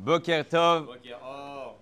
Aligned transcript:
Boker 0.00 0.48
Tov, 0.48 0.88
oh. 1.22 1.72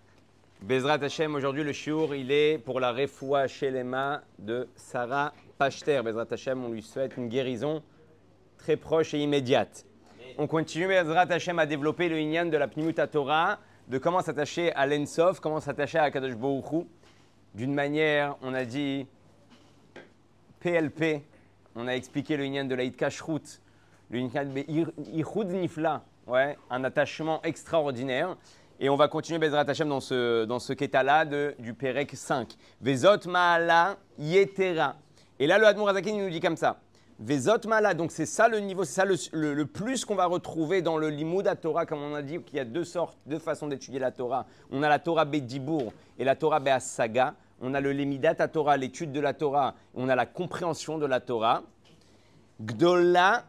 Bezrat 0.61 1.05
Hashem, 1.05 1.37
aujourd'hui 1.37 1.63
le 1.63 1.73
shiur, 1.73 2.17
il 2.17 2.33
est 2.33 2.59
pour 2.59 2.81
la 2.81 2.91
refoua 2.91 3.47
chez 3.47 3.71
les 3.71 3.85
mains 3.85 4.23
de 4.41 4.67
Sarah 4.75 5.33
Pachter. 5.57 6.03
Bezrat 6.03 6.27
Hashem, 6.29 6.65
on 6.65 6.71
lui 6.71 6.83
souhaite 6.83 7.17
une 7.17 7.29
guérison 7.29 7.81
très 8.57 8.75
proche 8.75 9.15
et 9.15 9.21
immédiate. 9.21 9.87
On 10.37 10.49
continue 10.49 10.89
Bezrat 10.89 11.31
Hashem 11.31 11.61
à 11.61 11.67
développer 11.67 12.09
le 12.09 12.19
inyan 12.19 12.47
de 12.47 12.57
la 12.57 12.67
Pnimut 12.67 13.01
Torah, 13.09 13.61
de 13.87 13.99
comment 13.99 14.21
s'attacher 14.21 14.73
à 14.73 14.85
l'Ensof, 14.85 15.39
comment 15.39 15.61
s'attacher 15.61 15.99
à 15.99 16.11
Kadosh 16.11 16.35
Baruch 16.35 16.73
Hu. 16.73 16.87
D'une 17.55 17.73
manière, 17.73 18.35
on 18.43 18.53
a 18.53 18.65
dit 18.65 19.07
PLP, 20.59 21.23
on 21.77 21.87
a 21.87 21.93
expliqué 21.93 22.37
le 22.37 22.45
inyan 22.47 22.65
de 22.65 22.75
la 22.75 22.89
Kashrut, 22.89 23.63
le 24.11 24.19
inyan 24.19 24.45
de 24.45 25.53
Nifla, 25.53 26.03
ouais, 26.29 26.57
un 26.71 26.85
attachement 26.85 27.41
extraordinaire. 27.43 28.37
Et 28.81 28.89
on 28.89 28.97
va 28.97 29.09
continuer 29.09 29.41
Bezrat 29.41 29.65
Hashem 29.69 29.89
dans 29.89 30.01
ce, 30.01 30.45
dans 30.45 30.61
ce 30.61 30.73
de- 30.73 31.55
du 31.59 31.75
Perek 31.75 32.15
5. 32.15 32.55
Vezot 32.81 33.27
Ma'ala 33.29 33.97
Yetera. 34.19 34.95
Et 35.41 35.47
là, 35.49 35.59
le 35.59 35.67
Hadmour 35.67 35.93
nous 35.93 36.31
dit 36.31 36.41
comme 36.41 36.57
ça. 36.57 36.79
Vezot 37.19 37.67
Ma'ala, 37.67 37.95
donc 37.95 38.13
c'est 38.13 38.27
ça 38.27 38.47
le 38.47 38.61
niveau, 38.61 38.85
c'est 38.85 38.93
ça 38.95 39.05
le, 39.05 39.17
le- 39.33 39.53
le 39.55 39.67
plus 39.67 40.05
qu'on 40.05 40.15
va 40.15 40.27
retrouver 40.27 40.81
dans 40.83 40.97
le 40.97 41.11
Limoud 41.11 41.49
à 41.49 41.57
Torah, 41.57 41.87
comme 41.87 42.01
on 42.01 42.15
a 42.15 42.23
dit 42.23 42.41
qu'il 42.43 42.57
y 42.57 42.61
a 42.61 42.65
deux 42.65 42.85
sortes, 42.85 43.19
deux 43.27 43.41
façons 43.41 43.67
d'étudier 43.67 43.99
la 43.99 44.13
Torah. 44.13 44.47
On 44.71 44.85
a 44.85 44.89
la 44.89 45.01
Torah 45.01 45.25
Bedibour 45.25 45.93
et 46.17 46.25
la 46.25 46.37
Torah 46.37 46.61
Be'asaga. 46.61 47.35
On 47.61 47.75
a 47.75 47.81
le 47.81 47.93
Lemidat 47.93 48.37
à 48.39 48.47
Torah, 48.47 48.77
l'étude 48.77 49.11
de 49.11 49.19
la 49.19 49.35
Torah. 49.35 49.75
On 49.97 50.09
a 50.09 50.15
la 50.15 50.27
compréhension 50.27 50.99
de 50.99 51.07
la 51.07 51.19
Torah. 51.19 51.65
Gdola 52.61 53.45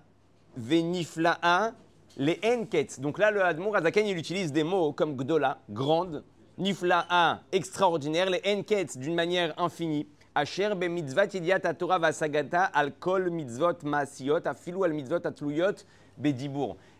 venifla'a 0.58 1.74
les 2.20 2.40
enkets. 2.44 3.00
Donc 3.00 3.18
là, 3.18 3.32
le 3.32 3.44
Hadmour 3.44 3.78
Azaken, 3.78 4.06
il 4.06 4.18
utilise 4.18 4.52
des 4.52 4.64
mots 4.64 4.92
comme 4.92 5.16
gdola, 5.16 5.60
grande, 5.70 6.24
nifla'a, 6.58 7.40
extraordinaire, 7.52 8.30
les 8.30 8.42
enkets 8.46 8.98
d'une 8.98 9.16
manière 9.16 9.58
infinie. 9.58 10.06
Asher 10.36 10.76
be 10.76 10.84
mitzvat 10.84 11.34
idiat 11.34 11.62
vasagata 12.00 12.66
al 12.66 12.92
kol 13.00 13.32
mitzvot 13.32 13.84
maasiot 13.84 14.46
afilu 14.46 14.84
al 14.84 14.94
mitzvot 14.94 15.26
atluyot. 15.26 15.86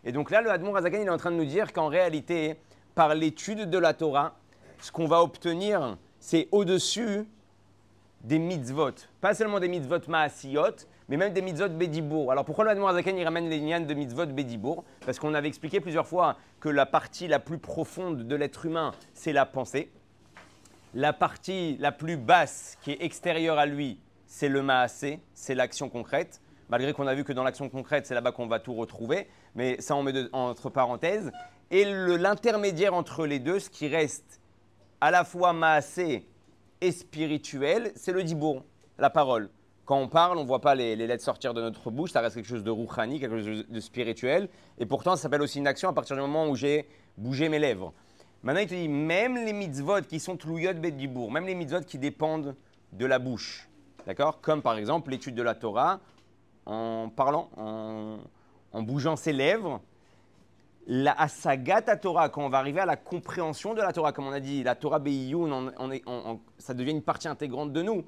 Et 0.02 0.12
donc 0.12 0.30
là, 0.30 0.40
le 0.40 0.50
Hadmour 0.50 0.78
Azaken, 0.78 1.02
il 1.02 1.06
est 1.06 1.10
en 1.10 1.18
train 1.18 1.30
de 1.30 1.36
nous 1.36 1.44
dire 1.44 1.74
qu'en 1.74 1.88
réalité, 1.88 2.56
par 2.94 3.14
l'étude 3.14 3.68
de 3.68 3.78
la 3.78 3.92
Torah, 3.92 4.34
ce 4.80 4.90
qu'on 4.90 5.06
va 5.06 5.22
obtenir, 5.22 5.98
c'est 6.18 6.48
au-dessus 6.50 7.26
des 8.22 8.38
mitzvot. 8.38 8.94
Pas 9.20 9.34
seulement 9.34 9.60
des 9.60 9.68
mitzvot 9.68 10.00
maasiyot, 10.08 10.86
mais 11.10 11.16
même 11.16 11.32
des 11.32 11.42
mitzvot 11.42 11.68
bedibour. 11.68 12.30
Alors 12.30 12.44
pourquoi 12.44 12.72
le 12.72 12.84
Azaken 12.84 13.18
il 13.18 13.24
ramène 13.24 13.50
les 13.50 13.60
nians 13.60 13.80
de 13.80 13.94
mitzvot 13.94 14.26
bedibour 14.26 14.84
Parce 15.04 15.18
qu'on 15.18 15.34
avait 15.34 15.48
expliqué 15.48 15.80
plusieurs 15.80 16.06
fois 16.06 16.36
que 16.60 16.68
la 16.68 16.86
partie 16.86 17.26
la 17.26 17.40
plus 17.40 17.58
profonde 17.58 18.28
de 18.28 18.36
l'être 18.36 18.64
humain, 18.64 18.92
c'est 19.12 19.32
la 19.32 19.44
pensée. 19.44 19.90
La 20.94 21.12
partie 21.12 21.76
la 21.80 21.90
plus 21.90 22.16
basse, 22.16 22.78
qui 22.82 22.92
est 22.92 23.02
extérieure 23.02 23.58
à 23.58 23.66
lui, 23.66 23.98
c'est 24.26 24.48
le 24.48 24.62
maasé, 24.62 25.20
c'est 25.34 25.56
l'action 25.56 25.88
concrète. 25.88 26.40
Malgré 26.68 26.92
qu'on 26.92 27.08
a 27.08 27.14
vu 27.14 27.24
que 27.24 27.32
dans 27.32 27.42
l'action 27.42 27.68
concrète, 27.68 28.06
c'est 28.06 28.14
là-bas 28.14 28.30
qu'on 28.30 28.46
va 28.46 28.60
tout 28.60 28.74
retrouver. 28.74 29.28
Mais 29.56 29.80
ça, 29.80 29.96
on 29.96 30.04
met 30.04 30.14
entre 30.32 30.70
parenthèses. 30.70 31.32
Et 31.72 31.84
l'intermédiaire 31.84 32.94
entre 32.94 33.26
les 33.26 33.40
deux, 33.40 33.58
ce 33.58 33.68
qui 33.68 33.88
reste 33.88 34.40
à 35.00 35.10
la 35.10 35.24
fois 35.24 35.52
maasé 35.52 36.28
et 36.80 36.92
spirituel, 36.92 37.90
c'est 37.96 38.12
le 38.12 38.22
dibour, 38.22 38.64
la 38.98 39.10
parole. 39.10 39.50
Quand 39.90 39.98
on 39.98 40.06
parle, 40.06 40.38
on 40.38 40.42
ne 40.42 40.46
voit 40.46 40.60
pas 40.60 40.76
les, 40.76 40.94
lettres 40.94 41.24
sortir 41.24 41.52
de 41.52 41.60
notre 41.60 41.90
bouche, 41.90 42.12
ça 42.12 42.20
reste 42.20 42.36
quelque 42.36 42.46
chose 42.46 42.62
de 42.62 42.70
rouhani, 42.70 43.18
quelque 43.18 43.42
chose 43.42 43.66
de 43.68 43.80
spirituel. 43.80 44.48
Et 44.78 44.86
pourtant, 44.86 45.16
ça 45.16 45.22
s'appelle 45.22 45.42
aussi 45.42 45.58
une 45.58 45.66
action 45.66 45.88
à 45.88 45.92
partir 45.92 46.14
du 46.14 46.22
moment 46.22 46.46
où 46.48 46.54
j'ai 46.54 46.86
bougé 47.18 47.48
mes 47.48 47.58
lèvres. 47.58 47.92
Maintenant, 48.44 48.60
il 48.60 48.68
te 48.68 48.74
dit, 48.74 48.86
même 48.86 49.34
les 49.34 49.52
mitzvot 49.52 50.02
qui 50.02 50.20
sont 50.20 50.36
tlouyot 50.36 50.74
bet 50.74 50.92
dibour, 50.92 51.32
même 51.32 51.44
les 51.44 51.56
mitzvot 51.56 51.80
qui 51.80 51.98
dépendent 51.98 52.54
de 52.92 53.04
la 53.04 53.18
bouche, 53.18 53.68
d'accord? 54.06 54.40
Comme 54.40 54.62
par 54.62 54.76
exemple 54.76 55.10
l'étude 55.10 55.34
de 55.34 55.42
la 55.42 55.56
Torah, 55.56 55.98
en 56.66 57.08
parlant, 57.08 57.50
en, 57.56 58.82
bougeant 58.82 59.16
ses 59.16 59.32
lèvres, 59.32 59.80
la 60.86 61.20
asagat 61.20 61.82
à 61.88 61.96
Torah, 61.96 62.28
quand 62.28 62.44
on 62.44 62.48
va 62.48 62.58
arriver 62.58 62.78
à 62.78 62.86
la 62.86 62.96
compréhension 62.96 63.74
de 63.74 63.82
la 63.82 63.92
Torah, 63.92 64.12
comme 64.12 64.28
on 64.28 64.32
a 64.32 64.38
dit, 64.38 64.62
la 64.62 64.76
Torah 64.76 65.00
Beiyun, 65.00 65.72
ça 66.58 66.74
devient 66.74 66.92
une 66.92 67.02
partie 67.02 67.26
intégrante 67.26 67.72
de 67.72 67.82
nous. 67.82 68.04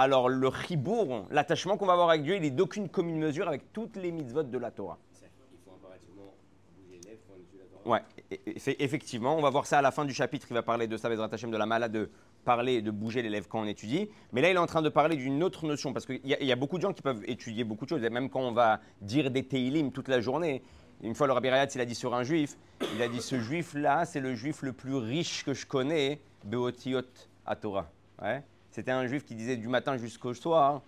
Alors 0.00 0.28
le 0.28 0.48
chibour, 0.64 1.26
l'attachement 1.28 1.76
qu'on 1.76 1.86
va 1.86 1.94
avoir 1.94 2.10
avec 2.10 2.22
Dieu, 2.22 2.36
il 2.36 2.44
est 2.44 2.52
d'aucune 2.52 2.88
commune 2.88 3.18
mesure 3.18 3.48
avec 3.48 3.72
toutes 3.72 3.96
les 3.96 4.12
mitzvot 4.12 4.44
de 4.44 4.56
la 4.58 4.70
Torah. 4.70 4.96
C'est-à-dire 5.10 5.34
qu'il 5.50 5.58
faut 5.64 5.72
impérativement 5.72 6.34
bouger 6.76 7.00
les 7.02 7.10
lèvres 7.10 7.20
pour 7.26 7.36
étudier 7.36 7.58
la 7.58 7.64
Torah. 7.66 7.90
Ouais, 7.90 8.02
et- 8.30 8.40
et- 8.46 8.58
c'est- 8.60 8.76
effectivement, 8.78 9.36
on 9.36 9.42
va 9.42 9.50
voir 9.50 9.66
ça 9.66 9.78
à 9.78 9.82
la 9.82 9.90
fin 9.90 10.04
du 10.04 10.14
chapitre. 10.14 10.46
Il 10.50 10.54
va 10.54 10.62
parler 10.62 10.86
de 10.86 10.96
ça, 10.96 11.08
de 11.08 11.56
la 11.56 11.66
malade, 11.66 11.90
de 11.90 12.10
parler 12.44 12.74
et 12.74 12.82
de 12.82 12.92
bouger 12.92 13.22
les 13.22 13.28
lèvres 13.28 13.48
quand 13.48 13.60
on 13.60 13.64
étudie. 13.66 14.08
Mais 14.32 14.40
là, 14.40 14.50
il 14.50 14.54
est 14.54 14.58
en 14.60 14.66
train 14.66 14.82
de 14.82 14.88
parler 14.88 15.16
d'une 15.16 15.42
autre 15.42 15.66
notion, 15.66 15.92
parce 15.92 16.06
qu'il 16.06 16.20
y, 16.24 16.28
y 16.44 16.52
a 16.52 16.56
beaucoup 16.56 16.76
de 16.76 16.82
gens 16.82 16.92
qui 16.92 17.02
peuvent 17.02 17.24
étudier 17.26 17.64
beaucoup 17.64 17.84
de 17.84 17.90
choses, 17.90 18.04
et 18.04 18.08
même 18.10 18.30
quand 18.30 18.40
on 18.42 18.52
va 18.52 18.78
dire 19.00 19.32
des 19.32 19.42
Teilim 19.42 19.90
toute 19.90 20.06
la 20.06 20.20
journée. 20.20 20.62
Une 21.02 21.16
fois, 21.16 21.26
le 21.26 21.32
Rabbi 21.32 21.48
Rayatz, 21.48 21.74
il 21.74 21.80
a 21.80 21.84
dit 21.84 21.96
sur 21.96 22.14
un 22.14 22.22
juif, 22.22 22.56
il 22.94 23.02
a 23.02 23.08
dit 23.08 23.20
ce 23.20 23.40
juif-là, 23.40 24.04
c'est 24.04 24.20
le 24.20 24.36
juif 24.36 24.62
le 24.62 24.72
plus 24.72 24.94
riche 24.94 25.44
que 25.44 25.54
je 25.54 25.66
connais, 25.66 26.20
Beotiot 26.44 27.02
à 27.44 27.56
Torah. 27.56 27.90
Ouais. 28.22 28.44
C'était 28.78 28.92
un 28.92 29.08
juif 29.08 29.24
qui 29.24 29.34
disait 29.34 29.56
du 29.56 29.66
matin 29.66 29.96
jusqu'au 29.96 30.34
soir, 30.34 30.82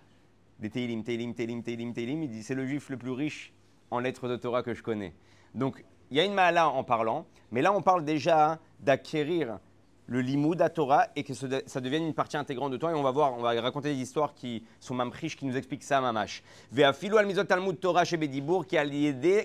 des 0.59 0.69
Teilim, 0.69 1.03
Teilim, 1.03 1.33
Teilim, 1.33 1.61
Teilim, 1.61 1.91
Teilim. 1.91 2.23
Il 2.23 2.29
dit 2.29 2.41
c'est 2.41 2.55
le 2.55 2.65
juif 2.65 2.89
le 2.89 2.95
plus 2.95 3.11
riche 3.11 3.51
en 3.89 3.99
lettres 3.99 4.29
de 4.29 4.37
Torah 4.37 4.63
que 4.63 4.73
je 4.73 4.81
connais. 4.81 5.13
Donc, 5.53 5.83
il 6.09 6.15
y 6.15 6.21
a 6.21 6.23
une 6.23 6.33
mala 6.33 6.69
en 6.69 6.85
parlant, 6.85 7.25
mais 7.51 7.61
là, 7.61 7.73
on 7.73 7.81
parle 7.81 8.05
déjà 8.05 8.59
d'acquérir 8.79 9.59
le 10.05 10.21
limoud 10.21 10.61
à 10.61 10.69
Torah 10.69 11.07
et 11.17 11.25
que 11.25 11.33
ça 11.33 11.81
devienne 11.81 12.05
une 12.05 12.13
partie 12.13 12.37
intégrante 12.37 12.71
de 12.71 12.77
toi. 12.77 12.91
Et 12.91 12.93
on 12.93 13.03
va 13.03 13.11
voir, 13.11 13.33
on 13.33 13.41
va 13.41 13.59
raconter 13.59 13.93
des 13.93 13.99
histoires 13.99 14.33
qui 14.35 14.63
sont 14.79 14.93
mamriches, 14.93 15.35
qui 15.35 15.45
nous 15.45 15.57
expliquent 15.57 15.83
ça, 15.83 15.99
mamash. 15.99 16.43
Ve'afilu 16.71 17.17
al 17.17 17.25
mitzvot 17.25 17.43
talmud 17.43 17.77
Torah 17.77 18.05
chez 18.05 18.15
Bedibour, 18.15 18.67
qui 18.67 18.77
al 18.77 18.89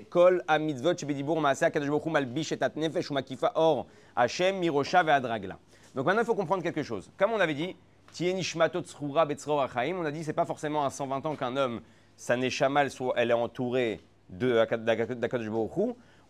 kol 0.08 0.44
mitzvot 0.60 0.96
chez 0.96 1.06
maaseh 1.06 1.66
hu 1.74 2.10
malbish 2.10 2.52
et 2.52 2.60
nefesh 2.76 3.10
or, 3.56 3.88
Hashem, 4.14 4.60
mirosha 4.60 5.02
ve'adragla. 5.02 5.58
Donc 5.96 6.06
maintenant, 6.06 6.22
il 6.22 6.26
faut 6.26 6.36
comprendre 6.36 6.62
quelque 6.62 6.84
chose. 6.84 7.10
Comme 7.16 7.32
on 7.32 7.40
avait 7.40 7.54
dit, 7.54 7.74
On 8.20 10.04
a 10.04 10.10
dit, 10.10 10.24
c'est 10.24 10.32
pas 10.32 10.46
forcément 10.46 10.84
à 10.84 10.90
120 10.90 11.26
ans 11.26 11.36
qu'un 11.36 11.56
homme, 11.56 11.80
sa 12.16 12.36
neshama, 12.36 12.84
elle 13.16 13.30
est 13.30 13.34
entourée 13.34 14.00
de 14.30 14.58
Akad- 14.58 14.84
d'Akad- 14.84 15.20
d'Akadosh. 15.20 15.48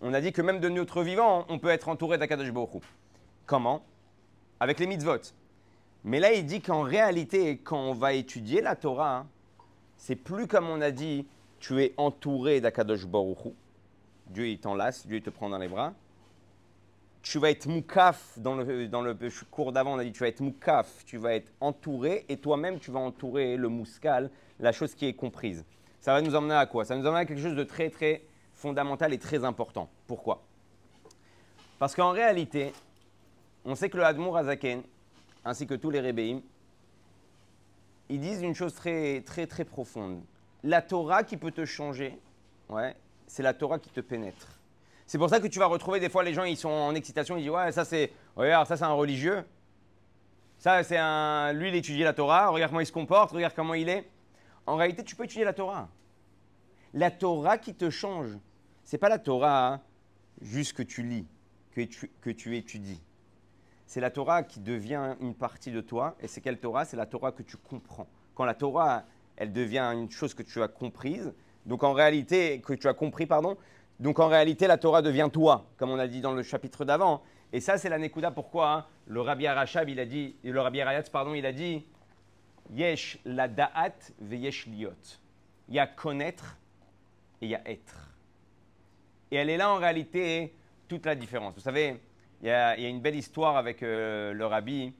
On 0.00 0.12
a 0.12 0.20
dit 0.20 0.32
que 0.32 0.42
même 0.42 0.60
de 0.60 0.68
notre 0.68 1.02
vivant, 1.02 1.46
on 1.48 1.58
peut 1.58 1.68
être 1.68 1.88
entouré 1.88 2.18
d'Akadosh. 2.18 2.52
Comment? 3.46 3.82
Avec 4.58 4.80
les 4.80 4.86
mitzvot. 4.86 5.32
Mais 6.04 6.18
là, 6.20 6.32
il 6.32 6.44
dit 6.44 6.60
qu'en 6.60 6.82
réalité, 6.82 7.58
quand 7.58 7.78
on 7.78 7.92
va 7.92 8.12
étudier 8.14 8.60
la 8.60 8.76
Torah, 8.76 9.18
hein, 9.18 9.26
c'est 9.96 10.16
plus 10.16 10.46
comme 10.46 10.68
on 10.68 10.80
a 10.80 10.90
dit, 10.90 11.26
tu 11.60 11.82
es 11.82 11.94
entouré 11.96 12.60
d'Akadosh. 12.60 13.06
Dieu, 14.28 14.48
il 14.48 14.58
t'enlace, 14.58 15.06
Dieu, 15.06 15.18
il 15.18 15.22
te 15.22 15.30
prend 15.30 15.48
dans 15.48 15.58
les 15.58 15.68
bras. 15.68 15.94
Tu 17.28 17.40
vas 17.40 17.50
être 17.50 17.66
moukaf, 17.66 18.38
dans 18.38 18.54
le, 18.54 19.44
cours 19.50 19.72
d'avant, 19.72 19.94
on 19.94 19.98
a 19.98 20.04
dit, 20.04 20.12
tu 20.12 20.20
vas 20.20 20.28
être 20.28 20.38
moukaf, 20.38 21.04
tu 21.04 21.16
vas 21.16 21.34
être 21.34 21.50
entouré, 21.60 22.24
et 22.28 22.36
toi-même, 22.36 22.78
tu 22.78 22.92
vas 22.92 23.00
entourer 23.00 23.56
le 23.56 23.68
mouskal, 23.68 24.30
la 24.60 24.70
chose 24.70 24.94
qui 24.94 25.06
est 25.06 25.12
comprise. 25.12 25.64
Ça 26.00 26.12
va 26.12 26.22
nous 26.22 26.36
emmener 26.36 26.54
à 26.54 26.66
quoi? 26.66 26.84
Ça 26.84 26.94
nous 26.94 27.04
emmener 27.04 27.22
à 27.22 27.24
quelque 27.24 27.42
chose 27.42 27.56
de 27.56 27.64
très, 27.64 27.90
très 27.90 28.22
fondamental 28.54 29.12
et 29.12 29.18
très 29.18 29.44
important. 29.44 29.90
Pourquoi? 30.06 30.44
Parce 31.80 31.96
qu'en 31.96 32.12
réalité, 32.12 32.72
on 33.64 33.74
sait 33.74 33.90
que 33.90 33.96
le 33.96 34.04
Hadmour 34.04 34.36
Azaken, 34.36 34.84
ainsi 35.44 35.66
que 35.66 35.74
tous 35.74 35.90
les 35.90 36.00
Rébéim, 36.00 36.42
ils 38.08 38.20
disent 38.20 38.42
une 38.42 38.54
chose 38.54 38.72
très, 38.72 39.22
très, 39.22 39.48
très 39.48 39.64
profonde. 39.64 40.22
La 40.62 40.80
Torah 40.80 41.24
qui 41.24 41.36
peut 41.36 41.50
te 41.50 41.64
changer, 41.64 42.16
ouais, 42.68 42.94
c'est 43.26 43.42
la 43.42 43.52
Torah 43.52 43.80
qui 43.80 43.90
te 43.90 44.00
pénètre. 44.00 44.60
C'est 45.06 45.18
pour 45.18 45.30
ça 45.30 45.38
que 45.38 45.46
tu 45.46 45.58
vas 45.58 45.66
retrouver 45.66 46.00
des 46.00 46.08
fois 46.08 46.24
les 46.24 46.34
gens, 46.34 46.44
ils 46.44 46.56
sont 46.56 46.68
en 46.68 46.94
excitation, 46.94 47.36
ils 47.36 47.42
disent 47.42 47.50
Ouais, 47.50 47.70
ça 47.72 47.84
c'est, 47.84 48.12
regarde, 48.34 48.66
ça 48.66 48.76
c'est 48.76 48.84
un 48.84 48.92
religieux. 48.92 49.44
Ça 50.58 50.82
c'est 50.82 50.98
un. 50.98 51.52
Lui, 51.52 51.68
il 51.68 51.74
étudie 51.76 52.02
la 52.02 52.12
Torah, 52.12 52.48
regarde 52.48 52.70
comment 52.70 52.80
il 52.80 52.86
se 52.86 52.92
comporte, 52.92 53.30
regarde 53.30 53.54
comment 53.54 53.74
il 53.74 53.88
est. 53.88 54.10
En 54.66 54.76
réalité, 54.76 55.04
tu 55.04 55.14
peux 55.14 55.24
étudier 55.24 55.44
la 55.44 55.52
Torah. 55.52 55.88
La 56.92 57.10
Torah 57.10 57.58
qui 57.58 57.74
te 57.74 57.88
change, 57.88 58.30
c'est 58.84 58.98
pas 58.98 59.08
la 59.08 59.18
Torah 59.18 59.74
hein, 59.74 59.80
juste 60.40 60.72
que 60.72 60.82
tu 60.82 61.02
lis, 61.02 61.26
que 61.72 61.82
tu, 61.82 62.10
que 62.20 62.30
tu 62.30 62.56
étudies. 62.56 63.00
C'est 63.86 64.00
la 64.00 64.10
Torah 64.10 64.42
qui 64.42 64.58
devient 64.58 65.14
une 65.20 65.34
partie 65.34 65.70
de 65.70 65.80
toi. 65.80 66.16
Et 66.20 66.26
c'est 66.26 66.40
quelle 66.40 66.58
Torah? 66.58 66.84
C'est 66.84 66.96
la 66.96 67.06
Torah 67.06 67.30
que 67.30 67.42
tu 67.42 67.56
comprends. 67.56 68.08
Quand 68.34 68.44
la 68.44 68.54
Torah, 68.54 69.04
elle 69.36 69.52
devient 69.52 69.92
une 69.94 70.10
chose 70.10 70.34
que 70.34 70.42
tu 70.42 70.60
as 70.62 70.68
comprise, 70.68 71.32
donc 71.64 71.84
en 71.84 71.92
réalité, 71.92 72.60
que 72.60 72.72
tu 72.72 72.88
as 72.88 72.94
compris, 72.94 73.26
pardon, 73.26 73.56
donc 73.98 74.18
en 74.18 74.28
réalité, 74.28 74.66
la 74.66 74.76
Torah 74.76 75.02
devient 75.02 75.30
toi, 75.32 75.66
comme 75.76 75.90
on 75.90 75.98
a 75.98 76.06
dit 76.06 76.20
dans 76.20 76.32
le 76.32 76.42
chapitre 76.42 76.84
d'avant. 76.84 77.22
Et 77.52 77.60
ça, 77.60 77.78
c'est 77.78 77.88
la 77.88 77.98
Nekuda. 77.98 78.30
Pourquoi 78.30 78.72
hein? 78.72 78.86
Le 79.06 79.20
Rabbi 79.20 79.46
Arashab, 79.46 79.88
il 79.88 80.00
a 80.00 80.04
dit, 80.04 80.36
le 80.44 80.60
Rabbi 80.60 80.80
Arayat, 80.80 81.04
pardon, 81.10 81.32
il 81.34 81.46
a 81.46 81.52
dit 81.52 81.84
Yesh 82.74 83.18
la 83.24 83.48
da'at 83.48 83.94
veyesh 84.20 84.66
liot. 84.66 84.90
Il 85.68 85.76
y 85.76 85.78
a 85.78 85.86
connaître 85.86 86.58
et 87.40 87.46
il 87.46 87.50
y 87.50 87.54
a 87.54 87.62
être. 87.66 88.10
Et 89.30 89.36
elle 89.36 89.50
est 89.50 89.56
là 89.56 89.70
en 89.70 89.76
réalité 89.76 90.54
toute 90.88 91.06
la 91.06 91.14
différence. 91.14 91.54
Vous 91.54 91.60
savez, 91.60 92.00
Il 92.42 92.48
y, 92.48 92.50
a, 92.50 92.76
il 92.76 92.82
y 92.82 92.86
a 92.86 92.88
une 92.88 93.00
belle 93.00 93.16
histoire 93.16 93.56
avec 93.56 93.82
euh, 93.82 94.32
le 94.32 94.46
rabbi. 94.46 94.92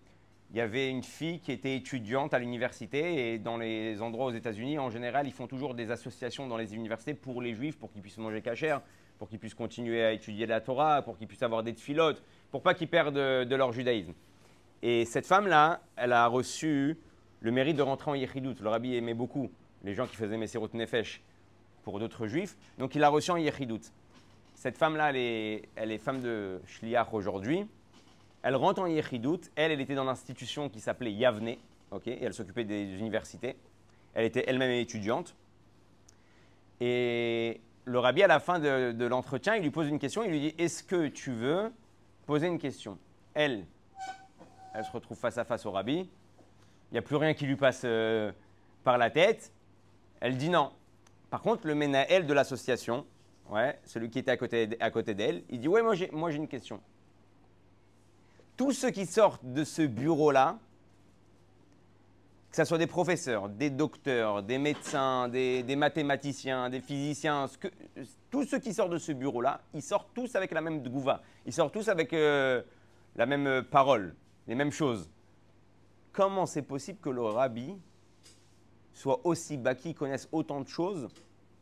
Il 0.50 0.56
y 0.56 0.60
avait 0.60 0.88
une 0.88 1.02
fille 1.02 1.40
qui 1.40 1.50
était 1.50 1.76
étudiante 1.76 2.32
à 2.32 2.38
l'université 2.38 3.32
et 3.32 3.38
dans 3.38 3.56
les 3.56 4.00
endroits 4.00 4.26
aux 4.26 4.32
États-Unis, 4.32 4.78
en 4.78 4.90
général, 4.90 5.26
ils 5.26 5.32
font 5.32 5.48
toujours 5.48 5.74
des 5.74 5.90
associations 5.90 6.46
dans 6.46 6.56
les 6.56 6.74
universités 6.74 7.14
pour 7.14 7.42
les 7.42 7.52
juifs, 7.52 7.76
pour 7.76 7.90
qu'ils 7.90 8.00
puissent 8.00 8.18
manger 8.18 8.40
cachère, 8.42 8.80
pour 9.18 9.28
qu'ils 9.28 9.40
puissent 9.40 9.54
continuer 9.54 10.04
à 10.04 10.12
étudier 10.12 10.46
la 10.46 10.60
Torah, 10.60 11.02
pour 11.02 11.18
qu'ils 11.18 11.26
puissent 11.26 11.42
avoir 11.42 11.62
des 11.62 11.74
tfilotes, 11.74 12.22
pour 12.50 12.62
pas 12.62 12.74
qu'ils 12.74 12.88
perdent 12.88 13.14
de, 13.14 13.56
leur 13.56 13.72
judaïsme. 13.72 14.12
Et 14.82 15.04
cette 15.04 15.26
femme-là, 15.26 15.80
elle 15.96 16.12
a 16.12 16.26
reçu 16.28 16.96
le 17.40 17.50
mérite 17.50 17.76
de 17.76 17.82
rentrer 17.82 18.10
en 18.12 18.14
Yechidout. 18.14 18.54
Le 18.62 18.68
rabbi 18.68 18.94
aimait 18.94 19.14
beaucoup 19.14 19.50
les 19.82 19.94
gens 19.94 20.06
qui 20.06 20.16
faisaient 20.16 20.36
Messirut 20.36 20.70
Nefesh 20.74 21.22
pour 21.82 21.98
d'autres 21.98 22.26
juifs, 22.28 22.56
donc 22.78 22.94
il 22.94 23.02
a 23.02 23.08
reçu 23.08 23.30
en 23.30 23.36
Yechidout. 23.36 23.92
Cette 24.54 24.78
femme-là, 24.78 25.10
elle 25.10 25.16
est, 25.16 25.68
elle 25.76 25.92
est 25.92 25.98
femme 25.98 26.20
de 26.22 26.60
Shliach 26.66 27.12
aujourd'hui. 27.12 27.66
Elle 28.46 28.54
rentre 28.54 28.80
en 28.80 28.86
Yechidout. 28.86 29.40
Elle, 29.56 29.72
elle 29.72 29.80
était 29.80 29.96
dans 29.96 30.04
l'institution 30.04 30.68
qui 30.68 30.78
s'appelait 30.78 31.10
Yavne, 31.10 31.48
et 31.48 31.58
elle 32.06 32.32
s'occupait 32.32 32.62
des 32.62 32.96
universités. 32.96 33.56
Elle 34.14 34.24
était 34.24 34.44
elle-même 34.46 34.70
étudiante. 34.70 35.34
Et 36.80 37.60
le 37.86 37.98
rabbi, 37.98 38.22
à 38.22 38.28
la 38.28 38.38
fin 38.38 38.60
de, 38.60 39.04
l'entretien, 39.04 39.56
il 39.56 39.64
lui 39.64 39.72
pose 39.72 39.88
une 39.88 39.98
question. 39.98 40.22
Il 40.22 40.30
lui 40.30 40.38
dit 40.38 40.54
Est-ce 40.58 40.84
que 40.84 41.08
tu 41.08 41.32
veux 41.32 41.72
poser 42.24 42.46
une 42.46 42.60
question? 42.60 42.98
Elle, 43.34 43.66
elle 44.74 44.84
se 44.84 44.92
retrouve 44.92 45.18
face 45.18 45.38
à 45.38 45.44
face 45.44 45.66
au 45.66 45.72
rabbi. 45.72 45.98
Il 45.98 46.92
n'y 46.92 46.98
a 46.98 47.02
plus 47.02 47.16
rien 47.16 47.34
qui 47.34 47.46
lui 47.46 47.56
passe 47.56 47.82
euh, 47.84 48.30
par 48.84 48.96
la 48.96 49.10
tête. 49.10 49.52
Elle 50.20 50.36
dit 50.36 50.50
non. 50.50 50.70
Par 51.30 51.42
contre, 51.42 51.66
le 51.66 51.74
Ménaël 51.74 52.28
de 52.28 52.32
l'association, 52.32 53.06
ouais, 53.50 53.76
celui 53.82 54.08
qui 54.08 54.20
était 54.20 54.30
à 54.30 54.36
côté, 54.36 54.68
à 54.78 54.90
côté 54.92 55.14
d'elle, 55.14 55.42
il 55.50 55.58
dit 55.58 55.66
Ouais, 55.66 55.82
moi 55.82 55.96
j'ai 56.30 56.36
une 56.36 56.46
question. 56.46 56.80
Tous 58.56 58.72
ceux 58.72 58.90
qui 58.90 59.06
sortent 59.06 59.44
de 59.44 59.64
ce 59.64 59.82
bureau-là, 59.82 60.58
que 62.50 62.56
ce 62.56 62.64
soit 62.64 62.78
des 62.78 62.86
professeurs, 62.86 63.50
des 63.50 63.68
docteurs, 63.68 64.42
des 64.42 64.56
médecins, 64.56 65.28
des, 65.28 65.76
mathématiciens, 65.76 66.70
des 66.70 66.80
physiciens, 66.80 67.48
ce 67.48 67.58
tous 68.30 68.44
ceux 68.44 68.58
qui 68.58 68.72
sortent 68.72 68.92
de 68.92 68.98
ce 68.98 69.12
bureau-là, 69.12 69.60
ils 69.74 69.82
sortent 69.82 70.08
tous 70.14 70.34
avec 70.36 70.52
la 70.52 70.62
même 70.62 70.82
gouva. 70.82 71.22
Ils 71.44 71.52
sortent 71.52 71.74
tous 71.74 71.88
avec 71.88 72.14
euh, 72.14 72.62
la 73.14 73.26
même 73.26 73.46
euh, 73.46 73.62
parole, 73.62 74.14
les 74.46 74.54
mêmes 74.54 74.72
choses. 74.72 75.10
Comment 76.12 76.46
c'est 76.46 76.62
possible 76.62 76.98
que 76.98 77.10
le 77.10 77.22
rabbi 77.22 77.74
soit 78.94 79.20
aussi 79.24 79.58
baki, 79.58 79.92
connaisse 79.92 80.28
autant 80.32 80.62
de 80.62 80.68
choses 80.68 81.08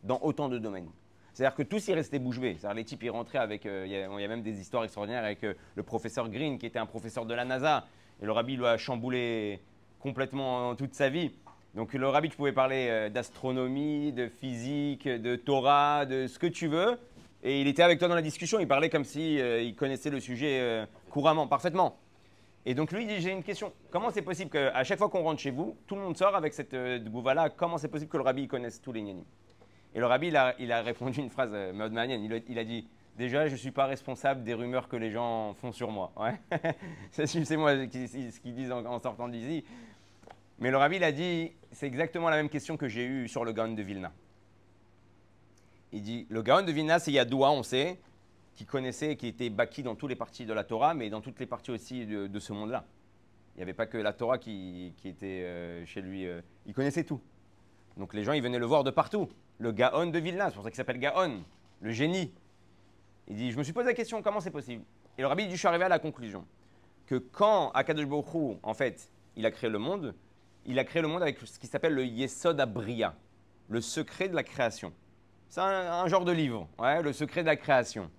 dans 0.05 0.21
autant 0.23 0.49
de 0.49 0.59
domaines? 0.59 0.91
C'est-à-dire 1.35 1.55
que 1.57 1.63
tous 1.65 1.87
y 1.89 1.93
restaient 1.95 2.19
bouche 2.19 2.39
les 2.41 2.85
types 2.85 3.03
y 3.03 3.11
rentraient 3.11 3.39
avec. 3.39 3.67
euh, 3.67 3.85
Il 3.87 3.93
y, 3.93 4.25
a- 4.25 4.29
même 4.29 4.43
des 4.43 4.59
histoires 4.61 4.85
extraordinaires 4.85 5.25
avec 5.25 5.45
euh, 5.45 5.55
le 5.75 5.83
professeur 5.83 6.29
Green, 6.31 6.59
qui 6.59 6.67
était 6.67 6.79
un 6.79 6.87
professeur 6.87 7.27
de 7.27 7.35
la 7.35 7.45
NASA. 7.45 7.85
Et 8.23 8.25
le 8.25 8.33
rabbi 8.33 8.57
lui 8.57 8.65
a 8.67 8.77
chamboulé 8.79 9.61
complètement 9.99 10.75
toute 10.77 10.95
sa 10.95 11.09
vie. 11.09 11.33
Donc 11.75 11.93
le 11.93 12.07
rabbi, 12.09 12.29
tu 12.31 12.37
pouvais 12.37 12.53
parler 12.53 12.87
euh, 12.89 13.09
d'astronomie, 13.11 14.13
de 14.13 14.29
physique, 14.29 15.09
de 15.09 15.35
Torah, 15.37 16.07
de 16.07 16.27
ce 16.29 16.39
que 16.39 16.47
tu 16.47 16.69
veux. 16.69 16.99
Et 17.43 17.61
il 17.61 17.67
était 17.67 17.83
avec 17.83 17.99
toi 17.99 18.09
dans 18.09 18.15
la 18.15 18.23
discussion. 18.23 18.61
Il 18.61 18.69
parlait 18.69 18.89
comme 18.89 19.05
si 19.05 19.35
il 19.37 19.75
connaissait 19.75 20.09
le 20.09 20.19
sujet 20.21 20.87
couramment, 21.11 21.47
parfaitement. 21.47 21.99
Et 22.65 22.75
donc 22.75 22.93
lui, 22.93 23.03
il 23.03 23.09
dit 23.09 23.21
J'ai 23.21 23.33
une 23.33 23.43
question. 23.43 23.73
Comment 23.91 24.11
c'est 24.11 24.23
possible 24.23 24.51
qu'à 24.51 24.83
chaque 24.85 24.99
fois 24.99 25.11
qu'on 25.11 25.23
rentre 25.23 25.41
chez 25.41 25.51
vous, 25.51 25.77
tout 25.87 25.95
le 25.97 26.01
monde 26.01 26.17
sort 26.17 26.35
avec 26.35 26.55
cette 26.55 26.73
euh, 26.75 26.99
gouva-là 26.99 27.51
Comment 27.51 27.77
c'est 27.77 27.89
possible 27.89 28.11
que 28.11 28.17
le 28.17 28.23
rabbi 28.23 28.47
connaisse 28.49 28.81
tous 28.81 28.93
les 28.93 29.03
gnanim 29.03 29.25
et 29.95 30.01
le 30.01 30.07
rabbi, 30.07 30.27
il 30.27 30.37
a, 30.73 30.83
répondu 30.83 31.21
une 31.21 31.31
phrase 31.31 31.51
euh. 31.53 31.73
Il, 32.49 32.59
a- 32.59 32.65
dit 32.65 32.87
Déjà, 33.17 33.47
je 33.47 33.53
ne 33.53 33.57
suis 33.57 33.71
pas 33.71 33.87
responsable 33.87 34.43
des 34.43 34.55
rumeurs 34.55 34.89
que 34.89 34.97
les 34.97 35.13
gens 35.13 35.55
font 35.55 35.71
sur 35.71 35.91
moi. 35.93 36.13
C'est 37.13 37.57
moi 37.57 37.87
qui, 37.87 38.09
ce 38.09 38.41
qu'ils 38.41 38.55
disent 38.55 38.73
en, 38.73 39.01
sortant 39.01 39.29
d'ici. 39.29 39.65
Mais 40.59 40.73
le 40.73 40.79
rabbi, 40.79 40.97
il 40.97 41.05
a 41.05 41.13
dit 41.13 41.53
C'est 41.71 41.87
exactement 41.87 42.29
la 42.29 42.37
même 42.37 42.49
question 42.49 42.77
que 42.77 42.89
j'ai 42.89 43.07
eue 43.07 43.29
sur 43.29 43.45
le 43.45 43.53
Gaon 43.53 43.75
de 43.75 43.83
Vilna. 43.83 44.13
Il 45.93 46.03
dit 46.03 46.27
Le 46.29 46.43
Gaon 46.43 46.63
de 46.63 46.73
Vilna, 46.73 46.99
c'est 46.99 47.13
Yadoua, 47.13 47.53
on 47.53 47.63
sait, 47.63 48.01
qui 48.57 48.65
connaissait, 48.67 49.15
qui 49.15 49.29
était 49.29 49.49
baki 49.49 49.85
dans 49.85 49.95
toutes 49.95 50.11
les 50.11 50.17
parties 50.17 50.45
de 50.45 50.53
la 50.53 50.65
Torah, 50.65 50.95
mais 50.95 51.09
dans 51.09 51.21
toutes 51.21 51.39
les 51.39 51.47
parties 51.47 51.71
aussi 51.71 52.05
de, 52.05 52.27
de 52.27 52.39
ce 52.41 52.53
monde-là. 52.53 52.85
Il 53.55 53.59
n'y 53.59 53.63
avait 53.63 53.75
pas 53.75 53.87
que 53.87 53.99
la 53.99 54.13
Torah 54.13 54.39
qui, 54.39 54.93
qui 54.97 55.09
était 55.09 55.43
euh, 55.45 55.87
chez 55.87 56.03
lui. 56.03 56.27
euh, 56.27 56.41
il 56.67 56.75
connaissait 56.75 57.05
tout. 57.05 57.21
Donc 57.97 58.15
les 58.15 58.25
gens, 58.25 58.33
ils 58.33 58.43
venaient 58.43 58.59
le 58.59 58.67
voir 58.67 58.85
de 58.85 58.91
partout. 58.91 59.29
Le 59.59 59.73
Gaon 59.73 60.07
de 60.07 60.19
Vilna, 60.19 60.49
c'est 60.49 60.55
pour 60.55 60.65
ça 60.65 60.71
qu'il 60.71 60.77
s'appelle 60.77 60.99
Gaon, 60.99 61.43
le 61.81 61.93
génie. 61.93 62.33
Il 63.29 63.37
dit, 63.37 63.53
je 63.53 63.59
me 63.59 63.63
suis 63.63 63.73
posé 63.73 63.87
la 63.87 63.95
question, 63.95 64.23
comment 64.23 64.41
c'est 64.41 64.51
possible? 64.51 64.85
Et 65.17 65.23
le 65.23 65.29
rabbi 65.29 65.47
dit, 65.47 65.53
je 65.53 65.59
suis 65.59 65.69
arrivé 65.69 65.85
à 65.85 65.89
la 65.89 65.99
conclusion 65.99 66.45
que 67.07 67.17
quand 67.17 67.71
Akadosh 67.73 68.07
Baruch 68.07 68.59
en 68.63 68.75
fait, 68.75 69.11
il 69.37 69.47
a 69.47 69.51
créé 69.51 69.71
le 69.71 69.79
monde, 69.79 70.15
il 70.67 70.79
a 70.79 70.85
créé 70.85 71.03
le 71.03 71.09
monde 71.09 71.23
avec 71.23 71.39
ce 71.45 71.59
qui 71.59 71.67
s'appelle 71.67 71.95
le 71.95 72.05
Yesod 72.05 72.59
Abriya, 72.61 73.15
le 73.69 73.81
secret 73.81 74.29
de 74.29 74.35
la 74.35 74.43
création. 74.43 74.93
C'est 75.49 75.61
un, 75.61 76.09
genre 76.09 76.25
de 76.25 76.33
livre, 76.33 76.69
le 76.81 77.13
secret 77.13 77.43
de 77.43 77.47
la 77.47 77.57
création. 77.57 78.11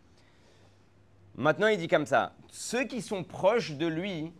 Maintenant, 1.35 1.67
il 1.67 1.77
dit 1.77 1.89
comme 1.89 2.05
ça, 2.05 2.33
ceux 2.49 2.85
qui 2.85 3.01
sont 3.01 3.23
proches 3.23 3.73
de 3.73 3.87
lui, 3.87 4.31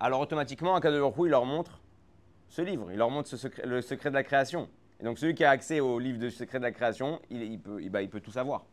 alors 0.00 0.20
automatiquement, 0.20 0.74
Akadosh 0.74 1.00
Baruch 1.00 1.16
il 1.26 1.30
leur 1.30 1.44
montre 1.44 1.81
ce 2.52 2.60
livre, 2.60 2.92
il 2.92 2.98
leur 2.98 3.08
montre 3.08 3.34
le 3.64 3.80
secret 3.80 4.10
de 4.10 4.14
la 4.14 4.22
création. 4.22 4.68
Et 5.00 5.04
donc 5.04 5.18
celui 5.18 5.34
qui 5.34 5.42
a 5.42 5.48
accès 5.48 5.80
au 5.80 5.98
livre 5.98 6.18
de 6.18 6.28
secret 6.28 6.58
de 6.58 6.64
la 6.64 6.70
création, 6.70 7.18
il, 7.30 7.58
bah, 7.88 8.06
peut 8.06 8.20
tout 8.20 8.30
savoir, 8.30 8.66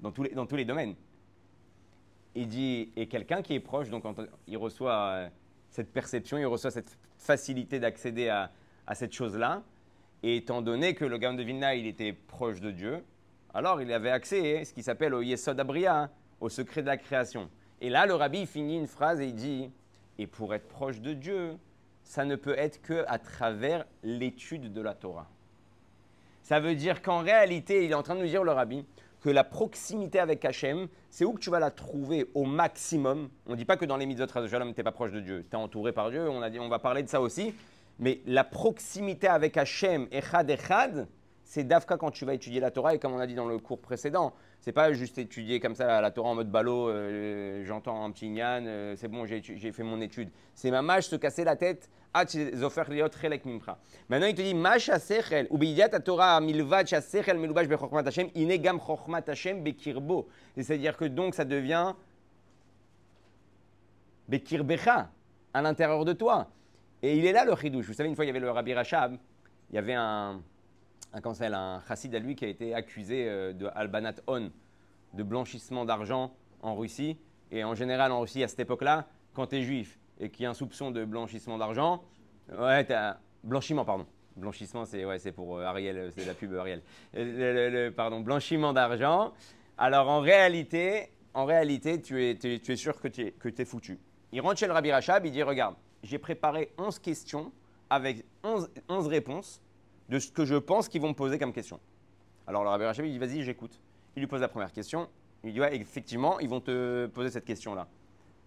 dans 0.00 0.10
tous 0.10 0.56
les, 0.56 0.64
domaines. 0.64 0.94
Il 2.34 2.48
dit, 2.48 2.90
et 2.96 3.08
quelqu'un 3.08 3.42
qui 3.42 3.52
est 3.52 3.60
proche, 3.60 3.90
donc 3.90 4.04
il 4.46 4.56
reçoit 4.56 4.94
euh, 4.94 5.28
cette 5.68 5.92
perception, 5.92 6.38
il 6.38 6.46
reçoit 6.46 6.70
cette 6.70 6.96
facilité 7.18 7.78
d'accéder 7.78 8.30
à, 8.30 8.50
cette 8.94 9.12
chose-là, 9.12 9.62
et 10.22 10.36
étant 10.36 10.62
donné 10.62 10.94
que 10.94 11.04
le 11.04 11.18
Gaon 11.18 11.34
de 11.34 11.42
Vilna, 11.42 11.74
il 11.74 11.86
était 11.86 12.14
proche 12.14 12.62
de 12.62 12.70
Dieu, 12.70 13.04
alors 13.52 13.82
il 13.82 13.92
avait 13.92 14.10
accès 14.10 14.60
à 14.60 14.64
ce 14.64 14.72
qui 14.72 14.82
s'appelle 14.82 15.12
au 15.12 15.20
Yesod 15.20 15.60
Abriya, 15.60 16.04
hein, 16.04 16.10
au 16.40 16.48
secret 16.48 16.80
de 16.80 16.86
la 16.86 16.96
création. 16.96 17.50
Et 17.82 17.90
là, 17.90 18.06
le 18.06 18.14
rabbi 18.14 18.46
finit 18.46 18.78
une 18.78 18.86
phrase 18.86 19.20
et 19.20 19.26
il 19.26 19.34
dit, 19.34 19.70
et 20.16 20.26
pour 20.26 20.54
être 20.54 20.68
proche 20.68 21.02
de 21.02 21.12
Dieu, 21.12 21.58
ça 22.10 22.24
ne 22.24 22.34
peut 22.34 22.56
être 22.58 22.82
que 22.82 23.04
à 23.06 23.20
travers 23.20 23.84
l'étude 24.02 24.72
de 24.72 24.80
la 24.80 24.94
Torah. 24.94 25.28
Ça 26.42 26.58
veut 26.58 26.74
dire 26.74 27.02
qu'en 27.02 27.20
réalité, 27.20 27.84
il 27.84 27.92
est 27.92 27.94
en 27.94 28.02
train 28.02 28.16
de 28.16 28.20
nous 28.20 28.26
dire, 28.26 28.42
le 28.42 28.50
rabbi, 28.50 28.84
que 29.20 29.30
la 29.30 29.44
proximité 29.44 30.18
avec 30.18 30.44
Hachem, 30.44 30.88
c'est 31.08 31.24
où 31.24 31.34
que 31.34 31.38
tu 31.38 31.50
vas 31.50 31.60
la 31.60 31.70
trouver 31.70 32.28
au 32.34 32.46
maximum. 32.46 33.28
On 33.46 33.52
ne 33.52 33.56
dit 33.56 33.64
pas 33.64 33.76
que 33.76 33.84
dans 33.84 33.96
les 33.96 34.06
mitzvot 34.06 34.26
tu 34.26 34.40
n'es 34.42 34.82
pas 34.82 34.90
proche 34.90 35.12
de 35.12 35.20
Dieu. 35.20 35.46
Tu 35.48 35.56
es 35.56 35.60
entouré 35.60 35.92
par 35.92 36.10
Dieu, 36.10 36.28
on, 36.28 36.42
a 36.42 36.50
dit, 36.50 36.58
on 36.58 36.68
va 36.68 36.80
parler 36.80 37.04
de 37.04 37.08
ça 37.08 37.20
aussi. 37.20 37.54
Mais 38.00 38.22
la 38.26 38.42
proximité 38.42 39.28
avec 39.28 39.56
Hachem, 39.56 40.08
Echad 40.10 40.50
Echad, 40.50 41.06
c'est 41.50 41.64
Dafka 41.64 41.96
quand 41.96 42.12
tu 42.12 42.24
vas 42.24 42.34
étudier 42.34 42.60
la 42.60 42.70
Torah. 42.70 42.94
Et 42.94 43.00
comme 43.00 43.12
on 43.12 43.18
a 43.18 43.26
dit 43.26 43.34
dans 43.34 43.48
le 43.48 43.58
cours 43.58 43.80
précédent, 43.80 44.32
c'est 44.60 44.70
pas 44.70 44.92
juste 44.92 45.18
étudier 45.18 45.58
comme 45.58 45.74
ça 45.74 46.00
la 46.00 46.12
Torah 46.12 46.28
en 46.28 46.36
mode 46.36 46.48
ballot, 46.48 46.88
euh, 46.88 47.64
j'entends 47.64 48.04
un 48.04 48.12
petit 48.12 48.30
gnan, 48.30 48.62
euh, 48.66 48.94
c'est 48.96 49.08
bon, 49.08 49.26
j'ai 49.26 49.72
fait 49.72 49.82
mon 49.82 50.00
étude. 50.00 50.30
C'est 50.54 50.70
mamage 50.70 51.08
se 51.08 51.16
casser 51.16 51.42
la 51.42 51.56
tête. 51.56 51.90
Maintenant, 52.14 54.26
il 54.26 54.34
te 54.34 54.42
dit, 54.42 54.54
ma 54.54 54.78
sechel, 54.78 55.48
ou 55.50 55.58
biyat 55.58 55.88
Torah 55.88 56.40
milvad 56.40 56.86
sechel 56.86 57.36
melubash 57.36 57.66
bechokmat 57.66 58.06
Hashem, 58.06 58.28
ine 58.36 58.56
gam 58.58 58.78
chokmat 58.78 59.24
Hashem 59.26 59.64
bekirbo. 59.64 60.28
C'est-à-dire 60.56 60.96
que 60.96 61.06
donc 61.06 61.34
ça 61.34 61.44
devient 61.44 61.94
bekirbecha, 64.28 65.10
à 65.52 65.62
l'intérieur 65.62 66.04
de 66.04 66.12
toi. 66.12 66.46
Et 67.02 67.16
il 67.16 67.26
est 67.26 67.32
là 67.32 67.44
le 67.44 67.56
chidouche. 67.56 67.86
Vous 67.86 67.94
savez, 67.94 68.08
une 68.08 68.14
fois, 68.14 68.24
il 68.24 68.28
y 68.28 68.30
avait 68.30 68.38
le 68.38 68.52
Rabbi 68.52 68.72
Rachab, 68.72 69.16
il 69.70 69.74
y 69.74 69.78
avait 69.78 69.94
un, 69.94 70.40
un, 71.12 71.20
comment 71.20 71.34
un 71.40 71.82
chassid 71.86 72.14
à 72.14 72.18
lui 72.18 72.34
qui 72.36 72.44
a 72.44 72.48
été 72.48 72.74
accusé 72.74 73.28
euh, 73.28 73.52
de 73.52 73.66
albanat 73.74 74.14
on, 74.26 74.50
de 75.14 75.22
blanchissement 75.22 75.84
d'argent 75.84 76.32
en 76.62 76.74
Russie. 76.76 77.16
Et 77.50 77.64
en 77.64 77.74
général, 77.74 78.12
en 78.12 78.20
Russie, 78.20 78.42
à 78.44 78.48
cette 78.48 78.60
époque-là, 78.60 79.06
quand 79.34 79.48
tu 79.48 79.56
es 79.56 79.62
juif 79.62 79.98
et 80.20 80.30
qu'il 80.30 80.44
y 80.44 80.46
a 80.46 80.50
un 80.50 80.54
soupçon 80.54 80.90
de 80.90 81.04
blanchissement 81.04 81.58
d'argent, 81.58 82.02
ouais, 82.56 82.86
blanchiment, 83.42 83.84
pardon. 83.84 84.06
Blanchissement, 84.36 84.84
c'est 84.84 85.04
ouais, 85.04 85.18
pour 85.32 85.58
euh, 85.58 85.64
Ariel, 85.64 85.96
euh, 85.98 86.10
c'est 86.14 86.24
la 86.24 86.34
pub 86.34 86.54
Ariel. 86.54 86.82
Pardon, 87.94 88.20
blanchiment 88.20 88.72
d'argent. 88.72 89.32
Alors 89.76 90.08
en 90.08 90.20
réalité, 90.20 91.10
en 91.34 91.44
réalité, 91.44 92.00
tu 92.00 92.24
es, 92.24 92.36
tu 92.36 92.48
es- 92.54 92.72
es 92.72 92.76
sûr 92.76 93.00
que 93.00 93.08
tu 93.08 93.22
es, 93.26 93.30
que 93.32 93.48
t'es 93.48 93.64
foutu. 93.64 93.98
Il 94.32 94.40
rentre 94.40 94.58
chez 94.58 94.66
le 94.66 94.72
Rabbi 94.72 94.92
Rachab, 94.92 95.26
il 95.26 95.32
dit 95.32 95.42
Regarde, 95.42 95.74
j'ai 96.02 96.18
préparé 96.18 96.72
11 96.78 96.98
questions 97.00 97.50
avec 97.88 98.24
11, 98.44 98.70
11 98.88 99.06
réponses 99.08 99.60
de 100.10 100.18
ce 100.18 100.30
que 100.32 100.44
je 100.44 100.56
pense 100.56 100.88
qu'ils 100.88 101.00
vont 101.00 101.08
me 101.08 101.14
poser 101.14 101.38
comme 101.38 101.52
question. 101.52 101.78
Alors 102.46 102.64
le 102.64 102.68
Rabbi 102.68 102.84
Rachab, 102.84 103.06
il 103.06 103.12
dit 103.12 103.18
Vas-y, 103.18 103.42
j'écoute. 103.42 103.80
Il 104.16 104.20
lui 104.20 104.26
pose 104.26 104.40
la 104.40 104.48
première 104.48 104.72
question. 104.72 105.08
Il 105.44 105.52
dit 105.52 105.60
Ouais, 105.60 105.74
effectivement, 105.76 106.40
ils 106.40 106.48
vont 106.48 106.60
te 106.60 107.06
poser 107.06 107.30
cette 107.30 107.44
question-là. 107.44 107.86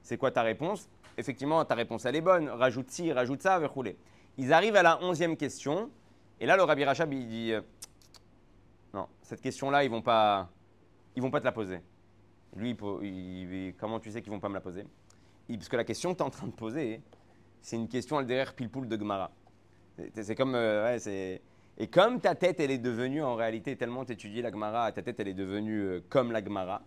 C'est 0.02 0.18
quoi 0.18 0.30
ta 0.30 0.42
réponse? 0.42 0.90
Effectivement, 1.18 1.64
ta 1.64 1.76
réponse, 1.76 2.06
elle 2.06 2.18
est 2.18 2.22
bonne. 2.22 2.50
Rajoute 2.50 2.90
ci, 2.92 3.14
rajoute 3.14 3.42
ça, 3.42 3.66
rouler. 3.66 3.98
Ils 4.38 4.52
arrivent 4.52 4.76
à 4.76 4.84
la 4.84 5.02
onzième 5.02 5.38
question. 5.38 5.90
Et 6.40 6.46
là, 6.46 6.58
le 6.58 6.64
Rabbi 6.64 6.84
Rachab, 6.84 7.14
il 7.14 7.28
dit 7.28 7.54
euh, 7.54 7.62
Non, 8.94 9.08
cette 9.22 9.40
question-là, 9.40 9.86
ils 9.86 9.90
vont 9.90 10.02
pas, 10.02 10.50
ils 11.16 11.22
vont 11.22 11.32
pas 11.32 11.40
te 11.40 11.46
la 11.46 11.54
poser. 11.54 11.80
Lui, 12.58 12.76
il 13.02 13.74
comment 13.80 14.00
tu 14.02 14.12
sais 14.12 14.22
qu'ils 14.22 14.32
vont 14.34 14.40
pas 14.42 14.50
me 14.50 14.56
la 14.56 14.62
poser? 14.62 14.86
Parce 15.48 15.70
que 15.70 15.78
la 15.78 15.86
question 15.86 16.12
que 16.12 16.18
tu 16.18 16.24
es 16.24 16.26
en 16.26 16.30
train 16.30 16.48
de 16.48 16.52
poser, 16.52 17.02
c'est 17.62 17.78
une 17.78 17.88
question 17.88 18.22
derrière 18.22 18.54
pile-poule 18.54 18.90
de 18.90 18.98
Gemara. 18.98 19.32
C'est- 20.14 20.36
comme. 20.36 20.56
euh, 20.56 20.98
c'est- 21.00 21.42
et 21.78 21.88
comme 21.88 22.20
ta 22.20 22.36
tête, 22.36 22.60
elle 22.60 22.72
est 22.72 22.78
devenue 22.78 23.24
en 23.24 23.36
réalité, 23.36 23.76
tellement 23.76 24.06
tu 24.06 24.14
étudies 24.14 24.42
la 24.42 24.52
Gemara, 24.52 24.92
ta 24.92 25.02
tête, 25.02 25.20
elle 25.20 25.28
est 25.28 25.34
devenue 25.34 25.80
euh, 25.82 26.04
comme 26.10 26.32
la 26.32 26.44
Gemara. 26.44 26.82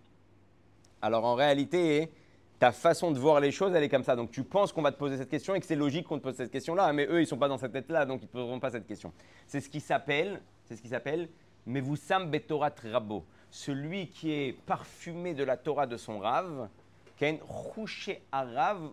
Alors 1.02 1.24
en 1.24 1.34
réalité, 1.34 2.10
ta 2.58 2.72
façon 2.72 3.10
de 3.10 3.18
voir 3.18 3.40
les 3.40 3.50
choses, 3.50 3.74
elle 3.74 3.82
est 3.82 3.88
comme 3.88 4.04
ça. 4.04 4.16
Donc 4.16 4.30
tu 4.30 4.44
penses 4.44 4.72
qu'on 4.72 4.82
va 4.82 4.92
te 4.92 4.98
poser 4.98 5.16
cette 5.16 5.28
question 5.28 5.54
et 5.54 5.60
que 5.60 5.66
c'est 5.66 5.76
logique 5.76 6.06
qu'on 6.06 6.18
te 6.18 6.22
pose 6.22 6.36
cette 6.36 6.52
question-là, 6.52 6.92
mais 6.92 7.06
eux, 7.06 7.20
ils 7.20 7.26
sont 7.26 7.36
pas 7.36 7.48
dans 7.48 7.58
cette 7.58 7.72
tête-là, 7.72 8.06
donc 8.06 8.20
ils 8.20 8.24
ne 8.24 8.28
te 8.28 8.32
poseront 8.32 8.60
pas 8.60 8.70
cette 8.70 8.86
question. 8.86 9.12
C'est 9.46 9.60
ce 9.60 9.68
qui 9.68 9.80
s'appelle, 9.80 10.40
c'est 10.64 10.76
ce 10.76 10.82
qui 10.82 10.88
s'appelle, 10.88 11.28
mais 11.66 11.80
vous 11.80 11.96
sam 11.96 12.30
betorat 12.30 12.74
rabo, 12.92 13.24
celui 13.50 14.08
qui 14.08 14.32
est 14.32 14.52
parfumé 14.66 15.34
de 15.34 15.42
la 15.42 15.56
Torah 15.56 15.86
de 15.86 15.96
son 15.96 16.20
rave, 16.20 16.68
ken 17.16 17.38
chouché 17.74 18.22
arav 18.30 18.90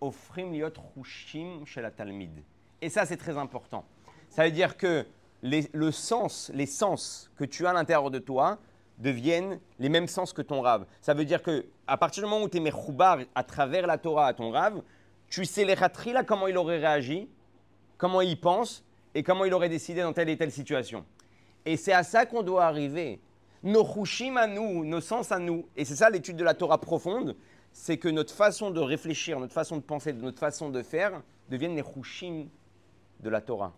ofrim 0.00 0.52
liot 0.52 0.72
chouchim 0.94 1.64
chez 1.66 1.82
la 1.82 1.90
talmid. 1.90 2.42
Et 2.80 2.88
ça, 2.88 3.04
c'est 3.04 3.18
très 3.18 3.36
important. 3.36 3.84
Ça 4.30 4.44
veut 4.44 4.50
dire 4.50 4.76
que 4.76 5.04
les, 5.42 5.68
le 5.72 5.90
sens, 5.90 6.50
les 6.54 6.66
sens 6.66 7.30
que 7.36 7.44
tu 7.44 7.66
as 7.66 7.70
à 7.70 7.72
l'intérieur 7.72 8.10
de 8.10 8.18
toi 8.18 8.58
deviennent 8.98 9.58
les 9.78 9.88
mêmes 9.88 10.06
sens 10.06 10.32
que 10.32 10.42
ton 10.42 10.60
rave. 10.60 10.86
Ça 11.00 11.14
veut 11.14 11.24
dire 11.24 11.42
que 11.42 11.66
à 11.86 11.96
partir 11.96 12.22
du 12.22 12.28
moment 12.28 12.44
où 12.44 12.48
tu 12.48 12.58
es 12.58 12.60
mechoubar 12.60 13.18
à 13.34 13.42
travers 13.42 13.86
la 13.86 13.98
Torah 13.98 14.28
à 14.28 14.34
ton 14.34 14.50
rave, 14.50 14.82
tu 15.28 15.44
sais 15.44 15.64
les 15.64 15.74
là 15.74 16.24
comment 16.24 16.46
il 16.46 16.56
aurait 16.56 16.78
réagi, 16.78 17.28
comment 17.96 18.20
il 18.20 18.38
pense 18.38 18.84
et 19.14 19.22
comment 19.22 19.44
il 19.44 19.54
aurait 19.54 19.68
décidé 19.68 20.02
dans 20.02 20.12
telle 20.12 20.28
et 20.28 20.36
telle 20.36 20.52
situation. 20.52 21.04
Et 21.64 21.76
c'est 21.76 21.92
à 21.92 22.02
ça 22.02 22.26
qu'on 22.26 22.42
doit 22.42 22.64
arriver. 22.64 23.20
Nos 23.62 23.84
chushim 23.84 24.36
à 24.36 24.46
nous, 24.46 24.84
nos 24.84 25.00
sens 25.00 25.32
à 25.32 25.38
nous, 25.38 25.66
et 25.76 25.84
c'est 25.84 25.96
ça 25.96 26.08
l'étude 26.08 26.36
de 26.36 26.44
la 26.44 26.54
Torah 26.54 26.78
profonde, 26.78 27.36
c'est 27.72 27.98
que 27.98 28.08
notre 28.08 28.32
façon 28.32 28.70
de 28.70 28.80
réfléchir, 28.80 29.38
notre 29.38 29.52
façon 29.52 29.76
de 29.76 29.82
penser, 29.82 30.12
notre 30.12 30.38
façon 30.38 30.70
de 30.70 30.82
faire 30.82 31.22
deviennent 31.48 31.76
les 31.76 31.82
chushim 31.82 32.46
de 33.20 33.30
la 33.30 33.40
Torah. 33.40 33.74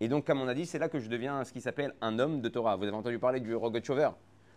Et 0.00 0.08
donc, 0.08 0.26
comme 0.26 0.40
on 0.40 0.48
a 0.48 0.54
dit, 0.54 0.66
c'est 0.66 0.78
là 0.78 0.88
que 0.88 0.98
je 0.98 1.08
deviens 1.08 1.44
ce 1.44 1.52
qui 1.52 1.60
s'appelle 1.60 1.94
un 2.00 2.18
homme 2.18 2.40
de 2.40 2.48
Torah. 2.48 2.76
Vous 2.76 2.84
avez 2.84 2.92
entendu 2.92 3.18
parler 3.18 3.40
du 3.40 3.54
Rogochover. 3.54 4.10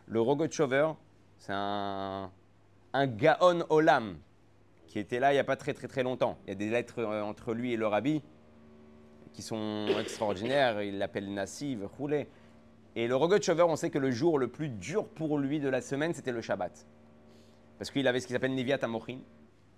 Le 0.08 0.20
Rogochover, 0.20 0.92
c'est 1.38 1.54
un, 1.54 2.32
Gaon 2.94 3.64
Olam 3.70 4.18
qui 4.88 4.98
était 4.98 5.20
là 5.20 5.32
il 5.32 5.36
n'y 5.36 5.40
a 5.40 5.44
pas 5.44 5.58
très 5.58 5.74
très 5.74 5.88
très 5.88 6.02
longtemps. 6.02 6.38
Il 6.46 6.50
y 6.50 6.52
a 6.54 6.56
des 6.56 6.70
lettres 6.70 7.00
euh, 7.00 7.22
entre 7.22 7.54
lui 7.54 7.74
et 7.74 7.78
le 7.78 7.86
rabbi 7.86 8.24
qui 9.34 9.42
sont 9.42 9.86
extraordinaires. 10.00 10.82
Il 10.82 10.98
l'appelle 10.98 11.32
Nassiv, 11.32 11.86
roulé. 11.98 12.28
Et 12.96 13.08
le 13.08 13.16
Rogochover, 13.16 13.64
on 13.64 13.76
sait 13.76 13.92
que 13.92 14.00
le 14.00 14.10
jour 14.10 14.40
le 14.40 14.48
plus 14.48 14.70
dur 14.70 15.08
pour 15.08 15.38
lui 15.38 15.60
de 15.60 15.70
la 15.70 15.82
semaine, 15.82 16.14
c'était 16.16 16.32
le 16.32 16.42
Shabbat. 16.42 16.88
Parce 17.78 17.92
qu'il 17.92 18.08
avait 18.08 18.20
ce 18.20 18.26
qui 18.26 18.34
s'appelle 18.34 18.56
Neviat 18.56 18.80
Amochin. 18.82 19.20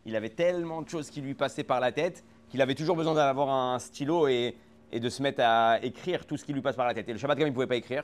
Il 0.05 0.15
avait 0.15 0.29
tellement 0.29 0.81
de 0.81 0.87
choses 0.87 1.09
qui 1.09 1.19
lui 1.19 1.33
passaient 1.33 1.65
par 1.65 1.81
la 1.81 1.91
tête 1.91 2.23
qu'il 2.47 2.61
avait 2.61 2.75
toujours 2.75 2.95
besoin 2.95 3.13
d'avoir 3.13 3.49
un 3.49 3.79
stylo 3.79 4.27
et, 4.27 4.55
et 4.91 4.99
de 4.99 5.09
se 5.09 5.21
mettre 5.21 5.41
à 5.43 5.79
écrire 5.83 6.25
tout 6.25 6.37
ce 6.37 6.45
qui 6.45 6.53
lui 6.53 6.61
passe 6.61 6.75
par 6.75 6.87
la 6.87 6.93
tête. 6.93 7.07
Et 7.09 7.13
le 7.13 7.19
Shabbat, 7.19 7.37
comme 7.37 7.47
il 7.47 7.51
ne 7.51 7.53
pouvait 7.53 7.67
pas 7.67 7.75
écrire, 7.75 8.03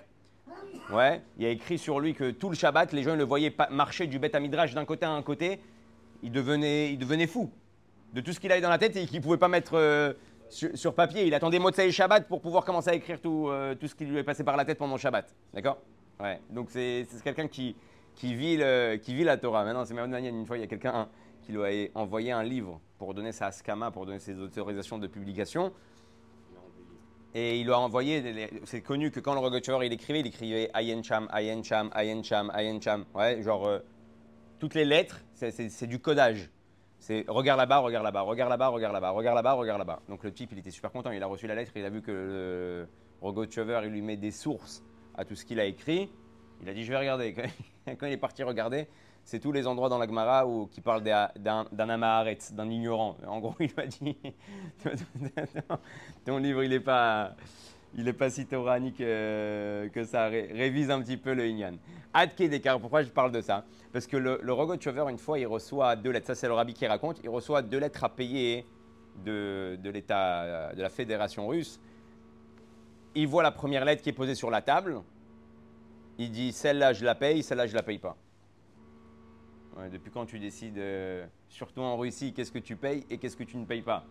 ouais, 0.92 1.22
il 1.38 1.46
a 1.46 1.50
écrit 1.50 1.78
sur 1.78 2.00
lui 2.00 2.14
que 2.14 2.32
tout 2.32 2.50
le 2.50 2.56
Shabbat, 2.56 2.92
les 2.94 3.04
gens 3.04 3.16
le 3.16 3.24
voyaient 3.24 3.56
marcher 3.72 4.08
du 4.08 4.20
Beth 4.20 4.36
Midrash 4.36 4.74
d'un 4.74 4.86
côté 4.86 5.06
à 5.06 5.12
un 5.12 5.22
côté. 5.22 5.60
Il 6.24 6.32
devenait, 6.32 6.92
il 6.92 6.98
devenait 6.98 7.28
fou 7.28 7.52
de 8.14 8.22
tout 8.22 8.32
ce 8.32 8.40
qu'il 8.40 8.52
avait 8.52 8.62
dans 8.62 8.70
la 8.70 8.78
tête 8.78 8.96
et 8.96 9.06
qu'il 9.06 9.18
ne 9.18 9.24
pouvait 9.24 9.38
pas 9.38 9.48
mettre 9.48 9.74
euh, 9.76 10.14
sur, 10.50 10.94
papier. 10.94 11.26
Il 11.26 11.34
attendait 11.34 11.60
Motsai 11.60 11.92
Shabbat 11.92 12.28
pour 12.28 12.42
pouvoir 12.42 12.64
commencer 12.64 12.90
à 12.90 12.94
écrire 12.94 13.20
tout, 13.20 13.50
euh, 13.50 13.76
tout 13.76 13.88
ce 13.88 13.96
qui 13.96 14.06
lui 14.06 14.18
est 14.18 14.24
passé 14.24 14.44
par 14.44 14.56
la 14.56 14.66
tête 14.66 14.78
pendant 14.78 14.96
le 14.96 15.00
Shabbat. 15.00 15.34
D'accord? 15.54 15.80
Ouais. 16.20 16.40
Donc 16.50 16.70
c'est 16.72 17.06
quelqu'un 17.24 17.48
qui, 17.48 17.76
qui, 18.16 18.34
vit 18.34 18.60
qui 19.02 19.14
vit 19.14 19.24
la 19.24 19.38
Torah. 19.38 19.66
Maintenant, 19.66 19.86
c'est 19.86 19.94
Manian, 19.94 20.30
une 20.30 20.46
fois, 20.46 20.58
il 20.58 20.62
y 20.62 20.64
a 20.64 20.68
quelqu'un 20.68 21.10
qui 21.46 21.52
lui 21.52 21.64
a 21.64 22.00
envoyé 22.00 22.32
un 22.32 22.44
livre 22.44 22.80
pour 22.98 23.14
donner 23.14 23.32
sa 23.32 23.52
skama, 23.52 23.92
pour 23.92 24.06
donner 24.06 24.20
ses 24.20 24.40
autorisations 24.40 24.98
de 24.98 25.08
publication. 25.08 25.72
Il 26.52 26.58
a 26.58 26.62
rempli 26.62 26.84
le 26.84 26.90
livre. 26.90 27.06
Et 27.38 27.60
il 27.60 27.66
lui 27.66 27.74
a 27.74 27.80
envoyé, 27.80 28.50
c'est 28.64 28.80
connu 28.82 29.12
que 29.12 29.20
quand 29.20 29.34
le 29.34 29.42
Rogochover 29.42 29.86
il 29.86 29.92
écrivait, 29.92 30.22
il 30.22 30.28
écrivait 30.28 30.72
Ayen 30.74 31.04
Cham, 31.04 31.28
Ayen 31.34 31.62
Cham, 31.64 31.90
Ayen 31.94 32.24
Cham, 32.24 32.50
Ayen 32.56 32.80
Cham. 32.80 33.04
Ouais, 33.14 33.42
genre 33.44 33.68
euh, 33.68 33.80
toutes 34.58 34.74
les 34.74 34.86
lettres, 34.86 35.22
c'est- 35.34 35.86
du 35.86 36.00
codage. 36.00 36.50
C'est 36.98 37.26
regarde 37.28 37.60
là-bas, 37.60 37.80
regarde 37.80 38.06
là-bas, 38.06 38.22
regarde 38.22 38.50
là-bas, 38.50 38.70
regarde 38.70 38.94
là-bas, 38.94 39.10
regarde 39.12 39.36
là-bas, 39.36 39.54
regarde 39.54 39.80
là-bas. 39.80 40.00
Donc 40.08 40.24
le 40.24 40.32
type, 40.32 40.54
il 40.54 40.60
était 40.60 40.72
super 40.72 40.92
content. 40.94 41.12
Il 41.12 41.22
a 41.22 41.28
reçu 41.28 41.46
la 41.46 41.56
lettre, 41.56 41.74
il 41.76 41.84
a 41.84 41.90
vu 41.90 42.02
que 42.02 42.12
le 42.12 42.88
Rogochover, 43.22 43.82
il 43.84 43.90
lui 43.90 44.02
met 44.02 44.16
des 44.16 44.32
sources 44.32 44.82
à 45.18 45.26
tout 45.26 45.36
ce 45.36 45.44
qu'il 45.44 45.60
a 45.60 45.66
écrit. 45.66 46.10
Il 46.62 46.70
a 46.70 46.74
dit, 46.74 46.86
je 46.86 46.90
vais 46.90 46.98
regarder. 46.98 47.36
Quand 47.86 48.08
il 48.08 48.14
est 48.14 48.18
parti 48.18 48.44
regarder, 48.44 48.88
c'est 49.26 49.40
tous 49.40 49.52
les 49.52 49.66
endroits 49.66 49.90
dans 49.90 49.98
la 49.98 50.06
Gemara 50.06 50.46
où, 50.48 50.68
qui 50.68 50.82
parlent 50.82 51.02
d'un 51.02 51.90
amaharet, 51.90 52.38
d'un 52.52 52.70
ignorant. 52.70 53.18
En 53.28 53.40
gros, 53.40 53.56
il 53.60 53.72
m'a 53.76 53.88
dit, 53.88 54.16
ton 56.26 56.38
livre, 56.38 56.64
il 56.64 56.70
n'est 56.70 56.80
pas, 56.80 57.36
il 57.96 58.08
est 58.08 58.14
pas 58.14 58.30
si 58.30 58.46
toranique 58.46 58.98
que, 58.98 59.90
que 59.92 60.04
ça. 60.04 60.28
Ré- 60.28 60.52
révise 60.54 60.92
un 60.92 61.02
petit 61.02 61.18
peu 61.18 61.34
le 61.34 61.48
Inyan. 61.48 61.74
Ad 62.14 62.36
Kedekar, 62.36 62.80
pourquoi 62.80 63.02
je 63.02 63.10
parle 63.10 63.32
de 63.32 63.42
ça? 63.42 63.66
Parce 63.92 64.06
que 64.06 64.16
le, 64.16 64.40
le 64.44 64.54
Rogochover, 64.54 65.06
une 65.10 65.18
fois, 65.18 65.40
il 65.40 65.48
reçoit 65.48 65.96
deux 65.96 66.12
lettres. 66.12 66.28
Ça, 66.28 66.36
c'est 66.36 66.48
le 66.48 66.54
rabbi 66.54 66.76
qui 66.76 66.86
raconte. 66.86 67.20
Il 67.24 67.30
reçoit 67.30 67.64
deux 67.64 67.80
lettres 67.80 68.04
à 68.04 68.10
payer 68.10 68.64
de, 69.26 69.76
de 69.82 69.90
l'État, 69.90 70.44
euh, 70.44 70.74
de 70.74 70.82
la 70.84 70.90
Fédération 70.90 71.48
russe. 71.48 71.80
Il 73.16 73.28
voit 73.28 73.42
la 73.42 73.52
première 73.52 73.86
lettre 73.86 74.04
qui 74.04 74.10
est 74.10 74.14
posée 74.14 74.36
sur 74.36 74.52
la 74.52 74.62
table. 74.62 75.02
Il 76.20 76.30
dit 76.30 76.52
celle-là, 76.52 76.94
je 76.94 77.04
la 77.06 77.16
paye, 77.16 77.42
celle-là, 77.42 77.66
je 77.66 77.74
la 77.74 77.82
paye 77.82 77.98
pas. 77.98 78.16
Depuis 79.92 80.10
quand 80.10 80.26
tu 80.26 80.40
décides, 80.40 80.78
euh, 80.78 81.26
surtout 81.50 81.82
en 81.82 81.98
Russie, 81.98 82.34
qu'est-ce 82.34 82.52
que 82.52 82.60
tu 82.60 82.78
payes 82.78 83.06
et 83.10 83.18
qu'est-ce 83.18 83.36
que 83.36 83.44
tu 83.44 83.58
ne 83.58 83.66
payes 83.66 83.82
pas? 83.82 84.06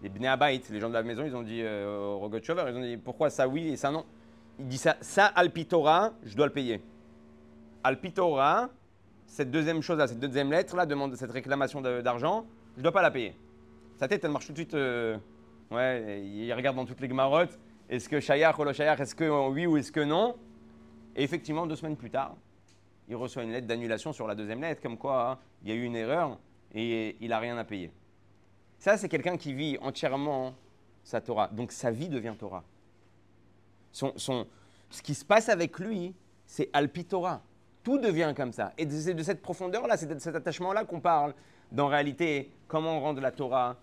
Les 0.00 0.08
Bnei 0.08 0.28
Abayt, 0.28 0.62
les 0.70 0.78
gens 0.78 0.88
de 0.88 0.94
la 0.94 1.02
maison, 1.02 1.24
ils 1.24 1.34
ont 1.34 1.42
dit 1.42 1.60
euh, 1.60 2.14
au 2.14 2.18
Rogochover, 2.20 2.64
ils 2.68 2.76
ont 2.76 2.80
dit 2.80 2.96
pourquoi 2.96 3.28
ça 3.28 3.48
oui 3.48 3.68
et 3.68 3.76
ça 3.76 3.90
non? 3.90 4.04
Il 4.60 4.68
dit 4.68 4.78
ça, 4.78 4.96
ça 5.00 5.26
Alpitora, 5.26 6.12
je 6.22 6.36
dois 6.36 6.46
le 6.46 6.52
payer. 6.52 6.80
Alpitora, 7.82 8.70
cette 9.26 9.50
deuxième 9.50 9.82
chose 9.82 9.98
là, 9.98 10.06
cette 10.06 10.20
deuxième 10.20 10.52
lettre 10.52 10.76
là, 10.76 10.86
demande 10.86 11.16
cette 11.16 11.32
réclamation 11.32 11.80
d'argent, 11.80 12.46
je 12.74 12.78
ne 12.78 12.82
dois 12.84 12.92
pas 12.92 13.02
la 13.02 13.10
payer. 13.10 13.34
Sa 13.96 14.06
tête, 14.06 14.24
elle 14.24 14.30
marche 14.30 14.46
tout 14.46 14.52
de 14.52 14.58
suite. 14.58 14.74
euh, 14.74 15.16
ouais, 15.72 16.22
il 16.24 16.52
regarde 16.52 16.76
dans 16.76 16.86
toutes 16.86 17.00
les 17.00 17.08
gmarottes. 17.08 17.58
Est-ce 17.90 18.08
que 18.08 18.20
Shayach 18.20 18.56
ou 18.58 18.64
le 18.64 18.72
Shayach, 18.72 19.00
est-ce 19.00 19.16
que 19.16 19.48
oui 19.48 19.66
ou 19.66 19.76
est-ce 19.76 19.90
que 19.90 20.00
non? 20.00 20.36
Et 21.16 21.24
effectivement, 21.24 21.66
deux 21.66 21.74
semaines 21.74 21.96
plus 21.96 22.10
tard, 22.10 22.36
il 23.08 23.16
reçoit 23.16 23.42
une 23.42 23.52
lettre 23.52 23.66
d'annulation 23.66 24.12
sur 24.12 24.26
la 24.26 24.34
deuxième 24.34 24.60
lettre, 24.60 24.82
comme 24.82 24.98
quoi 24.98 25.30
hein, 25.30 25.38
il 25.62 25.70
y 25.70 25.72
a 25.72 25.74
eu 25.74 25.84
une 25.84 25.96
erreur 25.96 26.38
et 26.74 27.16
il 27.20 27.28
n'a 27.30 27.38
rien 27.38 27.56
à 27.56 27.64
payer. 27.64 27.90
Ça, 28.78 28.96
c'est 28.96 29.08
quelqu'un 29.08 29.36
qui 29.36 29.54
vit 29.54 29.78
entièrement 29.80 30.54
sa 31.02 31.20
Torah. 31.20 31.48
Donc 31.48 31.72
sa 31.72 31.90
vie 31.90 32.08
devient 32.08 32.34
Torah. 32.38 32.62
Ce 33.90 35.02
qui 35.02 35.14
se 35.14 35.24
passe 35.24 35.48
avec 35.48 35.78
lui, 35.78 36.14
c'est 36.46 36.68
Alpi 36.72 37.04
Torah. 37.04 37.42
Tout 37.82 37.98
devient 37.98 38.34
comme 38.36 38.52
ça. 38.52 38.72
Et 38.76 38.88
c'est 38.88 39.14
de 39.14 39.22
cette 39.22 39.40
profondeur-là, 39.40 39.96
c'est 39.96 40.06
de 40.06 40.18
cet 40.18 40.34
attachement-là 40.34 40.84
qu'on 40.84 41.00
parle. 41.00 41.34
Dans 41.72 41.88
réalité, 41.88 42.50
comment 42.66 43.00
rendre 43.00 43.20
la 43.20 43.32
Torah 43.32 43.76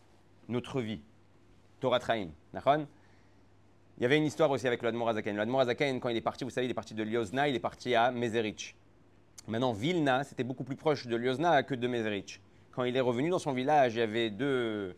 notre 0.48 0.82
vie 0.82 1.02
Torah 1.80 2.00
Traim. 2.00 2.30
Il 2.54 4.04
y 4.04 4.06
avait 4.06 4.18
une 4.18 4.26
histoire 4.26 4.52
aussi 4.52 4.68
avec 4.68 4.82
le 4.82 4.90
Azaken. 4.90 5.36
Le 5.36 5.56
Azaken, 5.56 6.00
quand 6.00 6.10
il 6.10 6.18
est 6.18 6.22
parti, 6.22 6.44
vous 6.44 6.50
savez, 6.50 6.68
il 6.68 6.72
est 6.72 6.76
parti 6.76 6.94
de 6.94 7.04
Liozna, 7.04 7.48
il 7.48 7.56
est 7.56 7.60
parti 7.60 7.96
à 7.96 8.12
Mezerich. 8.12 8.76
Maintenant, 9.48 9.74
Vilna, 9.74 10.24
c'était 10.24 10.44
beaucoup 10.44 10.64
plus 10.64 10.76
proche 10.76 11.06
de 11.06 11.16
Liozna 11.16 11.62
que 11.64 11.76
de 11.76 11.88
Mezerich. 11.88 12.42
Quand 12.72 12.84
il 12.84 12.98
est 12.98 13.02
revenu 13.02 13.30
dans 13.30 13.40
son 13.40 13.54
village, 13.54 13.94
il 13.94 14.00
y 14.00 14.02
avait 14.02 14.30
deux 14.30 14.96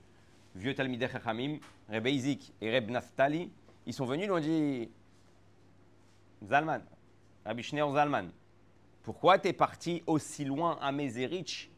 vieux 0.56 0.74
Talmidei 0.74 1.10
Chachamim, 1.10 1.58
Reb 1.90 2.08
Eizik 2.08 2.54
et 2.62 2.74
Reb 2.74 2.90
Naftali. 2.90 3.52
Ils 3.86 3.94
sont 3.94 4.06
venus, 4.06 4.24
ils 4.24 4.28
lui 4.28 4.34
ont 4.34 4.40
dit 4.40 4.90
Zalman, 6.46 6.82
Rabbi 7.46 7.64
Schneur 7.64 7.92
Zalman, 7.94 8.30
pourquoi 9.04 9.40
tu 9.40 9.48
es 9.48 9.54
parti 9.54 10.04
aussi 10.06 10.44
loin 10.44 10.78
à 10.82 10.92
Mezerich 10.92 11.72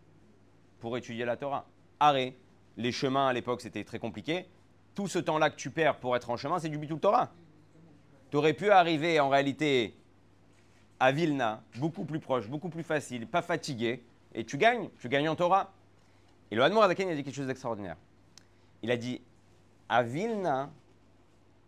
pour 0.79 0.97
étudier 0.97 1.25
la 1.25 1.37
Torah? 1.37 1.65
Arrêt, 1.99 2.35
les 2.77 2.91
chemins 2.91 3.27
à 3.27 3.33
l'époque 3.33 3.61
c'était 3.61 3.83
très 3.83 3.99
compliqué. 3.99 4.47
Tout 4.95 5.07
ce 5.07 5.19
temps-là 5.19 5.49
que 5.49 5.55
tu 5.55 5.69
perds 5.69 5.99
pour 5.99 6.15
être 6.15 6.29
en 6.29 6.37
chemin, 6.37 6.59
c'est 6.59 6.69
du 6.69 6.77
Bitul 6.77 6.99
Torah. 6.99 7.31
Tu 8.31 8.37
aurais 8.37 8.53
pu 8.53 8.69
arriver 8.71 9.19
en 9.19 9.29
réalité 9.29 9.95
à 10.99 11.11
Vilna, 11.11 11.63
beaucoup 11.77 12.05
plus 12.05 12.19
proche, 12.19 12.47
beaucoup 12.49 12.69
plus 12.69 12.83
facile, 12.83 13.27
pas 13.27 13.41
fatigué, 13.41 14.03
et 14.33 14.45
tu 14.45 14.57
gagnes, 14.57 14.89
tu 14.99 15.09
gagnes 15.09 15.29
en 15.29 15.35
Torah. 15.35 15.71
Et 16.51 16.55
le 16.55 16.61
il 16.65 16.77
a 16.77 17.15
dit 17.15 17.23
quelque 17.23 17.31
chose 17.31 17.47
d'extraordinaire. 17.47 17.97
Il 18.81 18.91
a 18.91 18.97
dit 18.97 19.21
à 19.87 20.03
Vilna, 20.03 20.71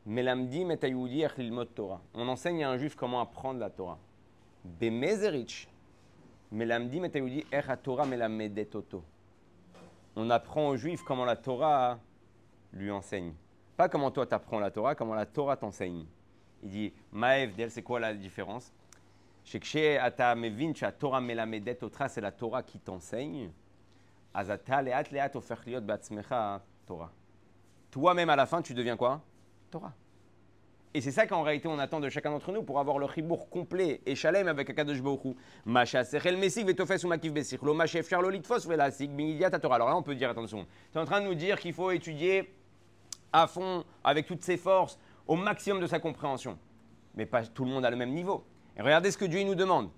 Melamdi 0.06 0.66
metayudi 0.66 1.24
lilmot 1.38 1.66
Torah. 1.66 2.02
On 2.16 2.28
enseigne 2.28 2.64
à 2.64 2.72
un 2.72 2.78
juif 2.78 2.96
comment 2.96 3.22
apprendre 3.22 3.60
la 3.60 3.70
Torah. 3.70 4.00
Bemezerich, 4.64 5.68
Melamdi 6.52 7.00
metayudi 7.00 7.46
Torah 7.84 8.06
melamedetoto. 8.06 9.04
On 10.16 10.30
apprend 10.30 10.70
aux 10.70 10.76
juifs 10.76 11.04
comment 11.04 11.24
la 11.24 11.36
Torah 11.36 12.00
lui 12.74 12.90
enseigne. 12.90 13.34
Pas 13.78 13.90
comment 13.90 14.12
toi 14.12 14.26
t'apprends 14.26 14.60
la 14.60 14.72
Torah, 14.72 14.96
comment 14.96 15.14
la 15.14 15.26
Torah 15.26 15.56
t'enseigne. 15.56 16.06
Il 16.64 16.70
dit, 16.70 16.94
Maëv, 17.12 17.56
d'elle, 17.56 17.72
c'est 17.72 17.82
quoi 17.82 18.00
la 18.00 18.14
différence? 18.14 18.72
שכשאתה 19.45 20.07
ata 20.07 20.35
mevin 20.35 20.75
שהתורה 20.75 21.21
מלמדת 21.21 21.83
אותך, 21.83 22.05
c'est 22.09 22.21
la 22.21 22.31
Torah 22.31 22.63
qui 22.63 22.79
t'enseigne, 22.79 23.51
אז 24.35 24.51
אתה 24.51 24.83
לאט 24.83 25.13
לאט 25.13 25.35
הופך 25.35 25.63
להיות 25.67 25.83
בעצמך 25.83 26.35
Torah. 26.87 27.11
Toi-même 27.91 28.31
à 28.31 28.37
la 28.37 28.47
fin, 28.47 28.63
tu 28.63 28.75
deviens 28.75 28.97
quoi 28.97 29.23
Torah. 29.71 29.93
Et 30.95 31.01
c'est 31.01 31.11
ça 31.11 31.27
qu'en 31.27 31.43
réalité 31.43 31.69
on 31.69 31.79
attend 31.79 32.01
de 32.01 32.09
chacun 32.09 32.31
d'entre 32.31 32.53
nous 32.53 32.63
pour 32.63 32.79
avoir 32.79 32.99
le 32.99 33.07
chibour 33.07 33.51
complet 33.51 34.01
et 34.07 34.15
shalem 34.15 34.49
avec 34.49 34.71
Akadosh 34.71 35.03
Baruch 35.03 35.25
Hu. 35.25 35.35
Masha 35.65 36.05
sechel 36.05 36.37
mesik 36.39 36.67
vetofes 36.67 37.05
ou 37.05 37.09
makif 37.09 37.33
besich. 37.33 37.61
Lo 37.63 37.75
machef 37.75 38.09
charlo 38.09 38.31
litfos 38.31 38.67
velasik 38.67 39.11
binidiat 39.11 39.51
Torah. 39.51 39.77
Alors 39.77 39.89
là 39.91 39.97
on 39.97 40.03
peut 40.03 40.15
dire, 40.15 40.31
attention, 40.31 40.67
tu 40.93 40.99
es 40.99 41.01
en 41.01 41.05
train 41.05 41.21
de 41.21 41.27
nous 41.27 41.35
dire 41.35 41.59
qu'il 41.59 41.75
faut 41.75 41.91
étudier 41.91 42.55
à 43.33 43.47
fond, 43.47 43.85
avec 44.03 44.27
toutes 44.27 44.43
ses 44.43 44.57
forces, 44.57 44.99
au 45.27 45.37
maximum 45.37 45.81
de 45.81 45.87
sa 45.87 45.99
compréhension. 45.99 46.59
Mais 47.15 47.27
pas 47.27 47.45
tout 47.45 47.65
le 47.65 47.71
monde 47.71 47.85
a 47.85 47.91
le 47.91 47.97
même 47.97 48.13
niveau. 48.13 48.45
Et 48.78 48.82
regardez 48.82 49.12
ce 49.12 49.18
que 49.18 49.26
Dieu 49.26 49.44
nous 49.44 49.56
demande. 49.56 49.90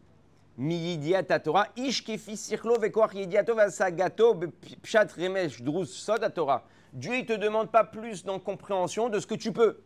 Dieu 6.94 7.15
il 7.15 7.25
te 7.25 7.34
demande 7.34 7.72
pas 7.72 7.84
plus 7.84 8.24
dans 8.24 8.38
compréhension 8.39 9.10
de 9.10 9.20
ce 9.20 9.25
que 9.25 9.36
tu 9.36 9.51
peux. 9.51 9.82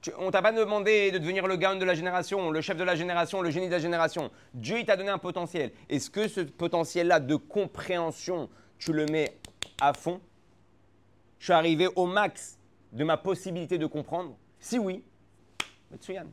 Tu- 0.00 0.12
on 0.18 0.30
t'a 0.30 0.40
pas 0.40 0.52
demandé 0.52 1.10
de 1.10 1.18
devenir 1.18 1.46
le 1.46 1.56
gaon 1.56 1.76
de 1.76 1.84
la 1.84 1.94
génération, 1.94 2.50
le 2.50 2.60
chef 2.60 2.76
de 2.76 2.84
la 2.84 2.94
génération, 2.94 3.42
le 3.42 3.50
génie 3.50 3.66
de 3.66 3.72
la 3.72 3.78
génération. 3.80 4.30
Dieu 4.54 4.82
t'a 4.84 4.96
donné 4.96 5.10
un 5.10 5.18
potentiel. 5.18 5.72
Est-ce 5.90 6.08
que 6.08 6.28
ce 6.28 6.40
potentiel-là 6.40 7.20
de 7.20 7.36
compréhension, 7.36 8.48
tu 8.78 8.92
le 8.92 9.04
mets 9.06 9.36
à 9.80 9.92
fond? 9.92 10.20
Je 11.40 11.44
suis 11.46 11.52
arrivé 11.52 11.88
au 11.96 12.06
max 12.06 12.58
de 12.92 13.04
ma 13.04 13.16
possibilité 13.16 13.76
de 13.76 13.86
comprendre? 13.86 14.36
Si 14.60 14.78
oui, 14.78 15.04
Metsuyan. 15.90 16.26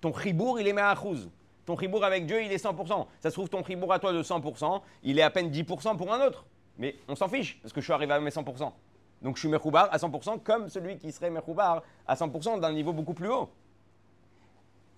Ton 0.00 0.12
chibour, 0.12 0.60
il 0.60 0.68
est 0.68 0.72
ma'achouz. 0.72 1.30
Ton 1.64 1.76
chibour 1.76 2.04
avec 2.04 2.26
Dieu, 2.26 2.42
il 2.42 2.52
est 2.52 2.62
100%. 2.64 3.06
Ça 3.20 3.30
se 3.30 3.34
trouve, 3.34 3.48
ton 3.48 3.64
chibour 3.64 3.92
à 3.92 3.98
toi 3.98 4.12
de 4.12 4.22
100%, 4.22 4.80
il 5.02 5.18
est 5.18 5.22
à 5.22 5.30
peine 5.30 5.50
10% 5.50 5.96
pour 5.96 6.12
un 6.12 6.24
autre. 6.24 6.46
Mais 6.78 6.94
on 7.08 7.16
s'en 7.16 7.28
fiche, 7.28 7.58
parce 7.60 7.72
que 7.72 7.80
je 7.80 7.86
suis 7.86 7.92
arrivé 7.92 8.12
à 8.12 8.20
mes 8.20 8.30
100%. 8.30 8.72
Donc 9.22 9.36
je 9.36 9.40
suis 9.40 9.48
mechoubar 9.48 9.88
à 9.90 9.96
100% 9.96 10.42
comme 10.42 10.68
celui 10.68 10.98
qui 10.98 11.10
serait 11.10 11.30
mechoubar 11.30 11.82
à 12.06 12.14
100% 12.14 12.60
d'un 12.60 12.72
niveau 12.72 12.92
beaucoup 12.92 13.14
plus 13.14 13.28
haut. 13.28 13.50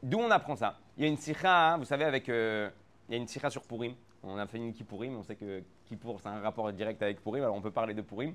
D'où 0.03 0.19
on 0.19 0.31
apprend 0.31 0.57
ça 0.57 0.79
Il 0.97 1.05
y 1.05 1.07
a 1.07 1.09
une 1.09 1.17
sikha, 1.17 1.73
hein, 1.73 1.79
vous 1.79 1.85
savez, 1.85 2.05
avec, 2.05 2.29
euh, 2.29 2.69
il 3.09 3.13
y 3.13 3.15
a 3.19 3.21
une 3.21 3.29
sikha 3.29 3.51
sur 3.51 3.63
Purim. 3.63 3.95
On 4.23 4.37
a 4.37 4.47
fait 4.47 4.59
une 4.59 4.73
Kippourim, 4.73 5.17
on 5.17 5.23
sait 5.23 5.37
que 5.37 5.63
Kippour, 5.87 6.21
c'est 6.21 6.29
un 6.29 6.41
rapport 6.41 6.73
direct 6.73 7.01
avec 7.03 7.23
Purim, 7.23 7.43
alors 7.45 7.55
on 7.55 7.61
peut 7.61 7.71
parler 7.71 7.95
de 7.95 8.03
Purim. 8.03 8.35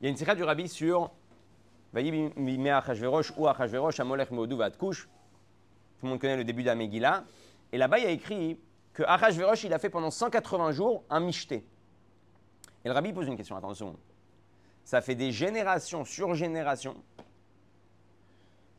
Il 0.00 0.04
y 0.04 0.06
a 0.08 0.10
une 0.10 0.16
sikha 0.16 0.34
du 0.34 0.42
rabbi 0.42 0.68
sur 0.68 1.10
Vayi 1.92 2.30
bimei 2.36 2.70
Achashverosh 2.70 3.32
ou 3.36 3.46
Achashverosh 3.48 4.00
amolech 4.00 4.30
meodu 4.30 4.56
vatkush. 4.56 5.08
Tout 6.00 6.06
le 6.06 6.10
monde 6.10 6.20
connaît 6.20 6.36
le 6.36 6.44
début 6.44 6.62
de 6.62 6.68
la 6.68 6.74
Megillah. 6.74 7.24
Et 7.72 7.78
là-bas, 7.78 7.98
il 7.98 8.06
a 8.06 8.10
écrit 8.10 8.58
que 8.94 9.02
Achashverosh, 9.02 9.64
il 9.64 9.74
a 9.74 9.78
fait 9.78 9.90
pendant 9.90 10.10
180 10.10 10.72
jours 10.72 11.04
un 11.10 11.20
michté. 11.20 11.64
Et 12.84 12.88
le 12.88 12.92
rabbi 12.92 13.12
pose 13.12 13.26
une 13.26 13.36
question, 13.36 13.54
attention. 13.54 13.96
Ça 14.82 15.02
fait 15.02 15.14
des 15.14 15.30
générations 15.30 16.04
sur 16.04 16.34
générations, 16.34 16.96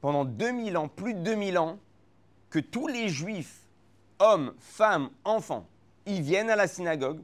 pendant 0.01 0.25
2000 0.25 0.75
ans, 0.77 0.87
plus 0.87 1.13
de 1.13 1.19
2000 1.19 1.59
ans, 1.59 1.77
que 2.49 2.57
tous 2.57 2.87
les 2.87 3.07
juifs, 3.07 3.67
hommes, 4.19 4.53
femmes, 4.59 5.11
enfants, 5.23 5.67
ils 6.07 6.21
viennent 6.21 6.49
à 6.49 6.55
la 6.55 6.67
synagogue 6.67 7.21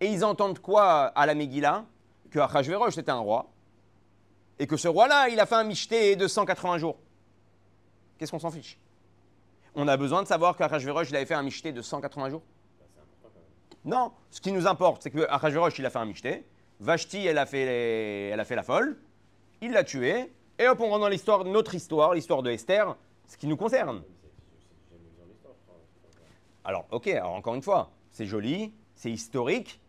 et 0.00 0.08
ils 0.08 0.24
entendent 0.24 0.58
quoi 0.58 1.06
à 1.06 1.24
la 1.24 1.34
Megillah 1.34 1.84
Que 2.30 2.40
Achashverosh 2.40 2.94
c'était 2.94 3.12
un 3.12 3.20
roi 3.20 3.48
et 4.58 4.66
que 4.66 4.76
ce 4.76 4.88
roi-là, 4.88 5.28
il 5.28 5.40
a 5.40 5.46
fait 5.46 5.54
un 5.54 5.64
michté 5.64 6.16
de 6.16 6.28
180 6.28 6.78
jours. 6.78 6.96
Qu'est-ce 8.18 8.30
qu'on 8.30 8.38
s'en 8.38 8.50
fiche? 8.50 8.78
On 9.74 9.88
a 9.88 9.96
besoin 9.96 10.22
de 10.22 10.28
savoir 10.28 10.56
qu'Achashverosh, 10.56 11.10
il 11.10 11.16
avait 11.16 11.26
fait 11.26 11.34
un 11.34 11.42
michté 11.42 11.72
de 11.72 11.82
180 11.82 12.30
jours 12.30 12.42
Non, 13.84 14.12
ce 14.30 14.40
qui 14.40 14.52
nous 14.52 14.66
importe, 14.66 15.02
c'est 15.02 15.10
que 15.10 15.26
Achashverosh, 15.28 15.78
il 15.78 15.86
a 15.86 15.90
fait 15.90 15.98
un 15.98 16.04
michté, 16.04 16.44
Vashti, 16.80 17.26
elle 17.26 17.38
a 17.38 17.46
fait, 17.46 18.28
elle 18.30 18.40
a 18.40 18.44
fait 18.44 18.56
la 18.56 18.62
folle, 18.62 18.96
il 19.60 19.72
l'a 19.72 19.84
tué, 19.84 20.32
et 20.58 20.68
hop, 20.68 20.80
on 20.80 20.88
rentre 20.88 21.00
dans 21.00 21.08
l'histoire, 21.08 21.44
notre 21.44 21.74
histoire, 21.74 22.14
l'histoire 22.14 22.42
de 22.42 22.50
Esther, 22.50 22.96
ce 23.26 23.36
qui 23.36 23.46
nous 23.46 23.56
concerne. 23.56 24.02
Alors, 26.64 26.86
ok, 26.90 27.08
alors 27.08 27.34
encore 27.34 27.54
une 27.54 27.62
fois, 27.62 27.90
c'est 28.10 28.26
joli, 28.26 28.72
c'est 28.94 29.10
historique, 29.10 29.80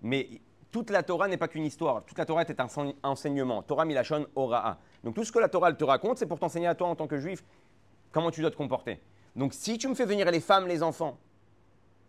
mais 0.00 0.28
toute 0.70 0.90
la 0.90 1.02
Torah 1.02 1.28
n'est 1.28 1.36
pas 1.36 1.48
qu'une 1.48 1.64
histoire. 1.64 2.04
Toute 2.04 2.18
la 2.18 2.24
Torah 2.24 2.42
est 2.42 2.60
un 2.60 2.64
ense- 2.64 2.94
enseignement. 3.02 3.62
Torah 3.62 3.84
milachon 3.84 4.26
ora'a. 4.34 4.78
Donc 5.02 5.14
tout 5.14 5.24
ce 5.24 5.32
que 5.32 5.38
la 5.38 5.48
Torah 5.48 5.72
te 5.72 5.84
raconte, 5.84 6.18
c'est 6.18 6.26
pour 6.26 6.38
t'enseigner 6.38 6.66
à 6.66 6.74
toi 6.74 6.88
en 6.88 6.96
tant 6.96 7.06
que 7.06 7.18
juif 7.18 7.44
comment 8.10 8.30
tu 8.30 8.40
dois 8.40 8.50
te 8.50 8.56
comporter. 8.56 9.00
Donc 9.36 9.54
si 9.54 9.78
tu 9.78 9.88
me 9.88 9.94
fais 9.94 10.06
venir 10.06 10.30
les 10.30 10.40
femmes, 10.40 10.66
les 10.66 10.82
enfants 10.82 11.18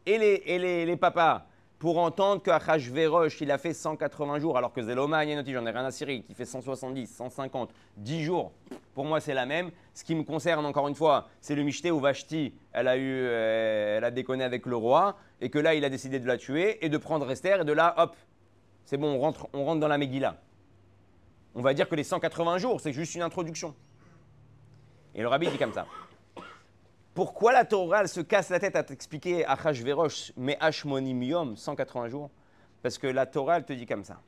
et 0.06 0.18
les, 0.18 0.44
et 0.46 0.60
les, 0.60 0.86
les 0.86 0.98
papas 0.98 1.48
pour 1.80 1.98
entendre 1.98 2.42
que 2.42 2.52
Achashverosh, 2.52 3.42
il 3.42 3.52
a 3.52 3.58
fait 3.58 3.74
180 3.74 4.40
jours, 4.40 4.58
alors 4.58 4.72
que 4.72 4.82
Zeloma, 4.82 5.24
j'en 5.26 5.66
ai 5.66 5.72
rien 5.72 5.86
à 5.86 5.92
cirer, 5.92 6.22
qui 6.22 6.34
fait 6.34 6.46
170, 6.46 7.08
150, 7.08 7.70
10 7.98 8.24
jours, 8.24 8.54
pour 8.94 9.06
moi 9.06 9.20
c'est 9.20 9.34
la 9.34 9.46
même. 9.46 9.72
Ce 9.94 10.04
qui 10.04 10.16
me 10.16 10.24
concerne, 10.24 10.66
encore 10.66 10.88
une 10.88 10.96
fois, 10.96 11.28
c'est 11.42 11.54
le 11.54 11.64
Michté 11.64 11.92
où 11.92 12.00
Vashti, 12.00 12.54
elle 12.72 12.88
a, 12.88 12.98
eu, 12.98 13.04
euh, 13.04 13.98
elle 13.98 14.04
a 14.04 14.12
déconné 14.12 14.44
avec 14.44 14.66
le 14.66 14.76
roi, 14.76 15.18
et 15.42 15.50
que 15.50 15.60
là, 15.60 15.76
il 15.76 15.84
a 15.84 15.90
décidé 15.90 16.20
de 16.20 16.28
la 16.28 16.38
tuer, 16.38 16.84
et 16.84 16.90
de 16.90 16.98
prendre 16.98 17.30
Esther, 17.30 17.62
et 17.62 17.66
de 17.66 17.74
là, 17.74 17.94
hop, 17.98 18.16
c'est 18.86 18.98
bon, 18.98 19.14
on 19.14 19.20
rentre, 19.20 19.48
on 19.54 19.66
rentre 19.66 19.80
dans 19.80 19.88
la 19.88 19.98
Megillah. 19.98 20.38
On 21.56 21.62
va 21.62 21.74
dire 21.74 21.90
que 21.90 21.96
les 21.96 22.04
180 22.04 22.58
jours, 22.58 22.82
c'est 22.82 22.94
juste 22.94 23.16
une 23.16 23.22
introduction. 23.22 23.76
Et 25.14 25.22
le 25.22 25.28
rabbi 25.28 25.48
dit 25.48 25.58
comme 25.58 25.74
ça. 25.74 25.86
Pourquoi 27.16 27.54
la 27.54 27.64
Torah 27.64 28.06
se 28.08 28.20
casse 28.20 28.50
la 28.50 28.60
tête 28.60 28.76
à 28.76 28.84
t'expliquer 28.84 29.46
Achashverosh, 29.46 30.34
mais 30.36 30.58
Hashmonim 30.60 31.24
Yom, 31.24 31.56
180 31.56 32.10
jours? 32.10 32.30
Parce 32.84 32.98
que 32.98 33.08
la 33.08 33.26
Torah, 33.26 33.62
te 33.62 33.72
dit 33.72 33.86
comme 33.86 34.04
ça. 34.04 34.20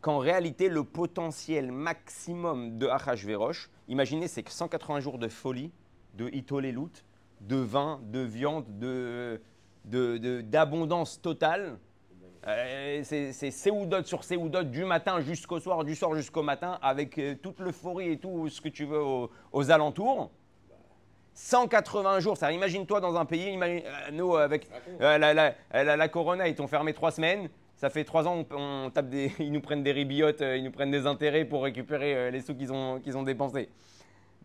Qu'en 0.00 0.18
réalité, 0.18 0.68
le 0.68 0.84
potentiel 0.84 1.72
maximum 1.72 2.78
de 2.78 2.86
Achashverosh, 2.86 3.68
imaginez, 3.88 4.28
c'est 4.28 4.44
que 4.44 4.52
180 4.52 5.00
jours 5.00 5.18
de 5.18 5.26
folie, 5.26 5.72
de 6.14 6.28
hitolelut, 6.32 7.04
de 7.40 7.56
vin, 7.56 8.00
de 8.04 8.20
viande, 8.20 8.66
de, 8.78 9.40
d'abondance 10.42 11.20
totale. 11.20 11.80
Euh, 12.46 13.00
c'est 13.02 13.32
c'est 13.32 13.50
séoudot 13.50 14.04
sur 14.04 14.22
séoudot 14.22 14.62
du 14.62 14.84
matin 14.84 15.18
jusqu'au 15.20 15.58
soir, 15.58 15.82
du 15.82 15.96
soir 15.96 16.14
jusqu'au 16.14 16.44
matin, 16.44 16.78
avec 16.80 17.18
euh, 17.18 17.34
toute 17.34 17.58
l'euphorie 17.58 18.12
et 18.12 18.18
tout 18.18 18.48
ce 18.48 18.60
que 18.60 18.68
tu 18.68 18.84
veux 18.84 19.02
aux 19.02 19.70
alentours. 19.72 20.30
180 21.34 22.20
jours, 22.20 22.36
ça 22.36 22.52
imagine-toi 22.52 23.00
dans 23.00 23.16
un 23.16 23.24
pays, 23.24 23.50
imagine- 23.52 23.82
euh, 23.86 24.10
nous 24.12 24.36
avec 24.36 24.68
euh, 25.00 25.18
la, 25.18 25.34
la- 25.34 25.54
la- 25.72 25.96
la 25.96 26.08
Corona, 26.08 26.46
ils 26.48 26.54
t'ont 26.54 26.68
fermé 26.68 26.92
trois 26.94 27.10
semaines. 27.10 27.48
Ça 27.76 27.90
fait 27.90 28.04
trois 28.04 28.26
ans, 28.28 28.44
on, 28.52 28.56
on 28.86 28.90
tape 28.90 29.08
des, 29.08 29.32
ils 29.40 29.50
nous 29.52 29.60
prennent 29.60 29.82
des 29.82 29.90
ribiotes, 29.92 30.40
euh, 30.42 30.56
ils 30.56 30.62
nous 30.64 30.70
prennent 30.70 30.92
des 30.92 31.06
intérêts 31.06 31.44
pour 31.44 31.64
récupérer 31.64 32.14
euh, 32.14 32.30
les 32.30 32.40
sous 32.40 32.54
qu'ils 32.54 32.72
ont, 32.72 33.00
qu'ils 33.00 33.16
ont 33.18 33.24
dépensés. 33.24 33.68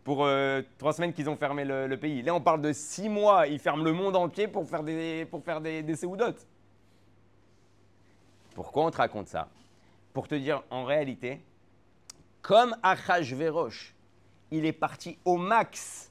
Pour 0.02 0.24
euh, 0.24 0.62
trois 0.78 0.92
semaines 0.92 1.12
qu'ils 1.12 1.30
ont 1.30 1.36
fermé 1.36 1.64
le, 1.64 1.86
le 1.86 1.96
pays. 1.96 2.22
Là, 2.22 2.34
on 2.34 2.40
parle 2.40 2.60
de 2.60 2.72
six 2.72 3.08
mois, 3.08 3.46
ils 3.46 3.58
ferment 3.60 3.84
le 3.84 3.92
monde 3.92 4.16
entier 4.16 4.48
pour 4.48 4.68
faire 4.68 4.82
des, 4.82 5.26
pour 5.30 5.44
faire 5.44 5.60
des, 5.60 5.82
des 5.82 5.94
séoudotes. 5.94 6.46
Pourquoi 8.54 8.86
on 8.86 8.90
te 8.90 8.96
raconte 8.96 9.28
ça? 9.28 9.48
Pour 10.12 10.26
te 10.26 10.34
dire, 10.34 10.62
en 10.70 10.84
réalité, 10.84 11.40
comme 12.42 12.74
Achashverosh, 12.82 13.94
il 14.50 14.64
est 14.66 14.72
parti 14.72 15.18
au 15.24 15.36
max 15.36 16.09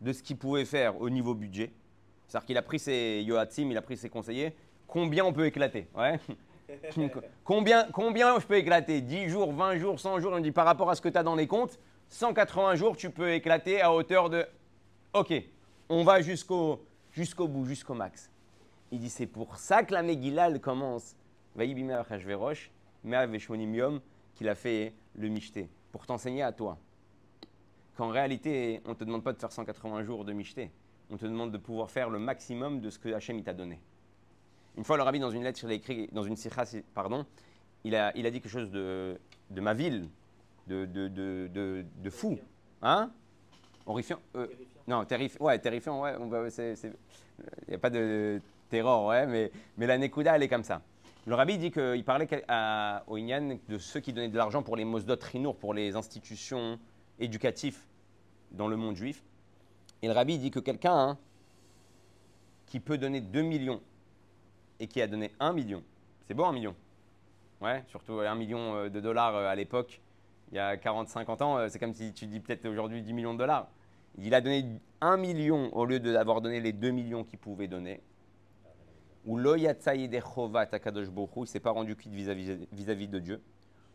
de 0.00 0.12
ce 0.12 0.22
qu'il 0.22 0.36
pouvait 0.36 0.64
faire 0.64 1.00
au 1.00 1.10
niveau 1.10 1.34
budget. 1.34 1.72
C'est-à-dire 2.26 2.46
qu'il 2.46 2.56
a 2.58 2.62
pris 2.62 2.78
ses 2.78 3.22
Yoatzim, 3.22 3.70
il 3.70 3.76
a 3.76 3.82
pris 3.82 3.96
ses 3.96 4.08
conseillers. 4.08 4.54
Combien 4.86 5.24
on 5.24 5.32
peut 5.32 5.46
éclater 5.46 5.88
ouais? 5.96 6.18
Combien, 7.44 7.88
combien 7.92 8.38
je 8.38 8.46
peux 8.46 8.56
éclater? 8.56 9.00
10 9.00 9.30
jours, 9.30 9.52
20 9.54 9.78
jours, 9.78 9.98
100 9.98 10.20
jours 10.20 10.32
On 10.34 10.40
dit 10.40 10.52
par 10.52 10.66
rapport 10.66 10.90
à 10.90 10.94
ce 10.94 11.00
que 11.00 11.08
tu 11.08 11.16
as 11.16 11.22
dans 11.22 11.34
les 11.34 11.46
comptes, 11.46 11.78
180 12.10 12.74
jours, 12.74 12.94
tu 12.94 13.08
peux 13.08 13.32
éclater 13.32 13.80
à 13.80 13.92
hauteur 13.92 14.28
de. 14.28 14.46
Ok, 15.14 15.32
on 15.88 16.04
va 16.04 16.20
jusqu'au 16.20 16.84
jusqu'au 17.10 17.48
bout, 17.48 17.64
jusqu'au 17.64 17.94
max. 17.94 18.30
Il 18.90 19.00
dit 19.00 19.08
c'est 19.08 19.26
pour 19.26 19.56
ça 19.56 19.82
que 19.82 19.94
la 19.94 20.02
Megillah 20.02 20.48
elle 20.48 20.60
commence. 20.60 21.16
Vaïbime 21.56 21.90
Achashverosh, 21.90 22.70
Mea 23.02 23.26
Veshmonim 23.26 23.74
Yom, 23.74 24.00
qu'il 24.34 24.48
a 24.48 24.54
fait 24.54 24.92
le 25.16 25.28
Michté, 25.28 25.68
pour 25.90 26.06
t'enseigner 26.06 26.42
à 26.42 26.52
toi 26.52 26.78
qu'en 27.98 28.10
réalité, 28.10 28.80
on 28.84 28.90
ne 28.90 28.94
te 28.94 29.02
demande 29.02 29.24
pas 29.24 29.32
de 29.32 29.38
faire 29.38 29.50
180 29.50 30.04
jours 30.04 30.24
de 30.24 30.32
michté. 30.32 30.70
On 31.10 31.16
te 31.16 31.26
demande 31.26 31.50
de 31.50 31.58
pouvoir 31.58 31.90
faire 31.90 32.08
le 32.10 32.20
maximum 32.20 32.80
de 32.80 32.90
ce 32.90 32.98
que 32.98 33.12
Hachem 33.12 33.42
t'a 33.42 33.52
donné. 33.52 33.80
Une 34.76 34.84
fois, 34.84 34.96
le 34.96 35.02
rabbi, 35.02 35.18
dans 35.18 35.32
une 35.32 35.42
lettre, 35.42 35.58
il 35.64 35.70
a 35.70 35.74
écrit, 35.74 36.08
dans 36.12 36.22
une 36.22 36.36
sikha, 36.36 36.62
pardon, 36.94 37.26
il 37.82 37.96
a, 37.96 38.16
il 38.16 38.24
a 38.24 38.30
dit 38.30 38.40
quelque 38.40 38.52
chose 38.52 38.70
de, 38.70 39.18
de 39.50 39.60
ma 39.60 39.74
ville, 39.74 40.08
de, 40.68 40.86
de, 40.86 41.08
de, 41.08 41.50
de, 41.52 41.84
de 41.96 42.10
fou. 42.10 42.38
Hein? 42.82 43.10
Horrifiant 43.84 44.20
euh, 44.36 44.46
Non, 44.86 45.04
terrifiant. 45.04 45.44
Ouais, 45.44 45.58
terrifiant, 45.58 46.00
ouais. 46.00 46.14
Il 46.16 46.92
n'y 47.68 47.74
a 47.74 47.78
pas 47.78 47.90
de 47.90 48.40
terror, 48.70 49.06
ouais, 49.06 49.26
mais, 49.26 49.50
mais 49.76 49.88
la 49.88 49.98
Nekuda, 49.98 50.36
elle 50.36 50.44
est 50.44 50.48
comme 50.48 50.62
ça. 50.62 50.82
Le 51.26 51.34
rabbi 51.34 51.58
dit 51.58 51.72
qu'il 51.72 52.04
parlait 52.04 52.28
à- 52.46 53.02
au 53.08 53.16
Inyan 53.16 53.58
de 53.68 53.78
ceux 53.78 53.98
qui 53.98 54.12
donnaient 54.12 54.28
de 54.28 54.36
l'argent 54.36 54.62
pour 54.62 54.76
les 54.76 54.84
Mosdot 54.84 55.16
Rinour, 55.20 55.56
pour 55.56 55.74
les 55.74 55.96
institutions 55.96 56.78
éducatives 57.18 57.80
dans 58.52 58.68
le 58.68 58.76
monde 58.76 58.96
juif. 58.96 59.22
Et 60.02 60.06
le 60.06 60.12
rabbi 60.12 60.38
dit 60.38 60.50
que 60.50 60.60
quelqu'un, 60.60 60.96
hein, 60.96 61.18
qui 62.66 62.80
peut 62.80 62.98
donner 62.98 63.20
2 63.20 63.42
millions 63.42 63.80
et 64.78 64.86
qui 64.86 65.00
a 65.00 65.06
donné 65.06 65.32
1 65.40 65.52
million, 65.52 65.82
c'est 66.26 66.34
beau 66.34 66.44
1 66.44 66.52
million 66.52 66.74
Ouais, 67.60 67.82
surtout 67.88 68.20
1 68.20 68.34
million 68.36 68.76
euh, 68.76 68.88
de 68.88 69.00
dollars 69.00 69.34
euh, 69.34 69.48
à 69.48 69.56
l'époque, 69.56 70.00
il 70.52 70.56
y 70.56 70.60
a 70.60 70.76
40-50 70.76 71.42
ans, 71.42 71.58
euh, 71.58 71.68
c'est 71.68 71.80
comme 71.80 71.92
si 71.92 72.12
tu 72.12 72.26
dis 72.26 72.38
peut-être 72.38 72.66
aujourd'hui 72.68 73.02
10 73.02 73.12
millions 73.12 73.34
de 73.34 73.38
dollars. 73.38 73.68
Il 74.16 74.32
a 74.34 74.40
donné 74.40 74.64
1 75.00 75.16
million 75.16 75.74
au 75.74 75.84
lieu 75.84 75.98
d'avoir 75.98 76.40
donné 76.40 76.60
les 76.60 76.72
2 76.72 76.90
millions 76.90 77.24
qu'il 77.24 77.38
pouvait 77.38 77.66
donner. 77.66 78.00
Ou 79.26 79.36
loyatsa 79.36 79.94
yedechova 79.94 80.66
takadosh 80.66 81.08
bohu, 81.08 81.42
il 81.42 81.46
s'est 81.46 81.60
pas 81.60 81.72
rendu 81.72 81.96
quitte 81.96 82.12
vis-à-vis 82.12 83.08
de 83.08 83.18
Dieu. 83.18 83.42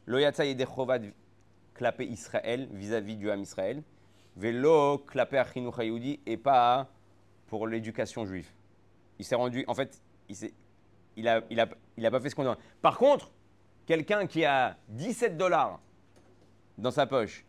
Loyatsa 0.05 0.45
yedechova 0.45 0.99
clapé 1.73 2.05
Israël 2.05 2.67
vis-à-vis 2.71 3.15
du 3.15 3.31
Ham 3.31 3.41
Israël. 3.41 3.81
Velo 4.36 5.00
clapé 5.00 5.38
achinuch 5.38 5.78
hayudi 5.78 6.19
et 6.26 6.38
pas 6.38 6.89
pour 7.48 7.67
l'éducation 7.67 8.26
juive. 8.26 8.50
Il 9.19 9.26
s'est 9.26 9.36
rendu, 9.36 9.63
en 9.67 9.76
fait, 9.76 10.02
il, 10.28 10.36
il, 11.15 11.28
a, 11.28 11.41
il, 11.50 11.60
a, 11.60 11.67
il 11.98 12.06
a 12.06 12.12
pas 12.12 12.19
fait 12.19 12.30
ce 12.30 12.36
qu'on 12.36 12.43
demande. 12.43 12.58
Par 12.82 12.98
contre, 12.98 13.32
quelqu'un 13.86 14.26
qui 14.26 14.43
a 14.46 14.78
17 14.89 15.38
dollars 15.38 15.80
dans 16.78 16.91
sa 16.91 17.06
poche, 17.06 17.46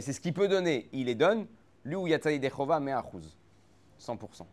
c'est 0.00 0.12
ce 0.12 0.20
qu'il 0.20 0.32
peut 0.32 0.48
donner, 0.48 0.88
il 0.92 1.06
les 1.06 1.14
donne, 1.14 1.46
lui 1.84 1.96
ou 1.96 2.06
Yatsaï 2.06 2.38
Dechova, 2.38 2.80
mais 2.80 2.92
à 2.92 3.04
100%. 4.00 4.46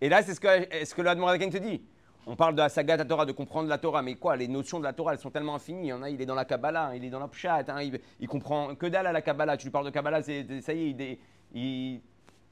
Et 0.00 0.08
là, 0.08 0.22
c'est 0.22 0.34
ce 0.34 0.40
que, 0.40 0.84
ce 0.84 0.94
que 0.94 1.02
te 1.02 1.58
dit. 1.58 1.82
On 2.30 2.36
parle 2.36 2.54
de 2.54 2.60
la 2.60 2.68
saga 2.68 2.96
de 2.96 3.02
la 3.02 3.08
Torah, 3.08 3.26
de 3.26 3.32
comprendre 3.32 3.68
la 3.68 3.78
Torah, 3.78 4.02
mais 4.02 4.14
quoi 4.14 4.36
Les 4.36 4.46
notions 4.46 4.78
de 4.78 4.84
la 4.84 4.92
Torah, 4.92 5.14
elles 5.14 5.18
sont 5.18 5.32
tellement 5.32 5.56
infinies. 5.56 5.86
Il 5.86 5.88
y 5.88 5.92
en 5.92 6.00
a, 6.04 6.10
il 6.10 6.22
est 6.22 6.26
dans 6.26 6.36
la 6.36 6.44
Kabbalah, 6.44 6.92
il 6.94 7.04
est 7.04 7.10
dans 7.10 7.18
la 7.18 7.26
Pshat, 7.26 7.64
hein, 7.66 7.82
il, 8.20 8.28
comprend 8.28 8.76
que 8.76 8.86
dalle 8.86 9.08
à 9.08 9.12
la 9.12 9.20
Kabbalah. 9.20 9.56
Tu 9.56 9.64
lui 9.64 9.72
parles 9.72 9.86
de 9.86 9.90
Kabbalah, 9.90 10.22
c'est, 10.22 10.46
ça 10.60 10.72
y 10.72 10.90
est, 10.90 11.18
il, 11.52 12.00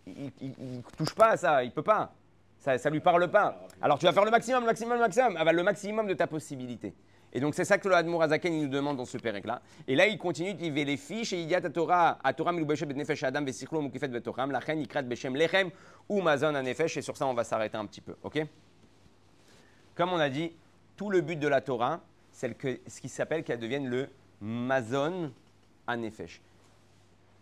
il 0.08 0.82
touche 0.96 1.14
pas 1.14 1.28
à 1.28 1.36
ça, 1.36 1.62
il 1.62 1.70
peut 1.70 1.84
pas. 1.84 2.12
Ça, 2.58 2.76
ça 2.76 2.90
lui 2.90 2.98
parle 2.98 3.30
pas. 3.30 3.68
Alors 3.80 4.00
tu 4.00 4.06
vas 4.06 4.12
faire 4.12 4.24
le 4.24 4.32
maximum, 4.32 4.62
le 4.62 4.66
maximum, 4.66 4.94
le 4.94 4.98
maximum, 4.98 5.38
le 5.38 5.62
maximum 5.62 6.06
de 6.08 6.14
ta 6.14 6.26
possibilité. 6.26 6.92
Et 7.32 7.38
donc 7.38 7.54
c'est 7.54 7.64
ça 7.64 7.78
que 7.78 7.88
le 7.88 7.94
Admour 7.94 8.24
Azaken 8.24 8.62
nous 8.62 8.68
demande 8.68 8.96
dans 8.96 9.04
ce 9.04 9.16
pérec-là. 9.16 9.62
Et 9.86 9.94
là 9.94 10.08
il 10.08 10.18
continue, 10.18 10.56
il 10.58 10.72
dit 10.72 10.84
les 10.84 10.96
fiches 10.96 11.34
et 11.34 11.40
il 11.40 11.54
a 11.54 11.60
ta 11.60 11.70
Torah, 11.70 12.18
à 12.24 12.32
Torah 12.32 12.50
milubeshe 12.50 12.82
bet 12.84 12.94
nefesh 12.94 13.22
adam 13.22 13.44
vesichlo 13.44 13.80
mukifet 13.80 14.08
betoram, 14.08 14.50
lachen 14.50 14.80
ikrat 14.80 15.02
beshem 15.02 15.36
lechem 15.36 15.70
ou 16.08 16.20
mazon 16.20 16.56
anefesh. 16.56 16.96
Et 16.96 17.02
sur 17.02 17.16
ça 17.16 17.28
on 17.28 17.34
va 17.34 17.44
s'arrêter 17.44 17.76
un 17.76 17.86
petit 17.86 18.00
peu, 18.00 18.16
ok? 18.24 18.44
Comme 19.98 20.12
on 20.12 20.20
a 20.20 20.30
dit, 20.30 20.52
tout 20.96 21.10
le 21.10 21.20
but 21.22 21.34
de 21.34 21.48
la 21.48 21.60
Torah, 21.60 22.00
c'est 22.30 22.56
ce 22.86 23.00
qui 23.00 23.08
s'appelle 23.08 23.42
qu'elle 23.42 23.58
devienne 23.58 23.88
le 23.88 24.08
mazon 24.40 25.32
anefesh. 25.88 26.40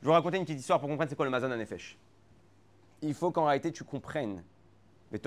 Je 0.01 0.07
vais 0.07 0.07
vous 0.07 0.12
raconter 0.12 0.38
une 0.38 0.45
petite 0.45 0.61
histoire 0.61 0.81
pour 0.81 0.88
comprendre 0.88 1.11
c'est 1.11 1.16
quoi 1.16 1.27
le 1.27 1.31
mazon 1.31 1.51
anefesh. 1.51 1.99
Il 3.03 3.12
faut 3.12 3.31
qu'en 3.31 3.45
réalité 3.45 3.73
tu 3.73 3.85
comprennes 3.85 4.42
que 5.12 5.19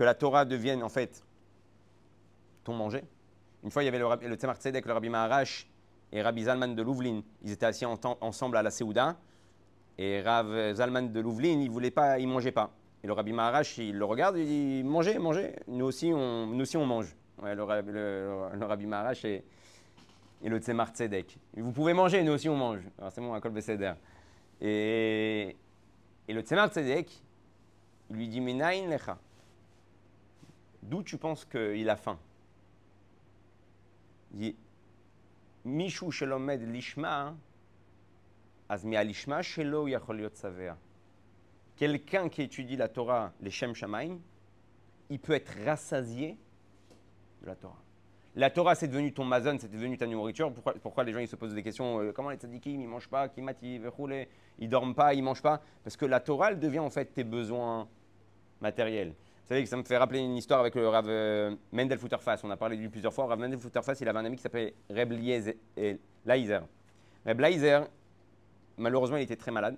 la 0.00 0.14
Torah 0.14 0.44
devienne 0.44 0.82
en 0.82 0.88
fait 0.88 1.22
ton 2.64 2.74
manger. 2.74 3.04
Une 3.62 3.70
fois, 3.70 3.84
il 3.84 3.86
y 3.86 3.88
avait 3.88 4.00
le, 4.00 4.28
le 4.28 4.34
Tzemar 4.34 4.56
Tzedek, 4.56 4.84
le 4.84 4.94
Rabbi 4.94 5.10
Maharash 5.10 5.68
et 6.10 6.22
Rabbi 6.22 6.42
Zalman 6.42 6.74
de 6.74 6.82
Louvlin. 6.82 7.22
Ils 7.44 7.52
étaient 7.52 7.66
assis 7.66 7.86
ensemble 7.86 8.56
à 8.56 8.64
la 8.64 8.72
Séouda. 8.72 9.16
Et 9.96 10.20
Rav 10.22 10.74
Zalman 10.74 11.12
de 11.12 11.20
Louvlin, 11.20 11.60
il 11.60 11.70
il 12.18 12.28
mangeait 12.28 12.50
pas. 12.50 12.72
Et 13.02 13.06
le 13.06 13.12
Rabbi 13.12 13.32
Maharash, 13.32 13.78
il 13.78 13.96
le 13.98 14.04
regarde, 14.04 14.36
il 14.38 14.46
dit 14.46 14.82
Mangez, 14.84 15.18
mangez. 15.18 15.56
Nous 15.66 15.84
aussi, 15.84 16.12
on, 16.14 16.46
nous 16.46 16.60
aussi, 16.62 16.76
on 16.76 16.86
mange. 16.86 17.14
Le, 17.42 17.62
Rab- 17.64 17.88
le- 17.88 18.48
le 18.54 18.64
Rabbi 18.64 18.86
Maharash 18.86 19.24
et, 19.24 19.42
le 20.44 20.58
Tzemar 20.58 20.90
Tzedek. 20.90 21.36
Vous 21.56 21.72
pouvez 21.72 21.94
manger, 21.94 22.22
nous 22.22 22.32
aussi, 22.32 22.48
on 22.48 22.56
mange. 22.56 22.80
Alors, 22.98 23.10
c'est 23.10 23.20
bon, 23.20 23.38
Kol 23.40 23.50
Beseder. 23.52 23.94
Et, 24.60 25.56
le 26.28 26.40
Tzemar 26.42 26.68
Tzedek, 26.68 27.10
il 28.10 28.16
lui 28.16 28.28
dit 28.28 28.40
Menaïn 28.40 28.88
lecha. 28.88 29.18
D'où 30.82 31.02
tu 31.02 31.16
penses 31.16 31.44
qu'il 31.44 31.88
a 31.88 31.96
faim? 31.96 32.18
Il 34.34 34.38
dit 34.38 34.56
Mishu 35.64 36.10
shelomed 36.10 36.60
lishma, 36.72 37.34
az 38.68 38.84
lishma 38.84 39.42
shelo 39.42 39.86
yachol 39.86 40.16
liot 40.16 40.34
savea. 40.34 40.76
Quelqu'un 41.82 42.28
qui 42.28 42.42
étudie 42.42 42.76
la 42.76 42.86
Torah, 42.86 43.32
les 43.40 43.50
Shem 43.50 43.74
Shamaim, 43.74 44.20
il 45.10 45.18
peut 45.18 45.32
être 45.32 45.52
rassasié 45.66 46.38
de 47.40 47.46
la 47.48 47.56
Torah. 47.56 47.82
La 48.36 48.50
Torah, 48.50 48.76
c'est 48.76 48.86
devenu 48.86 49.12
ton 49.12 49.24
mazon, 49.24 49.56
c'est 49.58 49.68
devenu 49.68 49.98
ta 49.98 50.06
nourriture. 50.06 50.52
Pourquoi, 50.80 51.02
les 51.02 51.12
gens 51.12 51.18
ils 51.18 51.26
se 51.26 51.34
posent 51.34 51.56
des 51.56 51.62
questions 51.64 52.00
euh, 52.00 52.12
Comment 52.12 52.30
les 52.30 52.36
tzadikim, 52.36 52.80
ils 52.80 52.86
mangent 52.86 53.08
pas 53.08 53.28
Kimati, 53.28 53.78
vechoulé, 53.78 54.28
ils 54.60 54.68
dorment 54.68 54.94
pas, 54.94 55.12
ils 55.12 55.24
mangent 55.24 55.42
pas? 55.42 55.60
Parce 55.82 55.96
que 55.96 56.06
la 56.06 56.20
Torah, 56.20 56.52
elle 56.52 56.60
devient 56.60 56.78
en 56.78 56.88
fait 56.90 57.06
tes 57.06 57.24
besoins 57.24 57.88
matériels. 58.60 59.08
Vous 59.08 59.48
savez 59.48 59.64
que 59.64 59.68
ça 59.68 59.76
me 59.76 59.82
fait 59.82 59.96
rappeler 59.96 60.20
une 60.20 60.36
histoire 60.36 60.60
avec 60.60 60.76
le 60.76 60.86
Rav 60.86 61.06
euh, 61.08 61.56
Mendel 61.72 61.98
Futterfass. 61.98 62.44
On 62.44 62.50
a 62.52 62.56
parlé 62.56 62.76
de 62.76 62.82
lui 62.82 62.90
plusieurs 62.90 63.12
fois. 63.12 63.26
Rav 63.26 63.40
Mendel 63.40 63.58
Futterfass, 63.58 64.00
il 64.00 64.08
avait 64.08 64.20
un 64.20 64.24
ami 64.24 64.36
qui 64.36 64.42
s'appelait 64.42 64.72
Reb 64.88 65.10
Laizer. 65.10 66.62
Reb 67.26 67.40
Laizer, 67.40 67.88
malheureusement, 68.76 69.16
il 69.16 69.24
était 69.24 69.34
très 69.34 69.50
malade. 69.50 69.76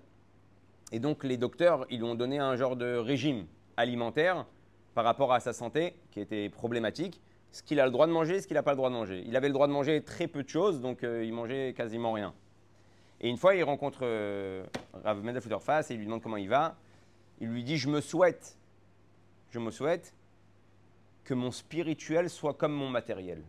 Et 0.93 0.99
donc, 0.99 1.25
les 1.25 1.37
docteurs, 1.37 1.87
ils 1.91 1.99
lui 1.99 2.05
ont 2.05 2.15
donné 2.15 2.39
un 2.39 2.57
genre 2.57 2.77
de 2.77 2.97
régime 2.97 3.47
alimentaire 3.77 4.47
par 4.95 5.05
rapport 5.05 5.33
à 5.33 5.41
sa 5.41 5.53
santé 5.53 5.95
qui 6.11 6.21
était 6.21 6.49
problématique. 6.49 7.21
Ce 7.53 7.63
qu'il 7.63 7.79
a 7.81 7.87
le 7.87 7.93
droit 7.93 8.07
de 8.07 8.13
manger, 8.13 8.41
ce 8.41 8.47
qu'il 8.47 8.55
n'a 8.55 8.63
pas 8.63 8.73
le 8.73 8.77
droit 8.77 8.91
de 8.91 8.95
manger. 8.95 9.23
Il 9.27 9.37
avait 9.37 9.49
le 9.49 9.55
droit 9.55 9.67
de 9.67 9.73
manger 9.73 10.03
très 10.03 10.27
peu 10.27 10.43
de 10.43 10.49
choses, 10.49 10.81
donc 10.81 11.05
euh, 11.05 11.25
il 11.25 11.33
mangeait 11.33 11.73
quasiment 11.77 12.13
rien. 12.13 12.35
Et 13.21 13.29
une 13.29 13.37
fois, 13.37 13.55
il 13.55 13.63
rencontre 13.63 14.01
euh, 14.03 14.65
Rav 15.05 15.23
Mendel 15.23 15.41
Futterfass 15.41 15.91
et 15.91 15.95
il 15.95 15.99
lui 15.99 16.07
demande 16.07 16.23
comment 16.23 16.37
il 16.37 16.49
va. 16.49 16.77
Il 17.41 17.49
lui 17.49 17.63
dit 17.63 17.77
Je 17.77 17.89
me 17.89 18.01
souhaite, 18.01 18.59
je 19.51 19.59
me 19.59 19.71
souhaite 19.71 20.15
que 21.23 21.33
mon 21.33 21.51
spirituel 21.51 22.29
soit 22.29 22.55
comme 22.55 22.73
mon 22.73 22.91
matériel. 22.91 23.43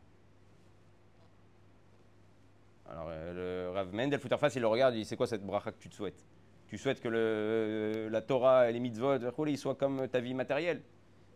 Alors, 2.87 3.07
euh, 3.09 3.67
le 3.67 3.73
Rav 3.73 3.93
Mendel 3.93 4.19
Futterfass, 4.19 4.55
il 4.55 4.61
le 4.61 4.67
regarde, 4.67 4.93
il 4.95 4.99
dit 4.99 5.05
C'est 5.05 5.17
quoi 5.17 5.27
cette 5.27 5.43
bracha 5.43 5.71
que 5.71 5.79
tu 5.79 5.89
te 5.89 5.95
souhaites? 5.95 6.23
Tu 6.67 6.77
souhaites 6.77 6.99
que 6.99 7.07
le- 7.07 8.09
la 8.09 8.21
Torah 8.21 8.69
et 8.69 8.73
les 8.73 8.79
mitzvot, 8.79 9.17
ils 9.47 9.57
soient 9.57 9.75
comme 9.75 10.07
ta 10.07 10.19
vie 10.19 10.33
matérielle 10.33 10.81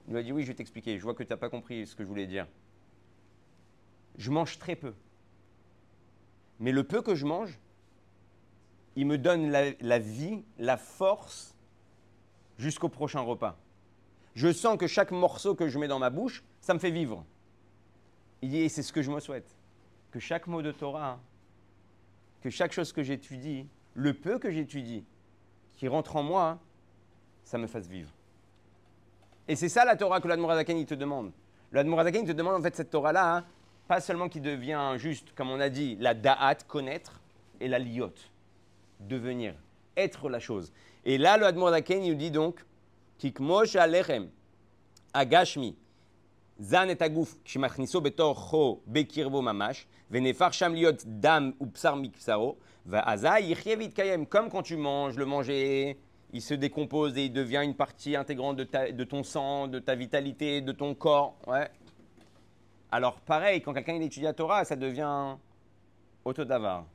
Il 0.07 0.13
lui 0.13 0.19
a 0.19 0.23
dit 0.23 0.31
Oui, 0.31 0.43
je 0.43 0.47
vais 0.47 0.55
t'expliquer. 0.55 0.97
Je 0.97 1.03
vois 1.03 1.13
que 1.13 1.23
tu 1.23 1.29
n'as 1.29 1.37
pas 1.37 1.49
compris 1.49 1.85
ce 1.85 1.95
que 1.95 2.03
je 2.03 2.07
voulais 2.07 2.25
dire. 2.27 2.47
Je 4.17 4.31
mange 4.31 4.57
très 4.57 4.75
peu. 4.75 4.93
Mais 6.59 6.71
le 6.71 6.83
peu 6.83 7.01
que 7.01 7.15
je 7.15 7.25
mange, 7.25 7.57
il 8.95 9.05
me 9.05 9.17
donne 9.17 9.49
la, 9.49 9.99
vie, 9.99 10.43
la 10.57 10.75
force 10.77 11.55
jusqu'au 12.57 12.89
prochain 12.89 13.21
repas. 13.21 13.57
Je 14.35 14.51
sens 14.51 14.77
que 14.77 14.87
chaque 14.87 15.11
morceau 15.11 15.55
que 15.55 15.69
je 15.69 15.79
mets 15.79 15.87
dans 15.87 15.99
ma 15.99 16.09
bouche, 16.09 16.43
ça 16.59 16.73
me 16.73 16.79
fait 16.79 16.91
vivre. 16.91 17.23
Et 18.41 18.67
c'est 18.67 18.83
ce 18.83 18.91
que 18.91 19.01
je 19.01 19.11
me 19.11 19.19
souhaite. 19.19 19.55
Que 20.11 20.19
chaque 20.19 20.47
mot 20.47 20.61
de 20.61 20.71
Torah, 20.71 21.19
que 22.41 22.49
chaque 22.49 22.73
chose 22.73 22.91
que 22.91 23.03
j'étudie, 23.03 23.67
le 23.93 24.13
peu 24.13 24.39
que 24.39 24.49
j'étudie, 24.51 25.05
qui 25.79 25.87
rentre 25.87 26.17
en 26.17 26.23
moi, 26.23 26.59
ça 27.45 27.57
me 27.57 27.65
fasse 27.65 27.87
vivre. 27.87 28.09
Et 29.47 29.55
c'est 29.55 29.69
ça 29.69 29.85
la 29.85 29.95
Torah 29.95 30.19
que 30.19 30.27
l'Admorazaken 30.27 30.77
il 30.77 30.85
te 30.85 30.93
demande. 30.93 31.31
L'Admorazaken 31.71 32.23
il 32.23 32.27
te 32.27 32.33
demande 32.33 32.55
en 32.55 32.61
fait 32.61 32.75
cette 32.75 32.89
Torah-là, 32.89 33.37
hein, 33.37 33.45
pas 33.87 34.01
seulement 34.01 34.27
qui 34.27 34.41
devient 34.41 34.95
juste, 34.97 35.33
comme 35.33 35.49
on 35.49 35.59
a 35.61 35.69
dit, 35.69 35.95
la 35.95 36.13
da'at, 36.13 36.55
connaître, 36.67 37.21
et 37.61 37.69
la 37.69 37.79
liot, 37.79 38.13
devenir, 38.99 39.55
être 39.95 40.27
la 40.27 40.39
chose. 40.39 40.73
Et 41.05 41.17
là, 41.17 41.37
le 41.37 41.45
Admorazaken 41.45 42.05
nous 42.05 42.15
dit 42.15 42.29
donc, 42.29 42.65
alechem, 43.75 44.29
agashmi, 45.13 45.77
zan 46.61 46.89
et 46.89 46.97
kshimachniso 47.45 48.01
betor 48.01 48.35
cho, 48.35 48.83
mamash, 49.41 49.87
venefar 50.11 50.51
sham 50.51 50.75
liot 50.75 51.05
dam 51.05 51.53
ou 51.57 51.67
psar 51.67 51.95
comme 54.29 54.49
quand 54.49 54.63
tu 54.63 54.77
manges, 54.77 55.15
le 55.15 55.25
manger, 55.25 55.97
il 56.33 56.41
se 56.41 56.53
décompose 56.53 57.17
et 57.17 57.25
il 57.25 57.33
devient 57.33 57.61
une 57.63 57.75
partie 57.75 58.15
intégrante 58.15 58.57
de, 58.57 59.03
ton 59.03 59.23
sang, 59.23 59.67
de 59.67 59.79
ta 59.79 59.95
vitalité, 59.95 60.61
de 60.61 60.71
ton 60.71 60.95
corps. 60.95 61.35
Ouais. 61.47 61.69
Alors 62.91 63.19
pareil, 63.21 63.61
quand 63.61 63.73
quelqu'un 63.73 63.95
étudie 63.95 64.21
la 64.21 64.33
Torah, 64.33 64.65
ça 64.65 64.75
devient 64.75 65.35
autodavar. 66.25 66.85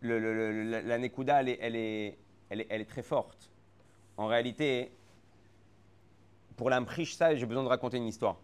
Le, 0.00 0.80
la, 0.82 0.98
Nekuda, 0.98 1.40
elle 1.40 1.48
est, 1.48 1.58
elle, 1.60 1.76
est, 1.76 2.18
elle, 2.50 2.80
est, 2.80 2.88
très 2.88 3.02
forte. 3.02 3.50
En 4.16 4.26
réalité, 4.26 4.92
pour 6.56 6.70
la 6.70 6.80
Mprish, 6.80 7.16
ça, 7.16 7.34
j'ai 7.34 7.46
besoin 7.46 7.64
de 7.64 7.68
raconter 7.68 7.96
une 7.96 8.06
histoire. 8.06 8.36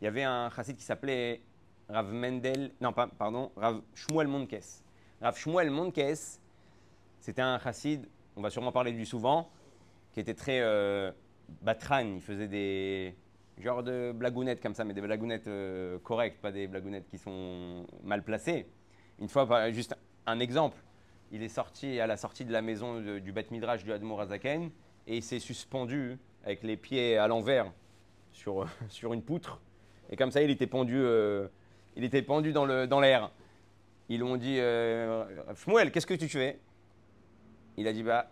Il 0.00 0.04
y 0.04 0.06
avait 0.06 0.22
un 0.22 0.50
chassid 0.50 0.76
qui 0.76 0.84
s'appelait 0.84 1.40
Rav 1.88 2.12
Mendel, 2.12 2.72
non, 2.80 2.92
pas, 2.92 3.06
pardon, 3.06 3.50
Rav 3.56 3.80
Shmuel 3.94 4.28
Monkes. 4.28 4.82
Rav 5.20 5.36
Shmuel 5.36 5.70
Monkes, 5.70 6.38
c'était 7.18 7.42
un 7.42 7.58
chassid, 7.58 8.06
on 8.36 8.40
va 8.40 8.50
sûrement 8.50 8.70
parler 8.70 8.92
de 8.92 8.96
lui 8.96 9.06
souvent, 9.06 9.50
qui 10.12 10.20
était 10.20 10.34
très 10.34 10.60
euh, 10.60 11.10
batran. 11.60 12.06
Il 12.14 12.20
faisait 12.20 12.46
des 12.46 13.16
genres 13.60 13.82
de 13.82 14.12
blagounettes 14.14 14.62
comme 14.62 14.74
ça, 14.74 14.84
mais 14.84 14.94
des 14.94 15.00
blagounettes 15.00 15.48
euh, 15.48 15.98
correctes, 15.98 16.40
pas 16.40 16.52
des 16.52 16.68
blagounettes 16.68 17.08
qui 17.08 17.18
sont 17.18 17.84
mal 18.04 18.22
placées. 18.22 18.66
Une 19.18 19.28
fois, 19.28 19.70
juste 19.72 19.96
un 20.26 20.38
exemple. 20.38 20.78
il 21.32 21.42
est 21.42 21.48
sorti 21.48 21.98
à 21.98 22.06
la 22.06 22.16
sortie 22.16 22.44
de 22.44 22.52
la 22.52 22.62
maison 22.62 23.00
du 23.00 23.32
Beth 23.32 23.50
Midrash 23.50 23.82
du 23.82 23.92
Admour 23.92 24.20
Azaken 24.20 24.70
et 25.08 25.16
il 25.16 25.22
s'est 25.22 25.40
suspendu 25.40 26.16
avec 26.44 26.62
les 26.62 26.76
pieds 26.76 27.18
à 27.18 27.26
l'envers 27.26 27.72
sur, 28.30 28.68
sur 28.88 29.12
une 29.12 29.22
poutre. 29.22 29.60
Et 30.10 30.16
comme 30.16 30.30
ça, 30.30 30.42
il 30.42 30.50
était 30.50 30.68
pendu, 30.68 30.96
euh, 30.96 31.48
il 31.96 32.04
était 32.04 32.22
pendu 32.22 32.52
dans 32.52 32.64
l'air. 33.00 33.32
Ils 34.08 34.22
ont 34.22 34.36
dit 34.36 34.58
euh, 34.58 35.24
Shmuel, 35.54 35.90
qu'est-ce 35.90 36.06
que 36.06 36.14
tu 36.14 36.28
fais? 36.28 36.58
Il 37.76 37.86
a 37.86 37.92
dit 37.92 38.02
bah, 38.02 38.30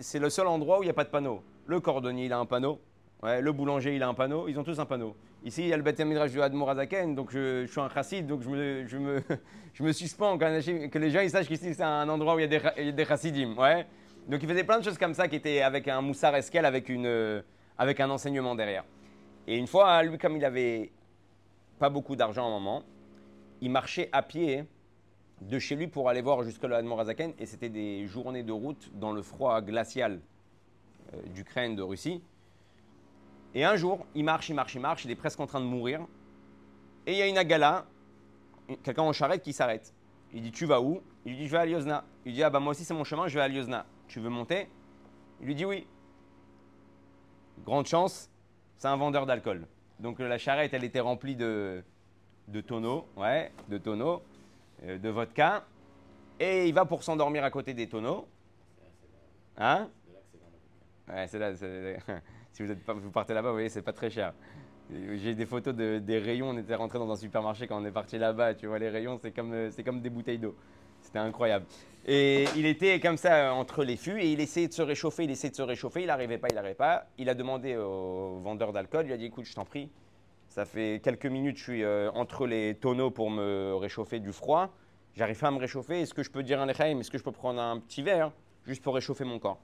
c'est 0.00 0.18
le 0.18 0.30
seul 0.30 0.46
endroit 0.46 0.78
où 0.78 0.82
il 0.82 0.86
n'y 0.86 0.90
a 0.90 0.94
pas 0.94 1.04
de 1.04 1.10
panneau. 1.10 1.42
Le 1.66 1.80
cordonnier, 1.80 2.26
il 2.26 2.32
a 2.32 2.38
un 2.38 2.46
panneau. 2.46 2.80
Le 3.22 3.50
boulanger, 3.52 3.94
il 3.94 4.02
a 4.02 4.08
un 4.08 4.14
panneau. 4.14 4.48
Ils 4.48 4.58
ont 4.58 4.64
tous 4.64 4.78
un 4.78 4.86
panneau. 4.86 5.14
Ici, 5.44 5.62
il 5.62 5.68
y 5.68 5.72
a 5.72 5.76
le 5.76 5.82
Beth 5.82 6.00
Midrash 6.00 6.32
du 6.32 6.42
Azaken, 6.42 7.14
donc 7.14 7.30
je, 7.30 7.64
suis 7.66 7.80
un 7.80 7.88
chassid, 7.88 8.26
donc 8.26 8.42
je 8.42 8.98
me, 8.98 9.92
suspends 9.92 10.36
que 10.36 10.98
les 10.98 11.10
gens 11.10 11.20
ils 11.20 11.30
sachent 11.30 11.46
qu'ici 11.46 11.74
c'est 11.74 11.84
un 11.84 12.08
endroit 12.08 12.34
où 12.34 12.40
il 12.40 12.50
y 12.50 12.56
a 12.56 12.72
des, 12.74 12.92
des 12.92 13.04
chassidim. 13.04 13.54
Ouais. 13.56 13.86
Donc 14.26 14.42
il 14.42 14.48
faisait 14.48 14.64
plein 14.64 14.78
de 14.78 14.84
choses 14.84 14.98
comme 14.98 15.14
ça 15.14 15.28
qui 15.28 15.36
étaient 15.36 15.62
avec 15.62 15.86
un 15.86 16.00
moussard 16.00 16.34
esquel, 16.34 16.64
avec, 16.66 16.90
euh, 16.90 17.40
avec 17.78 18.00
un 18.00 18.10
enseignement 18.10 18.56
derrière. 18.56 18.84
Et 19.46 19.56
une 19.56 19.68
fois, 19.68 20.02
lui, 20.02 20.18
comme 20.18 20.36
il 20.36 20.44
avait 20.44 20.90
pas 21.78 21.88
beaucoup 21.88 22.16
d'argent 22.16 22.44
à 22.44 22.48
un 22.48 22.50
moment, 22.50 22.82
il 23.60 23.70
marchait 23.70 24.08
à 24.10 24.22
pied 24.22 24.64
de 25.40 25.58
chez 25.58 25.76
lui 25.76 25.86
pour 25.86 26.08
aller 26.08 26.22
voir 26.22 26.42
jusque 26.42 26.64
le 26.64 26.74
Admour 26.74 27.00
Azaken, 27.00 27.32
et 27.38 27.46
c'était 27.46 27.68
des 27.68 28.06
journées 28.06 28.42
de 28.42 28.52
route 28.52 28.90
dans 28.94 29.12
le 29.12 29.22
froid 29.22 29.60
glacial 29.60 30.20
euh, 31.14 31.22
d'Ukraine, 31.34 31.76
de 31.76 31.82
Russie. 31.82 32.22
Et 33.54 33.64
un 33.64 33.76
jour, 33.76 34.06
il 34.14 34.24
marche, 34.24 34.48
il 34.48 34.54
marche, 34.54 34.74
il 34.74 34.80
marche, 34.80 35.04
il 35.04 35.10
est 35.10 35.16
presque 35.16 35.40
en 35.40 35.46
train 35.46 35.60
de 35.60 35.64
mourir. 35.64 36.00
Et 37.06 37.12
il 37.12 37.18
y 37.18 37.22
a 37.22 37.26
une 37.26 37.38
agala, 37.38 37.86
quelqu'un 38.82 39.02
en 39.02 39.12
charrette 39.12 39.42
qui 39.42 39.52
s'arrête. 39.52 39.94
Il 40.32 40.42
dit 40.42 40.52
Tu 40.52 40.66
vas 40.66 40.80
où? 40.82 41.00
Il 41.24 41.32
lui 41.32 41.38
dit 41.38 41.46
Je 41.46 41.52
vais 41.52 41.58
à 41.58 41.66
Liozna. 41.66 42.04
Il 42.26 42.34
dit 42.34 42.42
Ah 42.42 42.50
bah 42.50 42.60
moi 42.60 42.72
aussi 42.72 42.84
c'est 42.84 42.94
mon 42.94 43.04
chemin, 43.04 43.28
je 43.28 43.34
vais 43.34 43.44
à 43.44 43.48
Liozna. 43.48 43.86
Tu 44.08 44.20
veux 44.20 44.28
monter? 44.28 44.68
Il 45.40 45.46
lui 45.46 45.54
dit 45.54 45.64
Oui. 45.64 45.86
Grande 47.64 47.86
chance, 47.86 48.30
c'est 48.76 48.88
un 48.88 48.96
vendeur 48.96 49.24
d'alcool. 49.24 49.66
Donc 50.00 50.18
la 50.18 50.38
charrette, 50.38 50.74
elle 50.74 50.84
était 50.84 51.00
remplie 51.00 51.34
de, 51.34 51.82
de 52.48 52.60
tonneaux, 52.60 53.06
ouais, 53.16 53.50
de 53.68 53.78
tonneaux, 53.78 54.22
de 54.82 55.08
vodka. 55.08 55.64
Et 56.40 56.68
il 56.68 56.74
va 56.74 56.84
pour 56.84 57.02
s'endormir 57.02 57.44
à 57.44 57.50
côté 57.50 57.74
des 57.74 57.88
tonneaux. 57.88 58.26
Hein? 59.56 59.88
Ouais, 61.08 61.26
c'est 61.26 61.38
là. 61.38 61.52
si 62.52 62.62
vous, 62.62 62.70
êtes 62.70 62.78
vous 62.86 63.10
partez 63.10 63.34
là-bas, 63.34 63.48
vous 63.48 63.56
voyez, 63.56 63.68
c'est 63.68 63.82
pas 63.82 63.92
très 63.92 64.10
cher. 64.10 64.32
J'ai 64.90 65.34
des 65.34 65.46
photos 65.46 65.74
de, 65.74 65.98
des 65.98 66.18
rayons. 66.18 66.50
On 66.50 66.58
était 66.58 66.74
rentré 66.74 66.98
dans 66.98 67.10
un 67.10 67.16
supermarché 67.16 67.66
quand 67.66 67.80
on 67.80 67.84
est 67.84 67.92
parti 67.92 68.18
là-bas. 68.18 68.54
Tu 68.54 68.66
vois, 68.66 68.78
les 68.78 68.88
rayons, 68.88 69.18
c'est 69.20 69.32
comme, 69.32 69.52
euh, 69.52 69.70
c'est 69.70 69.82
comme 69.82 70.00
des 70.00 70.10
bouteilles 70.10 70.38
d'eau. 70.38 70.54
C'était 71.02 71.18
incroyable. 71.18 71.66
Et 72.06 72.44
il 72.56 72.64
était 72.64 72.98
comme 73.00 73.16
ça 73.16 73.34
euh, 73.34 73.50
entre 73.50 73.84
les 73.84 73.96
fûts 73.96 74.18
et 74.18 74.32
il 74.32 74.40
essayait 74.40 74.68
de 74.68 74.72
se 74.72 74.82
réchauffer, 74.82 75.24
il 75.24 75.30
essayait 75.30 75.50
de 75.50 75.56
se 75.56 75.62
réchauffer, 75.62 76.00
il 76.00 76.06
n'arrivait 76.06 76.38
pas, 76.38 76.48
il 76.48 76.54
n'arrivait 76.54 76.74
pas. 76.74 77.06
Il 77.18 77.28
a 77.28 77.34
demandé 77.34 77.76
au 77.76 78.38
vendeur 78.42 78.72
d'alcool, 78.72 79.06
il 79.06 79.12
a 79.12 79.18
dit 79.18 79.26
écoute, 79.26 79.44
je 79.44 79.54
t'en 79.54 79.64
prie, 79.64 79.90
ça 80.58 80.64
fait 80.64 81.00
quelques 81.04 81.26
minutes, 81.26 81.56
je 81.56 81.62
suis 81.62 81.84
euh, 81.84 82.10
entre 82.14 82.44
les 82.44 82.74
tonneaux 82.74 83.12
pour 83.12 83.30
me 83.30 83.76
réchauffer 83.76 84.18
du 84.18 84.32
froid. 84.32 84.74
J'arrive 85.14 85.38
pas 85.38 85.46
à 85.46 85.50
me 85.52 85.58
réchauffer. 85.60 86.00
Est-ce 86.00 86.12
que 86.12 86.24
je 86.24 86.32
peux 86.32 86.42
dire 86.42 86.60
un 86.60 86.66
lechaim 86.66 86.98
Est-ce 86.98 87.12
que 87.12 87.16
je 87.16 87.22
peux 87.22 87.30
prendre 87.30 87.60
un 87.60 87.78
petit 87.78 88.02
verre 88.02 88.32
juste 88.66 88.82
pour 88.82 88.96
réchauffer 88.96 89.22
mon 89.22 89.38
corps? 89.38 89.60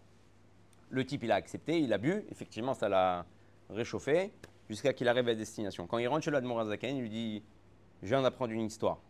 Le 0.90 1.04
type, 1.04 1.24
il 1.24 1.33
a 1.33 1.35
accepté, 1.35 1.80
il 1.80 1.92
a 1.92 1.98
bu. 1.98 2.24
Effectivement, 2.30 2.74
ça 2.74 2.88
l'a 2.88 3.26
réchauffé 3.70 4.33
jusqu'à 4.70 4.92
qu'il 4.92 5.09
arrive 5.09 5.26
à 5.26 5.35
destination. 5.35 5.88
Quand 5.88 5.98
il 5.98 6.07
rentre 6.07 6.22
chez 6.22 6.30
l'Admorazaken, 6.30 6.94
il 6.94 7.02
lui 7.02 7.11
dit 7.11 7.42
Je 8.04 8.07
viens 8.07 8.22
d'apprendre 8.22 8.52
une 8.52 8.61
histoire. 8.61 9.00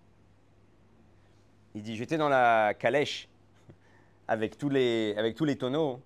Il 1.75 1.83
dit 1.83 1.97
J'étais 1.97 2.17
dans 2.17 2.31
la 2.31 2.73
calèche 2.73 3.29
avec 4.27 4.57
tous 4.57 4.71
les, 4.71 5.15
avec 5.19 5.35
tous 5.35 5.45
les 5.45 5.57
tonneaux, 5.57 6.01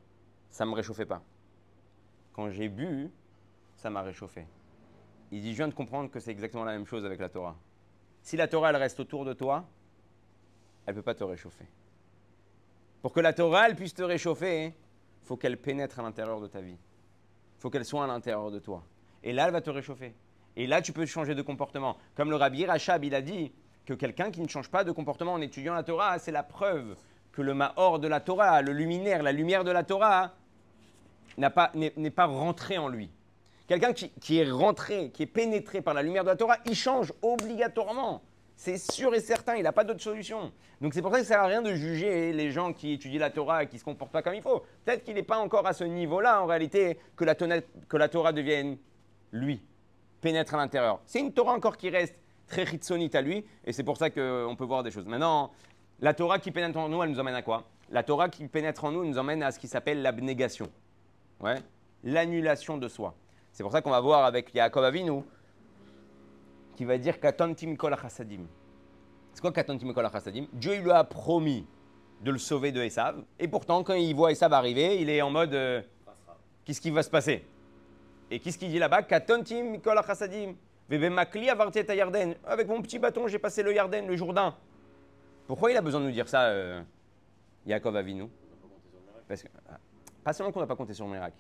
ça 0.51 0.65
ne 0.65 0.71
me 0.71 0.75
réchauffait 0.75 1.07
pas. 1.07 1.23
Quand 2.33 2.51
j'ai 2.51 2.69
bu, 2.69 3.13
ça 3.77 3.91
m'a 3.91 4.03
réchauffé. 4.03 4.45
Il 5.31 5.43
dit 5.43 5.53
Je 5.53 5.57
viens 5.57 5.69
de 5.69 5.75
comprendre 5.75 6.11
que 6.11 6.21
c'est 6.21 6.31
exactement 6.31 6.65
la 6.65 6.73
même 6.73 6.87
chose 6.87 7.05
avec 7.05 7.21
la 7.21 7.29
Torah. 7.29 7.57
Si 8.23 8.37
la 8.37 8.49
Torah, 8.49 8.71
elle 8.71 8.77
reste 8.77 9.01
autour 9.01 9.25
de 9.25 9.33
toi, 9.33 9.65
elle 10.87 10.95
ne 10.95 11.01
peut 11.01 11.05
pas 11.05 11.15
te 11.15 11.25
réchauffer. 11.25 11.65
Pour 13.03 13.13
que 13.13 13.21
la 13.21 13.33
Torah, 13.33 13.69
puisse 13.71 13.95
te 13.95 14.03
réchauffer, 14.03 14.67
il 14.67 15.27
faut 15.27 15.37
qu'elle 15.37 15.57
pénètre 15.57 16.01
à 16.01 16.03
l'intérieur 16.03 16.41
de 16.41 16.47
ta 16.47 16.61
vie. 16.61 16.77
Faut 17.59 17.71
qu'elle 17.71 17.85
soit 17.85 18.05
à 18.05 18.07
l'intérieur 18.07 18.51
de 18.51 18.59
toi. 18.59 18.83
Et 19.23 19.33
là, 19.33 19.47
elle 19.47 19.53
va 19.53 19.61
te 19.61 19.71
réchauffer. 19.71 20.15
Et 20.57 20.67
là, 20.67 20.83
tu 20.83 20.93
peux 20.93 21.07
changer 21.07 21.35
de 21.35 21.43
comportement. 21.43 21.97
Comme 22.15 22.31
le 22.31 22.37
Rabbi 22.37 22.67
Rachab, 22.67 23.05
il 23.05 23.15
a 23.15 23.23
dit 23.23 23.53
que 23.87 23.95
quelqu'un 23.95 24.31
qui 24.31 24.41
ne 24.41 24.49
change 24.49 24.71
pas 24.71 24.85
de 24.85 24.93
comportement 24.93 25.35
en 25.35 25.41
étudiant 25.41 25.75
la 25.75 25.83
Torah, 25.83 26.19
c'est 26.19 26.33
la 26.33 26.43
preuve 26.43 26.97
que 27.33 27.43
le 27.43 27.55
Mahor 27.55 28.01
de 28.01 28.09
la 28.09 28.21
Torah, 28.21 28.63
le 28.63 28.73
luminaire, 28.73 29.23
la 29.23 29.33
lumière 29.33 29.65
de 29.65 29.71
la 29.71 29.85
Torah, 29.85 30.33
n'est 31.37 32.11
pas 32.11 32.27
rentré 32.27 32.79
en 32.79 32.89
lui. 32.89 33.11
Quelqu'un 33.69 33.93
qui, 33.93 34.11
qui 34.21 34.39
est 34.39 34.51
rentré, 34.51 35.11
qui 35.11 35.23
est 35.23 35.27
pénétré 35.27 35.83
par 35.83 35.95
la 35.95 36.03
lumière 36.03 36.25
de 36.25 36.31
la 36.31 36.37
Torah, 36.37 36.57
il 36.65 36.75
change 36.75 37.13
obligatoirement. 37.23 38.23
C'est 38.57 38.79
sûr 38.79 39.15
et 39.15 39.21
certain, 39.21 39.55
il 39.55 39.63
n'a 39.63 39.73
pas 39.73 39.85
d'autre 39.85 40.01
solution. 40.01 40.51
Donc 40.81 40.95
c'est 40.95 41.03
pour 41.03 41.13
ça 41.13 41.21
que 41.21 41.25
ça 41.27 41.35
ne 41.35 41.39
sert 41.39 41.45
à 41.45 41.47
rien 41.47 41.63
de 41.63 41.75
juger 41.75 42.33
les 42.33 42.51
gens 42.51 42.73
qui 42.73 42.95
étudient 42.95 43.21
la 43.21 43.31
Torah 43.31 43.63
et 43.63 43.69
qui 43.69 43.77
ne 43.77 43.79
se 43.79 43.85
comportent 43.85 44.11
pas 44.11 44.23
comme 44.23 44.35
il 44.35 44.43
faut. 44.43 44.65
Peut-être 44.85 45.05
qu'il 45.05 45.15
n'est 45.15 45.23
pas 45.23 45.39
encore 45.39 45.67
à 45.67 45.75
ce 45.75 45.85
niveau-là, 45.85 46.43
en 46.43 46.47
réalité, 46.47 46.99
que 47.15 47.25
la, 47.25 47.35
que 47.37 47.97
la 47.97 48.09
Torah 48.09 48.33
devienne 48.33 48.79
lui, 49.33 49.63
pénètre 50.21 50.55
à 50.55 50.57
l'intérieur. 50.57 51.01
C'est 51.05 51.21
une 51.21 51.33
Torah 51.33 51.53
encore 51.53 51.77
qui 51.77 51.91
reste 51.91 52.17
très 52.49 52.65
ritsonite 52.65 53.15
à 53.15 53.21
lui, 53.21 53.45
et 53.65 53.73
c'est 53.73 53.85
pour 53.85 53.99
ça 53.99 54.09
qu'on 54.09 54.57
peut 54.59 54.65
voir 54.65 54.83
des 54.83 54.91
choses. 54.91 55.07
Maintenant, 55.07 55.53
la 56.01 56.15
Torah 56.15 56.39
qui 56.39 56.51
pénètre 56.51 56.79
en 56.79 56.89
nous, 56.89 57.03
elle 57.03 57.11
nous 57.11 57.21
emmène 57.21 57.35
à 57.35 57.43
quoi? 57.43 57.65
La 57.91 58.03
Torah 58.03 58.31
qui 58.31 58.49
pénètre 58.49 58.85
en 58.85 58.93
nous 58.93 59.05
nous 59.05 59.19
emmène 59.19 59.43
à 59.43 59.53
ce 59.53 59.59
qui 59.59 59.69
s'appelle 59.69 60.01
l'abnégation. 60.01 60.71
Ouais? 61.41 61.57
L'annulation 62.03 62.79
de 62.79 62.89
soi. 62.89 63.15
C'est 63.59 63.65
pour 63.65 63.73
ça 63.73 63.83
qu'on 63.83 63.91
va 63.91 63.99
voir 63.99 64.25
avec 64.25 64.55
Yaakov 64.55 64.85
Avinu, 64.85 65.25
qui 66.77 66.85
va 66.85 66.97
dire 66.97 67.19
Katantim 67.19 67.75
kol 67.75 67.97
chassadim. 68.01 68.47
C'est 69.33 69.41
quoi 69.41 69.51
Katantim 69.51 69.93
kol 69.93 70.09
chassadim 70.13 70.47
Dieu 70.53 70.81
lui 70.81 70.93
a 70.93 71.03
promis 71.03 71.67
de 72.23 72.31
le 72.31 72.39
sauver 72.39 72.71
de 72.71 72.81
Esav, 72.81 73.25
et 73.37 73.49
pourtant 73.49 73.83
quand 73.83 73.95
il 73.95 74.15
voit 74.15 74.31
Esav 74.31 74.53
arriver, 74.53 75.03
il 75.03 75.11
est 75.11 75.21
en 75.23 75.31
mode 75.31 75.55
euh, 75.55 75.83
qu'est-ce 76.65 76.81
qui 76.81 76.93
va 76.93 77.03
se 77.03 77.11
passer? 77.11 77.45
Et 78.31 78.39
qu'est-ce 78.39 78.59
qu'il 78.59 78.69
dit 78.69 78.79
là-bas? 78.79 79.03
Katantim 79.03 79.81
kol 79.81 80.01
chassadim. 80.07 80.55
Makli 80.89 81.51
avarti 81.51 81.81
et 81.81 81.97
Yarden. 81.97 82.37
Avec 82.47 82.69
mon 82.69 82.81
petit 82.81 83.01
bâton, 83.01 83.27
j'ai 83.27 83.41
passé 83.41 83.65
le 83.65 83.75
Yarden, 83.75 84.07
le 84.07 84.15
Jourdain. 84.15 84.55
Pourquoi 85.49 85.73
il 85.73 85.77
a 85.77 85.83
besoin 85.83 86.01
de 86.01 86.07
nous 86.07 86.13
dire 86.13 86.29
ça, 86.29 86.43
euh, 86.45 86.81
Yaakov 87.67 87.97
Avinu? 87.97 88.29
Parce 89.27 89.43
que, 89.43 89.49
ah, 89.69 89.81
Pas 90.23 90.33
seulement 90.33 90.53
qu'on 90.53 90.61
n'a 90.61 90.69
pas 90.69 90.77
compté 90.77 90.95
sur 90.95 91.07
le 91.07 91.11
miracle. 91.11 91.37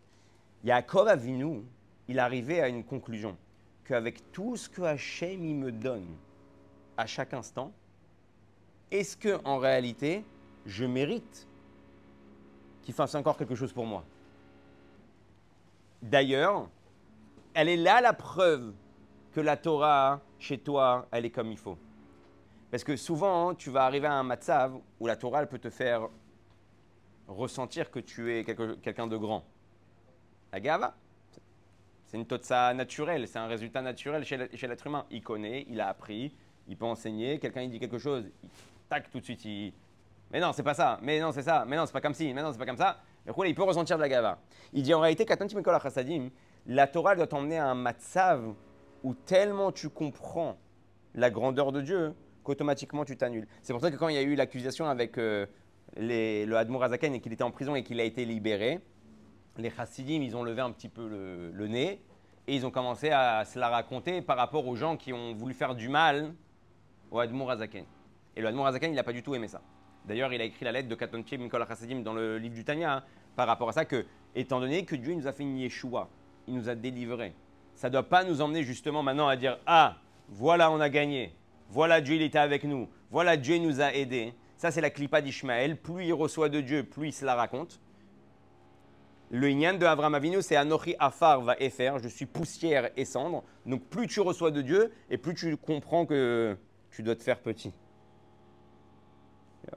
Yaakov 0.64 1.06
Avinu, 1.06 1.62
il 2.08 2.18
arrivait 2.18 2.60
à 2.60 2.68
une 2.68 2.84
conclusion 2.84 3.36
qu'avec 3.84 4.32
tout 4.32 4.56
ce 4.56 4.68
que 4.68 4.82
Hachem 4.82 5.44
il 5.44 5.54
me 5.54 5.72
donne 5.72 6.16
à 6.96 7.06
chaque 7.06 7.32
instant, 7.34 7.72
est-ce 8.90 9.16
que 9.16 9.40
en 9.44 9.58
réalité 9.58 10.24
je 10.66 10.84
mérite 10.84 11.46
qu'il 12.82 12.94
fasse 12.94 13.14
encore 13.14 13.36
quelque 13.36 13.54
chose 13.54 13.72
pour 13.72 13.86
moi? 13.86 14.04
D'ailleurs, 16.02 16.68
elle 17.54 17.68
est 17.68 17.76
là 17.76 18.00
la 18.00 18.12
preuve 18.12 18.72
que 19.32 19.40
la 19.40 19.56
Torah 19.56 20.20
chez 20.38 20.58
toi, 20.58 21.06
elle 21.10 21.24
est 21.24 21.30
comme 21.30 21.50
il 21.50 21.58
faut. 21.58 21.78
Parce 22.70 22.84
que 22.84 22.96
souvent, 22.96 23.54
tu 23.54 23.70
vas 23.70 23.84
arriver 23.84 24.06
à 24.06 24.14
un 24.14 24.22
matzav 24.22 24.78
où 25.00 25.06
la 25.06 25.16
Torah, 25.16 25.40
elle 25.40 25.48
peut 25.48 25.58
te 25.58 25.70
faire 25.70 26.08
ressentir 27.26 27.90
que 27.90 27.98
tu 27.98 28.32
es 28.32 28.44
quelqu'un 28.44 29.06
de 29.06 29.16
grand. 29.16 29.44
La 30.52 30.60
gava, 30.60 30.94
c'est 32.08 32.16
une 32.16 32.26
totsa 32.26 32.72
naturelle, 32.72 33.28
c'est 33.28 33.38
un 33.38 33.46
résultat 33.46 33.82
naturel 33.82 34.24
chez 34.24 34.66
l'être 34.66 34.86
humain. 34.86 35.04
Il 35.10 35.22
connaît, 35.22 35.66
il 35.68 35.78
a 35.78 35.88
appris, 35.88 36.34
il 36.66 36.76
peut 36.76 36.86
enseigner, 36.86 37.38
quelqu'un 37.38 37.60
il 37.60 37.70
dit 37.70 37.78
quelque 37.78 37.98
chose, 37.98 38.24
il, 38.42 38.48
tac, 38.88 39.10
tout 39.10 39.20
de 39.20 39.24
suite, 39.24 39.44
il... 39.44 39.74
Mais 40.32 40.40
non, 40.40 40.52
c'est 40.54 40.62
pas 40.62 40.72
ça, 40.72 40.98
mais 41.02 41.20
non, 41.20 41.32
c'est 41.32 41.42
ça, 41.42 41.66
mais 41.66 41.76
non, 41.76 41.84
c'est 41.84 41.92
pas 41.92 42.00
comme 42.00 42.14
ci, 42.14 42.32
mais 42.32 42.42
non, 42.42 42.50
c'est 42.50 42.58
pas 42.58 42.64
comme 42.64 42.78
ça. 42.78 42.98
Du 43.26 43.32
coup, 43.34 43.44
il 43.44 43.54
peut 43.54 43.62
ressentir 43.62 43.96
de 43.96 44.02
la 44.02 44.08
gava. 44.08 44.38
Il 44.72 44.82
dit 44.82 44.94
en 44.94 45.00
réalité, 45.00 45.26
la 46.66 46.86
Torah 46.86 47.14
doit 47.14 47.26
t'emmener 47.26 47.58
à 47.58 47.66
un 47.66 47.74
matzav 47.74 48.54
où 49.02 49.12
tellement 49.12 49.70
tu 49.70 49.90
comprends 49.90 50.56
la 51.14 51.28
grandeur 51.30 51.72
de 51.72 51.82
Dieu 51.82 52.14
qu'automatiquement 52.42 53.04
tu 53.04 53.18
t'annules. 53.18 53.46
C'est 53.60 53.74
pour 53.74 53.82
ça 53.82 53.90
que 53.90 53.96
quand 53.96 54.08
il 54.08 54.14
y 54.14 54.18
a 54.18 54.22
eu 54.22 54.34
l'accusation 54.34 54.86
avec 54.86 55.18
euh, 55.18 55.44
le 55.98 56.54
Admour 56.54 56.84
Azaken 56.84 57.14
et 57.14 57.20
qu'il 57.20 57.34
était 57.34 57.44
en 57.44 57.50
prison 57.50 57.74
et 57.74 57.82
qu'il 57.82 58.00
a 58.00 58.04
été 58.04 58.24
libéré, 58.24 58.80
les 59.58 59.70
chassidim, 59.70 60.22
ils 60.22 60.36
ont 60.36 60.42
levé 60.42 60.60
un 60.60 60.70
petit 60.70 60.88
peu 60.88 61.08
le, 61.08 61.66
nez 61.66 62.00
et 62.46 62.54
ils 62.54 62.64
ont 62.64 62.70
commencé 62.70 63.10
à 63.10 63.44
se 63.44 63.58
la 63.58 63.68
raconter 63.68 64.22
par 64.22 64.36
rapport 64.36 64.66
aux 64.66 64.76
gens 64.76 64.96
qui 64.96 65.12
ont 65.12 65.34
voulu 65.34 65.52
faire 65.52 65.74
du 65.74 65.88
mal 65.88 66.34
au 67.10 67.18
Admour 67.18 67.50
Azaken. 67.50 67.84
Et 68.36 68.40
le 68.40 68.48
Admour 68.48 68.66
Azaken, 68.66 68.92
il 68.92 68.96
n'a 68.96 69.02
pas 69.02 69.12
du 69.12 69.22
tout 69.22 69.34
aimé 69.34 69.48
ça. 69.48 69.60
D'ailleurs, 70.06 70.32
il 70.32 70.40
a 70.40 70.44
écrit 70.44 70.64
la 70.64 70.72
lettre 70.72 70.88
de 70.88 70.94
Katonche 70.94 71.32
Mikol 71.32 71.66
Chassidim 71.66 72.00
dans 72.00 72.14
le 72.14 72.38
livre 72.38 72.54
du 72.54 72.64
Tanya 72.64 72.96
hein, 72.96 73.02
par 73.36 73.46
rapport 73.46 73.68
à 73.68 73.72
ça 73.72 73.84
que, 73.84 74.06
étant 74.34 74.60
donné 74.60 74.84
que 74.84 74.96
Dieu 74.96 75.14
nous 75.14 75.26
a 75.26 75.32
fait 75.32 75.42
une 75.42 75.58
Yeshua, 75.58 76.08
il 76.46 76.54
nous 76.54 76.68
a 76.68 76.74
délivrés, 76.74 77.34
ça 77.74 77.88
ne 77.88 77.92
doit 77.92 78.08
pas 78.08 78.24
nous 78.24 78.40
emmener 78.40 78.62
justement 78.62 79.02
maintenant 79.02 79.28
à 79.28 79.36
dire 79.36 79.58
Ah, 79.66 79.96
voilà, 80.28 80.70
on 80.70 80.80
a 80.80 80.88
gagné. 80.88 81.34
Voilà, 81.68 82.00
Dieu, 82.00 82.14
il 82.14 82.22
était 82.22 82.38
avec 82.38 82.64
nous. 82.64 82.88
Voilà, 83.10 83.36
Dieu 83.36 83.58
nous 83.58 83.80
a 83.80 83.92
aidés. 83.92 84.32
Ça, 84.56 84.70
c'est 84.70 84.80
la 84.80 84.90
clipa 84.90 85.20
d'Ishmaël. 85.20 85.76
Plus 85.76 86.06
il 86.06 86.12
reçoit 86.12 86.48
de 86.48 86.60
Dieu, 86.60 86.84
plus 86.84 87.08
il 87.08 87.12
se 87.12 87.24
la 87.24 87.34
raconte. 87.34 87.80
Le 89.30 89.50
Inyan 89.50 89.74
de 89.74 89.84
Avram 89.84 90.14
Avinu, 90.14 90.40
c'est 90.40 90.56
Anochi 90.56 90.94
Afar 90.98 91.42
va 91.42 91.56
faire. 91.70 91.98
Je 91.98 92.08
suis 92.08 92.26
poussière 92.26 92.90
et 92.96 93.04
cendre. 93.04 93.44
Donc, 93.66 93.84
plus 93.84 94.06
tu 94.06 94.20
reçois 94.20 94.50
de 94.50 94.62
Dieu, 94.62 94.92
et 95.10 95.18
plus 95.18 95.34
tu 95.34 95.56
comprends 95.56 96.06
que 96.06 96.56
tu 96.90 97.02
dois 97.02 97.14
te 97.14 97.22
faire 97.22 97.38
petit. 97.40 97.72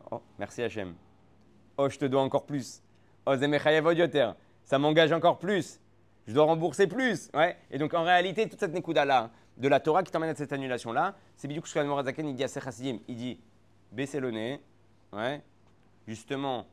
Oh, 0.10 0.22
merci 0.40 0.62
Hachem. 0.62 0.96
Oh, 1.78 1.90
je 1.90 1.98
te 1.98 2.06
dois 2.06 2.22
encore 2.22 2.46
plus. 2.46 2.82
Oh, 3.26 3.32
Odioter. 3.32 4.32
Ça 4.64 4.80
m'engage 4.80 5.12
encore 5.12 5.38
plus. 5.38 5.82
Je 6.28 6.34
dois 6.34 6.46
rembourser 6.46 6.88
plus. 6.88 7.30
Ouais. 7.34 7.58
Et 7.72 7.78
donc, 7.78 7.94
en 7.94 8.04
réalité, 8.04 8.48
toute 8.48 8.60
cette 8.60 8.74
Nekuda-là, 8.74 9.32
de 9.58 9.68
la 9.68 9.80
Torah 9.80 10.04
qui 10.04 10.12
t'emmène 10.12 10.30
à 10.30 10.36
cette 10.36 10.54
annulation-là, 10.54 11.16
c'est 11.36 11.48
Bidou 11.48 11.62
que 11.62 12.22
il 12.22 12.36
dit 12.36 12.44
à 12.44 12.48
Il 13.08 13.16
dit 13.16 13.40
baissez 13.92 14.20
le 14.20 14.32
nez. 14.32 14.62
Ouais. 15.12 15.42
Justement, 16.08 16.66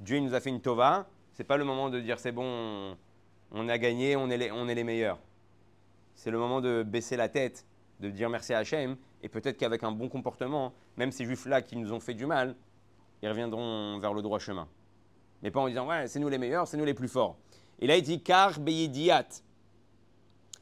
Dieu 0.00 0.18
nous 0.18 0.34
a 0.34 0.40
fait 0.40 0.50
une 0.50 0.60
Tova. 0.60 1.06
C'est 1.40 1.44
pas 1.44 1.56
le 1.56 1.64
moment 1.64 1.88
de 1.88 2.00
dire 2.00 2.18
c'est 2.18 2.32
bon, 2.32 2.94
on 3.50 3.68
a 3.70 3.78
gagné, 3.78 4.14
on 4.14 4.28
est 4.28 4.36
les, 4.36 4.84
meilleurs. 4.84 5.18
C'est 6.14 6.30
le 6.30 6.36
moment 6.36 6.60
de 6.60 6.82
baisser 6.82 7.16
la 7.16 7.30
tête, 7.30 7.64
de 7.98 8.10
dire 8.10 8.28
merci 8.28 8.52
à 8.52 8.58
Hachem. 8.58 8.94
Et 9.22 9.30
peut-être 9.30 9.56
qu'avec 9.56 9.82
un 9.82 9.90
bon 9.90 10.10
comportement, 10.10 10.74
même 10.98 11.10
ces 11.10 11.24
juifs-là 11.24 11.62
qui 11.62 11.76
nous 11.78 11.94
ont 11.94 11.98
fait 11.98 12.12
du 12.12 12.26
mal, 12.26 12.54
ils 13.22 13.28
reviendront 13.30 13.98
vers 14.00 14.12
le 14.12 14.20
droit 14.20 14.38
chemin. 14.38 14.68
Mais 15.42 15.50
pas 15.50 15.60
en 15.60 15.68
disant 15.68 15.88
c'est 16.04 16.18
nous 16.18 16.28
les 16.28 16.36
meilleurs, 16.36 16.68
c'est 16.68 16.76
nous 16.76 16.84
les 16.84 16.92
plus 16.92 17.08
forts. 17.08 17.38
Et 17.78 17.86
là, 17.86 17.96
il 17.96 18.02
dit 18.02 18.22
Car 18.22 18.60
beyediat, 18.60 19.28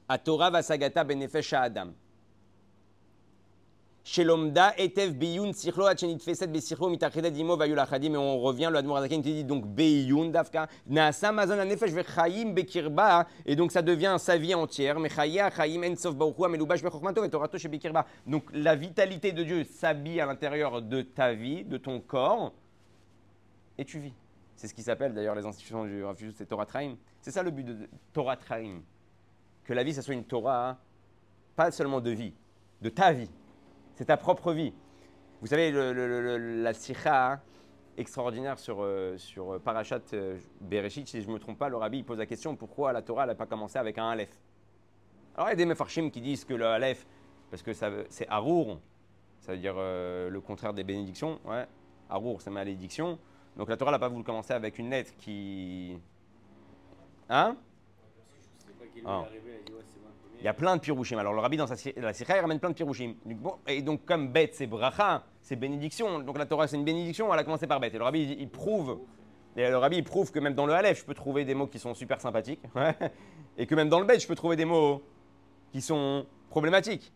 a 0.08 0.18
Torah 0.18 0.50
vasagata 0.50 1.02
benefesh 1.02 1.54
Adam. 1.54 1.88
Shelomda 4.08 4.72
etev 4.78 5.20
biyun 5.20 5.52
sirlo 5.52 5.84
achenit 5.84 6.22
feset 6.22 6.46
besirlo 6.48 6.88
mitacheda 6.88 7.28
dimo 7.28 7.58
vayulachadim. 7.58 8.14
Et 8.14 8.16
on 8.16 8.38
revient, 8.40 8.70
le 8.72 8.78
Admorazaken 8.78 9.20
qui 9.20 9.34
dit 9.34 9.44
donc 9.44 9.66
biyun 9.66 10.30
dafka. 10.30 10.66
Naasa 10.86 11.30
mazon 11.30 11.58
anefesh 11.58 11.92
vechayim 11.92 12.54
bekirba. 12.54 13.26
Et 13.44 13.54
donc 13.54 13.70
ça 13.70 13.82
devient 13.82 14.16
sa 14.18 14.38
vie 14.38 14.54
entière. 14.54 14.98
Mechaya 14.98 15.50
chayim 15.50 15.82
ensof 15.82 16.16
baruchu 16.16 16.42
amelubash 16.46 16.82
bechokmato 16.82 17.22
et 17.22 17.28
torato 17.28 17.58
shebekirba. 17.58 18.06
Donc 18.26 18.44
la 18.54 18.74
vitalité 18.74 19.32
de 19.32 19.44
Dieu 19.44 19.64
s'habille 19.64 20.22
à 20.22 20.26
l'intérieur 20.26 20.80
de 20.80 21.02
ta 21.02 21.34
vie, 21.34 21.64
de 21.64 21.76
ton 21.76 22.00
corps, 22.00 22.54
et 23.76 23.84
tu 23.84 23.98
vis. 23.98 24.14
C'est 24.56 24.68
ce 24.68 24.74
qui 24.74 24.82
s'appelle 24.82 25.12
d'ailleurs 25.12 25.34
les 25.34 25.44
institutions 25.44 25.84
du 25.84 26.02
refuge, 26.02 26.32
c'est 26.34 26.46
Torah 26.46 26.64
Traim. 26.64 26.94
C'est 27.20 27.30
ça 27.30 27.42
le 27.42 27.50
but 27.50 27.64
de 27.64 27.76
Torah 28.14 28.38
Traim. 28.38 28.80
Que 29.64 29.74
la 29.74 29.84
vie, 29.84 29.92
ça 29.92 30.00
soit 30.00 30.14
une 30.14 30.24
Torah, 30.24 30.78
pas 31.54 31.70
seulement 31.70 32.00
de 32.00 32.10
vie, 32.10 32.32
de 32.80 32.88
ta 32.88 33.12
vie. 33.12 33.28
C'est 33.98 34.04
ta 34.04 34.16
propre 34.16 34.52
vie. 34.52 34.72
Vous 35.40 35.48
savez, 35.48 35.72
la 35.72 36.72
sikha 36.72 37.32
hein, 37.32 37.40
extraordinaire 37.96 38.56
sur, 38.56 38.76
euh, 38.80 39.18
sur 39.18 39.54
euh, 39.54 39.58
Parashat 39.58 40.02
euh, 40.12 40.38
Bereshit, 40.60 41.08
si 41.08 41.20
je 41.20 41.26
ne 41.26 41.32
me 41.32 41.40
trompe 41.40 41.58
pas, 41.58 41.68
le 41.68 41.76
rabbi 41.76 42.04
pose 42.04 42.18
la 42.18 42.26
question 42.26 42.54
pourquoi 42.54 42.92
la 42.92 43.02
Torah 43.02 43.26
n'a 43.26 43.34
pas 43.34 43.46
commencé 43.46 43.76
avec 43.76 43.98
un 43.98 44.08
Aleph? 44.10 44.30
Alors 45.34 45.48
il 45.48 45.50
y 45.50 45.52
a 45.54 45.56
des 45.56 45.66
mefarshim 45.66 46.10
qui 46.10 46.20
disent 46.20 46.44
que 46.44 46.54
le 46.54 46.64
Aleph, 46.64 47.08
parce 47.50 47.60
que 47.60 47.72
c'est 47.72 48.28
Arour, 48.28 48.78
ça 49.40 49.50
veut 49.50 49.58
dire 49.58 49.74
le 49.74 50.40
contraire 50.46 50.74
des 50.74 50.84
bénédictions. 50.84 51.40
Ouais. 51.44 51.66
Arour, 52.08 52.40
c'est 52.40 52.50
malédiction. 52.50 53.18
Donc 53.56 53.68
la 53.68 53.76
Torah 53.76 53.90
n'a 53.90 53.98
pas 53.98 54.08
voulu 54.08 54.22
commencer 54.22 54.52
avec 54.52 54.78
une 54.78 54.90
lettre 54.90 55.10
qui. 55.18 55.98
Hein? 57.28 57.56
Ah. 59.04 59.24
Il 60.40 60.44
y 60.44 60.48
a 60.48 60.54
plein 60.54 60.76
de 60.76 60.80
pirouchim. 60.80 61.18
Alors 61.18 61.32
le 61.32 61.40
rabbi 61.40 61.56
dans 61.56 61.66
sa, 61.66 61.74
la 61.96 62.12
sikha, 62.12 62.36
il 62.36 62.40
ramène 62.40 62.60
plein 62.60 62.70
de 62.70 62.74
pirouchim. 62.74 63.14
et 63.66 63.82
donc 63.82 64.04
comme 64.04 64.28
bête 64.28 64.54
c'est 64.54 64.66
bracha, 64.66 65.24
c'est 65.40 65.56
bénédiction. 65.56 66.20
Donc 66.20 66.38
la 66.38 66.46
Torah 66.46 66.68
c'est 66.68 66.76
une 66.76 66.84
bénédiction, 66.84 67.32
elle 67.32 67.40
a 67.40 67.44
commencé 67.44 67.66
par 67.66 67.80
bête. 67.80 67.94
Et 67.94 67.98
le 67.98 68.04
rabbi 68.04 68.36
il, 68.38 68.48
prouve, 68.48 69.00
et 69.56 69.68
le 69.68 69.78
il 69.92 70.04
prouve 70.04 70.30
que 70.30 70.38
même 70.38 70.54
dans 70.54 70.66
le 70.66 70.74
Aleph 70.74 71.00
je 71.00 71.04
peux 71.04 71.14
trouver 71.14 71.44
des 71.44 71.54
mots 71.54 71.66
qui 71.66 71.80
sont 71.80 71.94
super 71.94 72.20
sympathiques, 72.20 72.62
et 73.58 73.66
que 73.66 73.74
même 73.74 73.88
dans 73.88 73.98
le 73.98 74.06
bête 74.06 74.22
je 74.22 74.28
peux 74.28 74.36
trouver 74.36 74.54
des 74.54 74.64
mots 74.64 75.02
qui 75.72 75.80
sont 75.80 76.24
problématiques. 76.50 77.12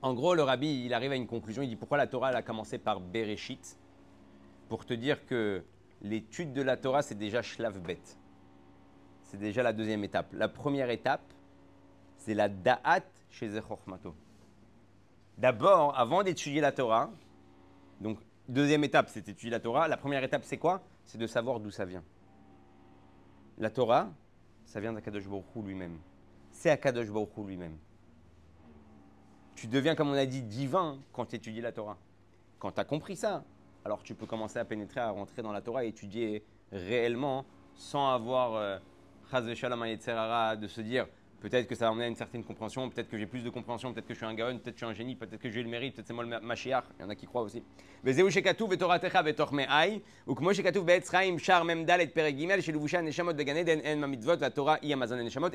En 0.00 0.14
gros, 0.14 0.34
le 0.34 0.42
rabbi, 0.42 0.84
il 0.84 0.94
arrive 0.94 1.12
à 1.12 1.16
une 1.16 1.26
conclusion. 1.26 1.62
Il 1.62 1.68
dit 1.68 1.76
pourquoi 1.76 1.98
la 1.98 2.06
Torah 2.06 2.30
elle 2.30 2.36
a 2.36 2.42
commencé 2.42 2.78
par 2.78 3.00
Bereshit? 3.00 3.78
Pour 4.68 4.84
te 4.84 4.94
dire 4.94 5.24
que 5.26 5.64
l'étude 6.02 6.52
de 6.52 6.62
la 6.62 6.76
Torah, 6.76 7.02
c'est 7.02 7.14
déjà 7.14 7.42
Shlav 7.42 7.80
Bet. 7.80 8.00
C'est 9.22 9.38
déjà 9.38 9.62
la 9.62 9.72
deuxième 9.72 10.04
étape. 10.04 10.32
La 10.32 10.48
première 10.48 10.90
étape, 10.90 11.22
c'est 12.16 12.34
la 12.34 12.48
Da'at 12.48 13.04
chez 13.30 13.48
Zechormato. 13.48 14.14
D'abord, 15.36 15.98
avant 15.98 16.22
d'étudier 16.22 16.60
la 16.60 16.72
Torah, 16.72 17.10
donc 18.00 18.18
deuxième 18.48 18.84
étape, 18.84 19.08
c'est 19.08 19.24
d'étudier 19.24 19.50
la 19.50 19.60
Torah. 19.60 19.88
La 19.88 19.96
première 19.96 20.24
étape, 20.24 20.44
c'est 20.44 20.58
quoi? 20.58 20.82
C'est 21.04 21.18
de 21.18 21.26
savoir 21.26 21.60
d'où 21.60 21.70
ça 21.70 21.84
vient. 21.84 22.04
La 23.58 23.70
Torah, 23.70 24.10
ça 24.64 24.80
vient 24.80 24.92
d'Akadosh 24.92 25.28
Baruch 25.28 25.44
lui-même. 25.56 25.98
C'est 26.50 26.70
Akadosh 26.70 27.10
Baruch 27.10 27.36
lui-même 27.38 27.76
tu 29.58 29.66
deviens, 29.66 29.96
comme 29.96 30.10
on 30.10 30.14
a 30.14 30.24
dit, 30.24 30.42
divin 30.42 31.00
quand 31.12 31.26
tu 31.26 31.34
étudies 31.34 31.60
la 31.60 31.72
Torah. 31.72 31.98
Quand 32.60 32.70
tu 32.70 32.80
as 32.80 32.84
compris 32.84 33.16
ça, 33.16 33.42
alors 33.88 34.02
tu 34.02 34.14
peux 34.14 34.26
commencer 34.26 34.58
à 34.58 34.66
pénétrer, 34.66 35.00
à 35.00 35.10
rentrer 35.10 35.40
dans 35.40 35.50
la 35.50 35.62
Torah 35.62 35.82
et 35.82 35.88
étudier 35.88 36.44
réellement 36.72 37.46
sans 37.74 38.10
avoir, 38.10 38.54
euh, 38.54 38.78
de 40.56 40.68
se 40.68 40.80
dire 40.82 41.06
Peut-être 41.40 41.68
que 41.68 41.76
ça 41.76 41.84
va 41.84 41.92
emmener 41.92 42.06
à 42.06 42.08
une 42.08 42.16
certaine 42.16 42.42
compréhension, 42.42 42.90
peut-être 42.90 43.08
que 43.08 43.16
j'ai 43.16 43.26
plus 43.26 43.44
de 43.44 43.50
compréhension, 43.50 43.92
peut-être 43.92 44.08
que 44.08 44.14
je 44.14 44.18
suis 44.18 44.26
un 44.26 44.34
gaon, 44.34 44.58
peut-être 44.58 44.74
que 44.74 44.80
je 44.80 44.84
suis 44.84 44.86
un 44.86 44.92
génie, 44.92 45.14
peut-être 45.14 45.40
que 45.40 45.48
j'ai 45.48 45.62
le 45.62 45.68
mérite, 45.68 45.94
peut-être 45.94 46.08
c'est 46.08 46.12
moi 46.12 46.24
le 46.24 46.40
machiach, 46.40 46.82
il 46.98 47.02
y 47.02 47.04
en 47.04 47.10
a 47.10 47.14
qui 47.14 47.26
croient 47.26 47.42
aussi. 47.42 47.62
Et 48.04 48.12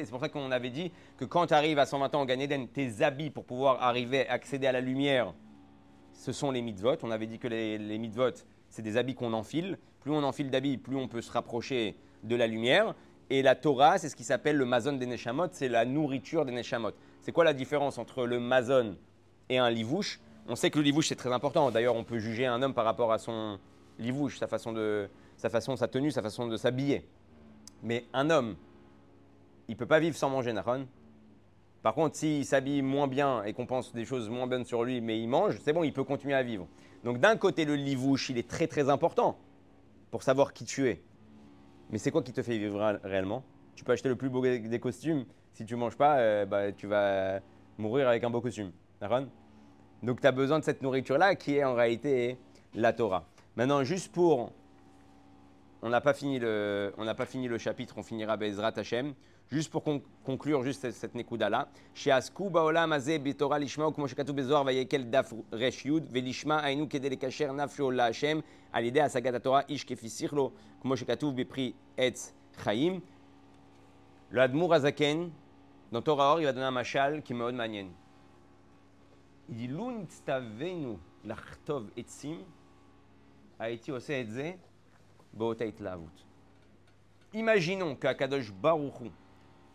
c'est 0.05 0.11
pour 0.11 0.21
ça 0.21 0.29
qu'on 0.29 0.51
avait 0.51 0.69
dit 0.69 0.89
que 1.17 1.25
quand 1.25 1.47
tu 1.47 1.53
arrives 1.53 1.79
à 1.79 1.85
120 1.85 2.15
ans 2.15 2.21
au 2.21 2.25
Gan 2.25 2.37
tes 2.73 3.01
habits 3.01 3.29
pour 3.29 3.43
pouvoir 3.43 3.83
arriver 3.83 4.25
accéder 4.29 4.67
à 4.67 4.71
la 4.71 4.79
lumière, 4.79 5.33
ce 6.23 6.31
sont 6.31 6.51
les 6.51 6.61
mitzvot. 6.61 6.95
On 7.03 7.11
avait 7.11 7.27
dit 7.27 7.37
que 7.37 7.49
les, 7.49 7.77
les 7.77 7.97
mitzvot, 7.97 8.31
c'est 8.69 8.81
des 8.81 8.95
habits 8.95 9.13
qu'on 9.13 9.33
enfile. 9.33 9.77
Plus 9.99 10.11
on 10.11 10.23
enfile 10.23 10.49
d'habits, 10.49 10.77
plus 10.77 10.95
on 10.95 11.09
peut 11.09 11.21
se 11.21 11.31
rapprocher 11.31 11.97
de 12.23 12.35
la 12.35 12.47
lumière. 12.47 12.95
Et 13.29 13.41
la 13.41 13.55
Torah, 13.55 13.97
c'est 13.97 14.07
ce 14.07 14.15
qui 14.15 14.23
s'appelle 14.23 14.55
le 14.55 14.65
mazon 14.65 14.93
des 14.93 15.05
Neshamot, 15.05 15.47
c'est 15.51 15.67
la 15.67 15.85
nourriture 15.85 16.45
des 16.45 16.53
Neshamot. 16.53 16.91
C'est 17.21 17.33
quoi 17.33 17.43
la 17.43 17.53
différence 17.53 17.97
entre 17.97 18.25
le 18.25 18.39
mazon 18.39 18.95
et 19.49 19.57
un 19.57 19.69
livouche? 19.69 20.21
On 20.47 20.55
sait 20.55 20.69
que 20.69 20.77
le 20.77 20.85
livouche, 20.85 21.07
c'est 21.09 21.15
très 21.15 21.31
important. 21.31 21.71
D'ailleurs, 21.71 21.95
on 21.95 22.03
peut 22.03 22.19
juger 22.19 22.45
un 22.45 22.61
homme 22.61 22.73
par 22.73 22.85
rapport 22.85 23.11
à 23.11 23.17
son 23.17 23.59
livouche, 23.99 24.39
sa 24.39 24.47
façon, 24.47 24.71
de, 24.71 25.09
sa 25.35 25.49
façon, 25.49 25.75
sa 25.75 25.87
tenue, 25.87 26.11
sa 26.11 26.21
façon 26.21 26.47
de 26.47 26.55
s'habiller. 26.55 27.05
Mais 27.81 28.05
un 28.13 28.29
homme, 28.29 28.55
il 29.67 29.75
peut 29.75 29.85
pas 29.85 29.99
vivre 29.99 30.15
sans 30.15 30.29
manger, 30.29 30.53
Nahon? 30.53 30.87
Par 31.83 31.93
contre, 31.93 32.15
s'il 32.15 32.45
s'habille 32.45 32.81
moins 32.81 33.07
bien 33.07 33.43
et 33.43 33.51
qu'on 33.51 33.65
pense 33.65 33.93
des 33.93 34.05
choses 34.05 34.29
moins 34.29 34.47
bonnes 34.47 34.63
sur 34.63 34.85
lui, 34.85 35.01
mais 35.01 35.19
il 35.19 35.27
mange, 35.27 35.59
c'est 35.59 35.73
bon, 35.73 35.83
il 35.83 35.91
peut 35.91 36.05
continuer 36.05 36.33
à 36.33 36.41
vivre. 36.41 36.65
Donc 37.03 37.19
d'un 37.19 37.35
côté, 37.35 37.65
le 37.65 37.75
livouche, 37.75 38.29
il 38.29 38.37
est 38.37 38.49
très 38.49 38.67
très 38.67 38.89
important 38.89 39.37
pour 40.09 40.23
savoir 40.23 40.53
qui 40.53 40.63
tu 40.63 40.87
es. 40.87 41.03
Mais 41.89 41.97
c'est 41.97 42.09
quoi 42.09 42.23
qui 42.23 42.31
te 42.31 42.41
fait 42.41 42.57
vivre 42.57 42.99
réellement? 43.03 43.43
Tu 43.75 43.83
peux 43.83 43.91
acheter 43.91 44.07
le 44.07 44.15
plus 44.15 44.29
beau 44.29 44.41
des 44.41 44.79
costumes. 44.79 45.25
Si 45.51 45.65
tu 45.65 45.73
ne 45.75 45.79
manges 45.79 45.97
pas, 45.97 46.19
euh, 46.19 46.45
bah, 46.45 46.71
tu 46.71 46.87
vas 46.87 47.41
mourir 47.77 48.07
avec 48.07 48.23
un 48.23 48.29
beau 48.29 48.39
costume. 48.39 48.71
D'accord 49.01 49.23
Donc 50.01 50.21
tu 50.21 50.27
as 50.27 50.31
besoin 50.31 50.59
de 50.59 50.63
cette 50.63 50.81
nourriture-là 50.81 51.35
qui 51.35 51.57
est 51.57 51.65
en 51.65 51.75
réalité 51.75 52.37
la 52.73 52.93
Torah. 52.93 53.27
Maintenant, 53.57 53.83
juste 53.83 54.11
pour. 54.11 54.51
On 55.81 55.89
n'a 55.89 55.99
pas, 55.99 56.13
fini 56.13 56.39
le, 56.39 56.93
pas 57.17 57.25
fini 57.25 57.49
le 57.49 57.57
chapitre, 57.57 57.95
on 57.97 58.03
finira 58.03 58.37
Bezrat 58.37 58.71
Hashem. 58.77 59.13
Juste 59.50 59.70
pour 59.70 59.82
conclure 60.24 60.62
juste 60.62 60.82
cette, 60.82 60.94
cette 60.94 61.14
nekuda-là. 61.14 61.68
Chez 61.94 62.10
Asku 62.10 62.50
baolam 62.50 62.92
azeh 62.92 63.18
bitora 63.18 63.58
lishma 63.58 63.86
ou 63.86 63.92
כמו 63.92 64.08
שכתוב 64.08 64.36
בזוהר 64.36 64.66
ויקל 64.66 65.02
דף 65.02 65.32
רש 65.52 65.86
י' 65.86 65.90
ולשמה 66.10 66.64
היינו 66.64 66.88
כדי 66.88 67.10
לקשר 67.10 67.52
נפשו 67.52 67.90
להשם 67.90 68.40
על 68.72 68.84
ידי 68.84 69.00
השגת 69.00 69.34
התורה 69.34 69.60
איש 69.68 69.84
כפי 69.84 70.08
שכלו 70.08 70.50
כמו 70.80 70.96
שכתוב 70.96 71.40
בפרי 71.40 71.72
עץ 71.96 72.32
חיים. 72.56 73.00
לאדמו"ר 74.30 74.74
הזקן, 74.74 75.28
dans 75.92 76.02
Torah 76.02 76.34
Or, 76.34 76.40
il 76.40 76.44
va 76.44 76.52
donner 76.52 76.66
un 76.66 76.70
machal 76.70 77.22
qui 77.22 77.32
est 77.32 77.36
מאוד 77.36 77.54
מעניין. 77.54 77.88
Il 79.48 79.56
dit, 79.56 79.68
לו 79.68 79.90
נצטווינו 79.90 80.98
לחטוב 81.24 81.90
עצים, 81.96 82.42
הייתי 83.58 83.90
עושה 83.90 84.20
את 84.20 84.30
זה 84.30 84.52
באותה 85.32 85.64
התלהבות. 85.64 86.24
Imaginons 87.34 87.96
qu'Akadosh 88.00 88.50
Baruch 88.62 89.00
Hu 89.00 89.08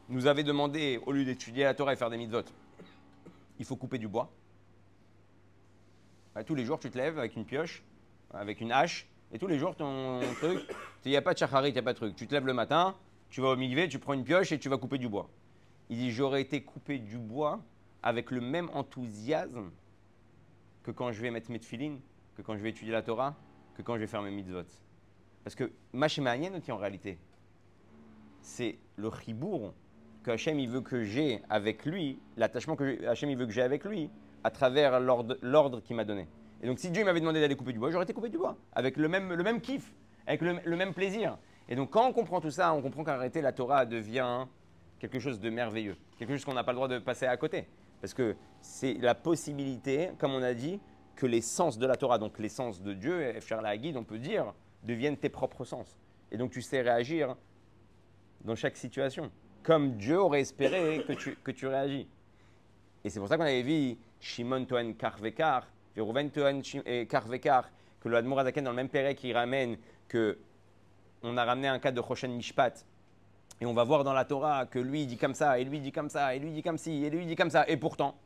nous 0.08 0.26
avait 0.26 0.42
demandé, 0.42 1.00
au 1.06 1.12
lieu 1.12 1.24
d'étudier 1.24 1.64
la 1.64 1.74
Torah 1.74 1.92
et 1.92 1.96
faire 1.96 2.10
des 2.10 2.16
mitzvot, 2.16 2.44
il 3.58 3.64
faut 3.64 3.76
couper 3.76 3.98
du 3.98 4.08
bois. 4.08 4.30
tous 6.46 6.54
les 6.54 6.64
jours, 6.64 6.78
tu 6.78 6.90
te 6.90 6.96
lèves 6.96 7.18
avec 7.18 7.36
une 7.36 7.44
pioche, 7.44 7.82
avec 8.32 8.60
une 8.60 8.72
hache, 8.72 9.06
et 9.32 9.38
tous 9.38 9.46
les 9.46 9.58
jours, 9.58 9.76
ton 9.76 10.20
truc, 10.40 10.60
il 11.04 11.10
n'y 11.10 11.16
a 11.16 11.22
pas 11.22 11.34
de 11.34 11.38
chacharit, 11.38 11.70
il 11.70 11.72
n'y 11.72 11.78
a 11.78 11.82
pas 11.82 11.92
de 11.92 11.98
truc. 11.98 12.16
Tu 12.16 12.26
te 12.26 12.34
lèves 12.34 12.46
le 12.46 12.54
matin, 12.54 12.94
tu 13.30 13.40
vas 13.40 13.48
au 13.48 13.56
migvé, 13.56 13.88
tu 13.88 13.98
prends 13.98 14.14
une 14.14 14.24
pioche 14.24 14.52
et 14.52 14.58
tu 14.58 14.68
vas 14.68 14.78
couper 14.78 14.98
du 14.98 15.08
bois. 15.08 15.28
Il 15.90 15.98
dit 15.98 16.10
J'aurais 16.10 16.40
été 16.40 16.62
coupé 16.62 16.98
du 16.98 17.18
bois 17.18 17.60
avec 18.02 18.30
le 18.30 18.40
même 18.40 18.70
enthousiasme 18.72 19.70
que 20.82 20.90
quand 20.90 21.12
je 21.12 21.20
vais 21.20 21.30
mettre 21.30 21.50
mes 21.50 21.58
tefilines, 21.58 22.00
que 22.36 22.42
quand 22.42 22.56
je 22.56 22.62
vais 22.62 22.70
étudier 22.70 22.92
la 22.92 23.02
Torah, 23.02 23.34
que 23.74 23.82
quand 23.82 23.94
je 23.94 24.00
vais 24.00 24.06
faire 24.06 24.22
mes 24.22 24.30
mitzvot. 24.30 24.62
Parce 25.44 25.54
que 25.54 25.72
Machemanienne 25.92 26.56
aussi 26.56 26.72
en 26.72 26.76
réalité, 26.76 27.18
c'est 28.40 28.78
le 28.96 29.10
chibour 29.10 29.74
que 30.28 30.32
Hachem 30.32 30.60
il 30.60 30.68
veut 30.68 30.82
que 30.82 31.04
j'ai 31.04 31.40
avec 31.48 31.86
lui, 31.86 32.18
l'attachement 32.36 32.76
que 32.76 33.06
Hachem 33.06 33.34
veut 33.34 33.46
que 33.46 33.52
j'ai 33.52 33.62
avec 33.62 33.84
lui, 33.84 34.10
à 34.44 34.50
travers 34.50 35.00
l'ordre 35.00 35.80
qu'il 35.80 35.96
m'a 35.96 36.04
donné. 36.04 36.28
Et 36.62 36.66
donc 36.66 36.78
si 36.78 36.90
Dieu 36.90 37.02
m'avait 37.02 37.20
demandé 37.20 37.40
d'aller 37.40 37.56
couper 37.56 37.72
du 37.72 37.78
bois, 37.78 37.90
j'aurais 37.90 38.04
été 38.04 38.12
coupé 38.12 38.28
du 38.28 38.36
bois, 38.36 38.58
avec 38.74 38.98
le 38.98 39.08
même, 39.08 39.32
le 39.32 39.42
même 39.42 39.62
kiff, 39.62 39.94
avec 40.26 40.42
le, 40.42 40.76
même 40.76 40.92
plaisir. 40.92 41.38
Et 41.66 41.76
donc 41.76 41.90
quand 41.90 42.06
on 42.06 42.12
comprend 42.12 42.42
tout 42.42 42.50
ça, 42.50 42.74
on 42.74 42.82
comprend 42.82 43.04
réalité 43.04 43.40
la 43.40 43.52
Torah 43.52 43.86
devient 43.86 44.46
quelque 44.98 45.18
chose 45.18 45.40
de 45.40 45.48
merveilleux, 45.48 45.96
quelque 46.18 46.34
chose 46.34 46.44
qu'on 46.44 46.52
n'a 46.52 46.64
pas 46.64 46.72
le 46.72 46.76
droit 46.76 46.88
de 46.88 46.98
passer 46.98 47.24
à 47.24 47.36
côté. 47.38 47.66
Parce 48.02 48.12
que 48.12 48.36
c'est 48.60 48.94
la 49.00 49.14
possibilité, 49.14 50.10
comme 50.18 50.32
on 50.32 50.42
a 50.42 50.52
dit, 50.52 50.78
que 51.16 51.24
les 51.24 51.40
sens 51.40 51.78
de 51.78 51.86
la 51.86 51.96
Torah, 51.96 52.18
donc 52.18 52.38
les 52.38 52.50
sens 52.50 52.82
de 52.82 52.92
Dieu, 52.92 53.32
la 53.62 53.78
guide, 53.78 53.96
on 53.96 54.04
peut 54.04 54.18
dire, 54.18 54.52
deviennent 54.84 55.16
tes 55.16 55.30
propres 55.30 55.64
sens. 55.64 55.98
Et 56.30 56.36
donc 56.36 56.50
tu 56.50 56.60
sais 56.60 56.82
réagir 56.82 57.34
dans 58.44 58.54
chaque 58.54 58.76
situation, 58.76 59.32
comme 59.68 59.98
Dieu 59.98 60.18
aurait 60.18 60.40
espéré 60.40 61.04
que 61.06 61.12
tu, 61.12 61.36
que 61.44 61.50
tu 61.50 61.66
réagis. 61.66 62.08
Et 63.04 63.10
c'est 63.10 63.20
pour 63.20 63.28
ça 63.28 63.36
qu'on 63.36 63.42
avait 63.42 63.60
vu 63.60 63.98
Shimon 64.18 64.64
Tohen 64.64 64.94
Karvekar, 64.94 65.66
et 65.94 66.00
Rouven 66.00 66.30
Tohen 66.30 66.62
Shim- 66.62 66.82
et 66.86 67.06
Karvekar, 67.06 67.68
que 68.00 68.08
le 68.08 68.16
Admour 68.16 68.38
Azaken 68.38 68.64
dans 68.64 68.70
le 68.70 68.76
même 68.76 68.88
péré 68.88 69.14
qui 69.14 69.30
ramène 69.30 69.76
que 70.08 70.38
on 71.22 71.36
a 71.36 71.44
ramené 71.44 71.68
un 71.68 71.78
cas 71.78 71.92
de 71.92 72.00
Choshen 72.00 72.34
Mishpat. 72.34 72.86
Et 73.60 73.66
on 73.66 73.74
va 73.74 73.84
voir 73.84 74.04
dans 74.04 74.14
la 74.14 74.24
Torah 74.24 74.64
que 74.64 74.78
lui 74.78 75.04
dit 75.04 75.18
comme 75.18 75.34
ça, 75.34 75.58
et 75.58 75.64
lui 75.64 75.80
dit 75.80 75.92
comme 75.92 76.08
ça, 76.08 76.34
et 76.34 76.38
lui 76.38 76.50
dit 76.50 76.62
comme 76.62 76.78
ci, 76.78 77.04
et 77.04 77.10
lui 77.10 77.26
dit 77.26 77.36
comme 77.36 77.50
ça. 77.50 77.68
Et 77.68 77.76
pourtant, 77.76 78.16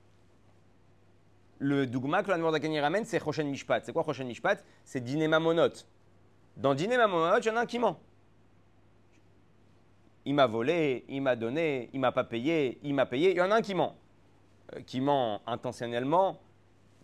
le 1.59 1.89
dogma 1.89 2.23
que 2.23 2.31
l'Admour 2.31 2.51
Azaken 2.51 2.73
y 2.73 2.79
ramène, 2.79 3.05
c'est 3.05 3.19
Choshen 3.19 3.49
Mishpat. 3.49 3.81
C'est 3.83 3.93
quoi 3.93 4.05
Choshen 4.05 4.29
Mishpat? 4.29 4.63
C'est 4.85 5.01
Dîner 5.01 5.27
Mamonot. 5.27 5.73
Dans 6.57 6.77
Dîner 6.77 6.99
Mamonot, 6.99 7.41
il 7.41 7.47
y 7.47 7.51
en 7.51 7.57
a 7.57 7.63
un 7.63 7.67
qui 7.67 7.81
ment. 7.81 7.99
Il 10.25 10.35
m'a 10.35 10.47
volé, 10.47 11.05
il 11.09 11.21
m'a 11.21 11.37
donné, 11.37 11.91
il 11.93 12.01
m'a 12.01 12.13
pas 12.13 12.25
payé, 12.25 12.79
il 12.83 12.95
m'a 12.95 13.07
payé. 13.07 13.33
Il 13.33 13.37
y 13.37 13.41
en 13.41 13.51
a 13.51 13.57
un 13.57 13.63
qui 13.63 13.75
ment. 13.75 13.97
Euh, 14.75 14.81
qui 14.87 15.01
ment 15.01 15.43
intentionnellement, 15.47 16.41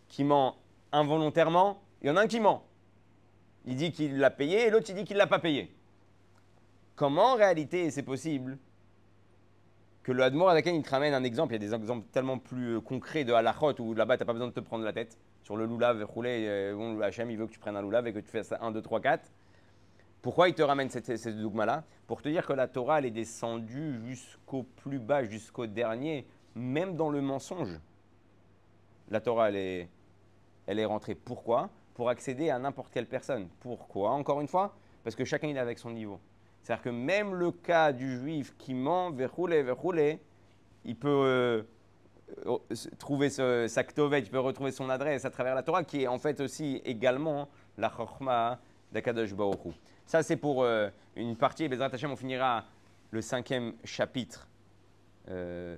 qui 0.09 0.25
ment 0.25 0.57
involontairement. 0.93 1.83
Il 2.03 2.09
y 2.09 2.11
en 2.11 2.17
a 2.17 2.23
un 2.23 2.27
qui 2.27 2.41
ment. 2.41 2.65
Il 3.67 3.77
dit 3.77 3.93
qu'il 3.93 4.19
l'a 4.19 4.31
payé 4.31 4.67
et 4.67 4.71
l'autre 4.71 4.87
il 4.89 4.95
dit 4.95 5.05
qu'il 5.05 5.17
l'a 5.17 5.27
pas 5.27 5.41
payé. 5.41 5.75
Comment 6.95 7.33
en 7.33 7.37
réalité 7.37 7.91
c'est 7.91 8.03
possible 8.03 8.59
que 10.03 10.13
le 10.13 10.23
Hadmour 10.23 10.51
Adaken 10.51 10.75
il 10.77 10.83
te 10.83 10.91
ramène 10.91 11.13
un 11.13 11.25
exemple? 11.25 11.53
Il 11.53 11.63
y 11.63 11.65
a 11.65 11.69
des 11.69 11.75
exemples 11.75 12.07
tellement 12.13 12.39
plus 12.39 12.77
euh, 12.77 12.81
concrets 12.81 13.25
de 13.25 13.33
halachot 13.33 13.75
où 13.81 13.95
là-bas 13.95 14.17
tu 14.17 14.23
n'as 14.23 14.27
pas 14.27 14.33
besoin 14.33 14.49
de 14.49 14.53
te 14.53 14.61
prendre 14.61 14.85
la 14.85 14.93
tête. 14.93 15.19
Sur 15.43 15.57
le 15.57 15.67
loulav 15.67 16.03
roulé, 16.05 16.47
euh, 16.47 16.75
bon, 16.75 17.01
Hachem 17.01 17.31
il 17.31 17.37
veut 17.39 17.47
que 17.47 17.53
tu 17.53 17.59
prennes 17.59 17.77
un 17.77 17.83
loulav 17.83 18.07
et 18.07 18.13
que 18.13 18.21
tu 18.21 18.31
fasses 18.31 18.55
1, 18.59 18.71
2, 18.71 18.81
3, 18.81 19.01
4. 19.01 19.31
Pourquoi 20.23 20.49
il 20.49 20.55
te 20.55 20.63
ramène 20.63 20.91
cette, 20.91 21.17
ce 21.17 21.29
dogma-là 21.29 21.85
Pour 22.07 22.23
te 22.23 22.29
dire 22.29 22.47
que 22.47 22.53
la 22.53 22.67
Torah 22.67 23.01
est 23.01 23.11
descendue 23.11 24.01
jusqu'au 24.07 24.65
plus 24.65 24.99
bas, 24.99 25.25
jusqu'au 25.25 25.67
dernier, 25.67 26.27
même 26.55 26.97
dans 26.97 27.11
le 27.11 27.21
mensonge. 27.21 27.79
La 29.11 29.21
Torah 29.21 29.53
est, 29.53 29.89
elle 30.67 30.79
est 30.79 30.85
rentrée. 30.85 31.15
Pourquoi 31.15 31.71
Pour 31.95 32.11
accéder 32.11 32.51
à 32.51 32.59
n'importe 32.59 32.93
quelle 32.93 33.07
personne. 33.07 33.49
Pourquoi 33.61 34.11
Encore 34.11 34.41
une 34.41 34.49
fois, 34.49 34.75
parce 35.05 35.17
que 35.17 35.25
chacun 35.25 35.49
il 35.49 35.57
est 35.57 35.61
avec 35.61 35.79
son 35.79 35.91
niveau. 35.91 36.21
C'est-à-dire 36.63 36.83
que 36.83 36.91
même 36.91 37.35
le 37.35 37.53
cas 37.53 37.93
du 37.93 38.19
juif 38.19 38.55
qui 38.59 38.75
ment, 38.75 39.11
verroulé, 39.11 39.63
verroulé, 39.63 40.21
il 40.85 40.97
peut 40.97 41.09
euh, 41.09 41.63
euh, 42.47 42.59
trouver 42.99 43.31
sa 43.31 43.85
ktovet, 43.85 44.21
il 44.21 44.31
peut 44.31 44.39
retrouver 44.39 44.73
son 44.73 44.91
adresse 44.91 45.25
à 45.25 45.31
travers 45.31 45.55
la 45.55 45.63
Torah, 45.63 45.85
qui 45.85 46.03
est 46.03 46.09
en 46.09 46.19
fait 46.19 46.41
aussi 46.41 46.83
également 46.85 47.49
la 47.79 47.89
chorma 47.89 48.59
d'Akadosh 48.93 49.35
Baruch. 49.35 49.81
Ça, 50.09 50.23
c'est 50.23 50.39
pour 50.39 50.63
euh, 50.63 50.89
une 51.17 51.37
partie. 51.37 51.65
Et 51.65 51.69
Bezrat 51.69 51.91
Hashem, 51.93 52.11
on 52.11 52.17
finira 52.17 52.65
le 53.11 53.21
cinquième 53.21 53.75
chapitre 53.85 54.49
euh, 55.29 55.77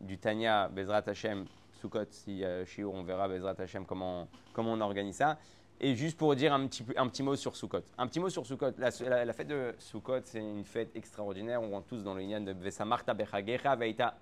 du 0.00 0.18
Tanya, 0.18 0.66
Bezrat 0.66 1.04
Hashem, 1.06 1.46
Sukkot, 1.80 2.06
si 2.10 2.42
euh, 2.42 2.64
Shiur, 2.64 2.92
on 2.92 3.04
verra 3.04 3.28
Bezrat 3.28 3.54
Hashem 3.56 3.86
comment, 3.86 4.26
comment 4.52 4.72
on 4.72 4.80
organise 4.80 5.14
ça. 5.14 5.38
Et 5.80 5.94
juste 5.94 6.18
pour 6.18 6.34
dire 6.34 6.52
un 6.52 6.66
petit, 6.66 6.84
un 6.96 7.06
petit 7.06 7.22
mot 7.22 7.36
sur 7.36 7.54
Sukkot. 7.54 7.84
Un 7.96 8.08
petit 8.08 8.18
mot 8.18 8.28
sur 8.28 8.44
Sukkot. 8.44 8.72
La, 8.78 8.90
la- 9.24 9.32
fête 9.32 9.46
de 9.46 9.72
Sukkot, 9.78 10.22
c'est 10.24 10.40
une 10.40 10.64
fête 10.64 10.90
extraordinaire. 10.96 11.62
On 11.62 11.70
rentre 11.70 11.86
tous 11.86 12.02
dans 12.02 12.14
le 12.14 12.22
lien 12.22 12.40
de 12.40 12.50
Vesamarta 12.50 13.14
Bechagecha 13.14 13.76
Veita. 13.76 14.16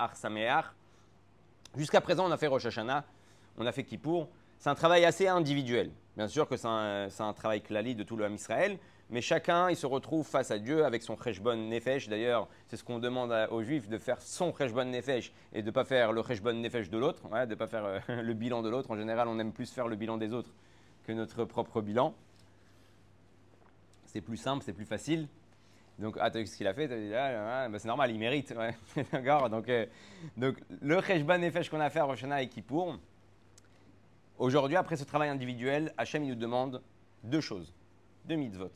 Jusqu'à 1.75 2.03
présent, 2.03 2.27
on 2.29 2.31
a 2.31 2.37
fait 2.37 2.47
Rosh 2.47 2.67
Hashanah, 2.67 3.05
on 3.57 3.65
a 3.65 3.73
fait 3.73 3.85
Kippour. 3.85 4.29
C'est 4.59 4.69
un 4.69 4.75
travail 4.75 5.07
assez 5.07 5.29
individuel. 5.29 5.91
Bien 6.15 6.29
sûr 6.29 6.47
que 6.47 6.59
c'est 6.59 6.69
un, 6.69 7.09
un 7.19 7.33
travail 7.33 7.63
klali 7.63 7.95
de 7.95 8.03
tout 8.03 8.19
le 8.19 8.31
Israël, 8.31 8.79
mais 9.09 9.21
chacun, 9.21 9.71
il 9.71 9.77
se 9.77 9.87
retrouve 9.87 10.27
face 10.27 10.51
à 10.51 10.59
Dieu 10.59 10.85
avec 10.85 11.03
son 11.03 11.17
Cheshbon 11.17 11.57
Nefesh. 11.57 12.09
D'ailleurs, 12.09 12.49
c'est 12.67 12.77
ce 12.77 12.83
qu'on 12.83 12.99
demande 12.99 13.33
aux 13.53 13.63
Juifs, 13.63 13.89
de 13.89 13.99
faire 13.99 14.21
son 14.21 14.53
Cheshbon 14.53 14.87
Nefesh 14.87 15.33
et 15.53 15.63
de 15.63 15.67
ne 15.67 15.71
pas 15.71 15.85
faire 15.85 16.13
le 16.13 16.23
Cheshbon 16.25 16.55
Nefesh 16.55 16.91
de 16.91 16.99
l'autre, 16.99 17.23
ouais, 17.31 17.47
de 17.47 17.53
ne 17.53 17.55
pas 17.55 17.69
faire 17.69 17.85
euh, 17.85 18.01
le 18.23 18.35
bilan 18.35 18.63
de 18.63 18.69
l'autre. 18.69 18.91
En 18.91 18.97
général, 18.97 19.29
on 19.29 19.39
aime 19.39 19.53
plus 19.53 19.71
faire 19.71 19.87
le 19.87 19.95
bilan 19.95 20.17
des 20.17 20.33
autres 20.33 20.51
que 21.07 21.13
notre 21.13 21.45
propre 21.45 21.81
bilan. 21.81 22.15
C'est 24.07 24.21
plus 24.21 24.39
simple, 24.39 24.65
c'est 24.65 24.73
plus 24.73 24.87
facile. 24.87 25.29
Donc, 26.01 26.17
ah, 26.21 26.29
t'as 26.29 26.41
vu 26.41 26.47
ce 26.47 26.57
qu'il 26.57 26.67
a 26.67 26.75
fait? 26.75 26.89
Dit, 26.89 27.15
ah, 27.15 27.65
ah, 27.65 27.69
bah, 27.69 27.79
c'est 27.79 27.89
normal, 27.89 28.11
il 28.11 28.19
mérite. 28.19 28.53
D'accord 29.13 29.49
donc, 29.49 29.69
euh, 29.69 29.87
donc, 30.37 30.57
le 30.83 31.01
Cheshbon 31.01 31.39
Nefesh 31.39 31.71
qu'on 31.71 31.81
a 31.81 31.91
fait 31.91 32.01
à 32.01 32.05
Rosh 32.05 32.19
Hashanah 32.19 32.43
et 32.43 32.49
Kippour, 32.49 32.99
aujourd'hui, 34.37 34.77
après 34.77 34.97
ce 34.97 35.05
travail 35.05 35.29
individuel, 35.29 35.95
Hachem 35.97 36.27
nous 36.27 36.35
demande 36.35 36.83
deux 37.23 37.41
choses, 37.41 37.73
deux 38.25 38.35
mitzvot. 38.35 38.73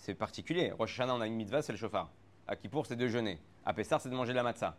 C'est 0.00 0.14
particulier. 0.14 0.72
Rosh 0.72 0.98
Hashanah, 0.98 1.14
on 1.14 1.20
a 1.20 1.26
une 1.26 1.34
mitzvah, 1.34 1.60
c'est 1.60 1.72
le 1.72 1.78
chauffard. 1.78 2.10
À 2.48 2.56
Kippour, 2.56 2.86
c'est 2.86 2.96
de 2.96 3.06
jeûner. 3.06 3.38
À 3.66 3.74
Pessar, 3.74 4.00
c'est 4.00 4.08
de 4.08 4.14
manger 4.14 4.32
de 4.32 4.36
la 4.36 4.42
matzah. 4.42 4.74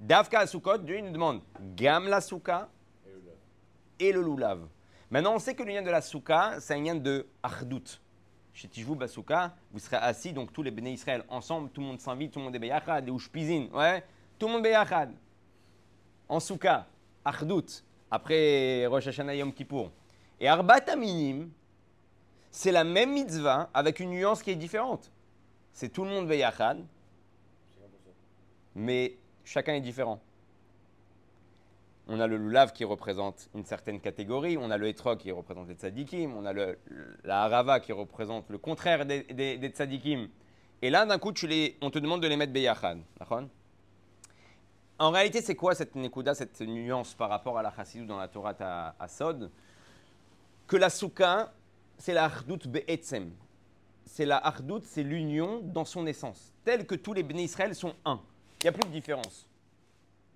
Davka 0.00 0.40
à 0.40 0.46
Sukkot, 0.48 0.78
Dieu 0.78 1.00
nous 1.00 1.12
demande 1.12 1.42
Gam 1.76 2.08
la 2.08 2.20
souka 2.20 2.68
Et 4.00 4.10
le 4.10 4.20
loulav. 4.20 4.66
Maintenant, 5.10 5.34
on 5.34 5.38
sait 5.38 5.54
que 5.54 5.62
le 5.62 5.70
lien 5.70 5.82
de 5.82 5.90
la 5.90 6.00
souka, 6.00 6.56
c'est 6.58 6.74
un 6.74 6.82
lien 6.82 6.96
de 6.96 7.24
achdout. 7.40 8.00
Chez 8.52 8.66
Tijvou 8.66 8.96
Basouka, 8.96 9.54
vous 9.70 9.78
serez 9.78 9.96
assis, 9.96 10.32
donc 10.32 10.52
tous 10.52 10.64
les 10.64 10.72
béné 10.72 10.92
Israël 10.92 11.24
ensemble, 11.28 11.70
tout 11.70 11.80
le 11.80 11.86
monde 11.86 12.00
s'invite, 12.00 12.32
tout 12.32 12.40
le 12.40 12.46
monde 12.46 12.56
est 12.56 12.60
beyachad, 12.60 13.08
et 13.08 13.12
ushpizin, 13.12 13.68
ouais, 13.72 14.04
tout 14.38 14.46
le 14.48 14.54
monde 14.54 14.62
beyachad. 14.62 15.12
En 16.28 16.40
souka, 16.40 16.86
achdout, 17.24 17.84
après 18.10 18.86
Rosh 18.86 19.06
Hashanah 19.06 19.36
Yom 19.36 19.52
Kippour. 19.52 19.92
Et 20.40 20.48
Arbat 20.48 20.88
Aminim, 20.88 21.48
c'est 22.54 22.70
la 22.70 22.84
même 22.84 23.12
mitzvah 23.12 23.68
avec 23.74 23.98
une 23.98 24.10
nuance 24.10 24.40
qui 24.40 24.52
est 24.52 24.56
différente. 24.56 25.10
C'est 25.72 25.88
tout 25.88 26.04
le 26.04 26.10
monde 26.10 26.28
beyachad, 26.28 26.78
50%. 26.78 26.82
mais 28.76 29.16
chacun 29.42 29.74
est 29.74 29.80
différent. 29.80 30.20
On 32.06 32.20
a 32.20 32.28
le 32.28 32.36
lulav 32.36 32.72
qui 32.72 32.84
représente 32.84 33.50
une 33.56 33.64
certaine 33.64 33.98
catégorie, 34.00 34.56
on 34.56 34.70
a 34.70 34.78
le 34.78 34.86
etrog 34.86 35.18
qui 35.18 35.32
représente 35.32 35.66
les 35.66 35.74
tzadikim, 35.74 36.36
on 36.36 36.46
a 36.46 36.52
le, 36.52 36.78
la 37.24 37.42
harava 37.42 37.80
qui 37.80 37.90
représente 37.90 38.48
le 38.48 38.58
contraire 38.58 39.04
des, 39.04 39.24
des, 39.24 39.68
tzadikim. 39.70 40.28
Et 40.80 40.90
là, 40.90 41.06
d'un 41.06 41.18
coup, 41.18 41.32
tu 41.32 41.48
les, 41.48 41.76
on 41.80 41.90
te 41.90 41.98
demande 41.98 42.22
de 42.22 42.28
les 42.28 42.36
mettre. 42.36 42.52
D'accord? 42.52 43.42
En 45.00 45.10
réalité, 45.10 45.42
c'est 45.42 45.56
quoi 45.56 45.74
cette 45.74 45.96
nekuda, 45.96 46.36
cette 46.36 46.60
nuance 46.60 47.14
par 47.14 47.30
rapport 47.30 47.58
à 47.58 47.62
la 47.62 47.72
chassidou 47.74 48.06
dans 48.06 48.18
la 48.18 48.28
Torah 48.28 48.54
à, 48.60 48.94
à 49.00 49.08
Sod? 49.08 49.50
Que 50.68 50.76
la 50.76 50.88
souka, 50.88 51.52
c'est 51.98 52.14
la 52.14 52.24
hardout 52.24 52.66
be'etzem. 52.66 53.32
C'est 54.04 54.26
la 54.26 54.44
hardout, 54.44 54.82
c'est 54.84 55.02
l'union 55.02 55.60
dans 55.62 55.84
son 55.84 56.06
essence, 56.06 56.52
telle 56.64 56.86
que 56.86 56.94
tous 56.94 57.14
les 57.14 57.22
béné 57.22 57.44
Israël 57.44 57.74
sont 57.74 57.94
un. 58.04 58.20
Il 58.60 58.64
n'y 58.64 58.68
a 58.68 58.72
plus 58.72 58.88
de 58.88 58.92
différence. 58.92 59.48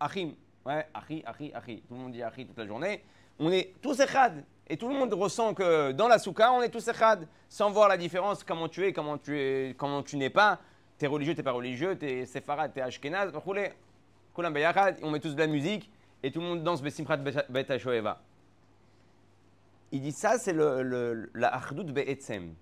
Achim, 0.01 0.33
ouais, 0.65 0.87
Achi, 0.95 1.23
Achi, 1.25 1.53
Achi. 1.55 1.83
Tout 1.89 1.95
le 1.95 2.01
monde 2.01 2.13
dit 2.13 2.23
Achi 2.23 2.47
toute 2.47 2.59
la 2.59 2.67
journée. 2.67 3.03
On 3.39 3.51
est 3.51 3.75
tous 3.81 3.99
echad. 4.01 4.45
Et 4.69 4.77
tout 4.77 4.89
le 4.89 4.95
monde 4.95 5.13
ressent 5.15 5.55
que 5.55 5.93
dans 5.93 6.09
la 6.09 6.19
souka, 6.19 6.53
on 6.53 6.61
est 6.61 6.69
tous 6.69 6.87
echad, 6.89 7.27
sans 7.49 7.71
voir 7.71 7.89
la 7.89 7.97
différence, 7.97 8.45
comment 8.45 8.69
tu 8.69 8.85
es, 8.85 8.93
comment 8.93 9.17
tu 9.17 9.39
es, 9.39 9.75
comment 9.79 10.03
tu 10.03 10.17
n'es 10.17 10.31
pas. 10.31 10.59
T'es 10.99 11.07
religieux, 11.07 11.35
t'es 11.35 11.43
pas 11.43 11.53
religieux, 11.53 11.97
t'es 11.97 12.27
séfarade, 12.27 12.73
t'es 12.75 12.81
ashkenaz, 12.81 13.33
on 15.03 15.11
met 15.11 15.21
tous 15.21 15.35
de 15.35 15.39
la 15.39 15.47
musique 15.47 15.91
et 16.23 16.31
tout 16.31 16.41
le 16.41 16.47
monde 16.47 16.63
danse 16.63 16.83
besimchat 16.83 17.17
bet. 17.17 17.67
Il 19.93 20.01
dit 20.03 20.13
ça, 20.13 20.39
c'est 20.39 20.53
le, 20.53 20.83
le- 20.83 21.31
la 21.35 21.55
ardout 21.55 21.85
be'etzem. 21.85 22.55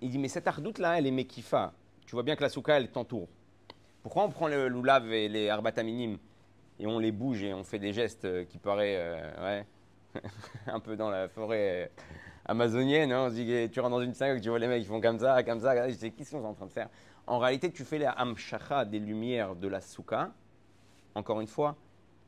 Il 0.00 0.10
dit 0.10 0.18
mais 0.18 0.28
cette 0.28 0.46
ardout 0.46 0.78
là, 0.78 0.98
elle 0.98 1.06
est 1.06 1.10
mekifa. 1.12 1.72
Tu 2.06 2.12
vois 2.14 2.22
bien 2.22 2.36
que 2.36 2.42
la 2.42 2.48
souka, 2.48 2.76
elle 2.76 2.90
t'entoure. 2.90 3.28
Pourquoi 4.02 4.24
on 4.24 4.30
prend 4.30 4.48
le 4.48 4.68
loulav 4.68 5.12
et 5.12 5.28
les 5.28 5.48
arbataminim 5.50 6.18
et 6.78 6.86
on 6.86 6.98
les 6.98 7.12
bouge 7.12 7.42
et 7.42 7.52
on 7.52 7.64
fait 7.64 7.78
des 7.78 7.92
gestes 7.92 8.24
euh, 8.24 8.44
qui 8.44 8.58
paraissent 8.58 8.96
euh, 9.00 9.58
ouais, 10.14 10.20
un 10.66 10.80
peu 10.80 10.96
dans 10.96 11.10
la 11.10 11.28
forêt 11.28 11.84
euh, 11.84 12.02
amazonienne 12.46 13.12
hein, 13.12 13.26
On 13.26 13.30
se 13.30 13.34
dit 13.34 13.70
tu 13.70 13.80
rentres 13.80 13.96
dans 13.96 14.02
une 14.02 14.14
synagogue, 14.14 14.40
tu 14.40 14.48
vois 14.48 14.58
les 14.58 14.68
mecs 14.68 14.82
qui 14.82 14.88
font 14.88 15.00
comme 15.00 15.18
ça, 15.18 15.42
comme 15.42 15.60
ça. 15.60 15.74
C'est 15.92 16.10
qu'est-ce 16.10 16.30
qu'ils 16.30 16.38
sont 16.40 16.44
en 16.44 16.54
train 16.54 16.66
de 16.66 16.72
faire? 16.72 16.88
En 17.26 17.38
réalité, 17.38 17.70
tu 17.70 17.84
fais 17.84 17.98
la 17.98 18.12
hamshacha 18.12 18.84
des 18.84 19.00
lumières 19.00 19.54
de 19.56 19.68
la 19.68 19.80
souka 19.80 20.30
encore 21.14 21.40
une 21.40 21.48
fois, 21.48 21.76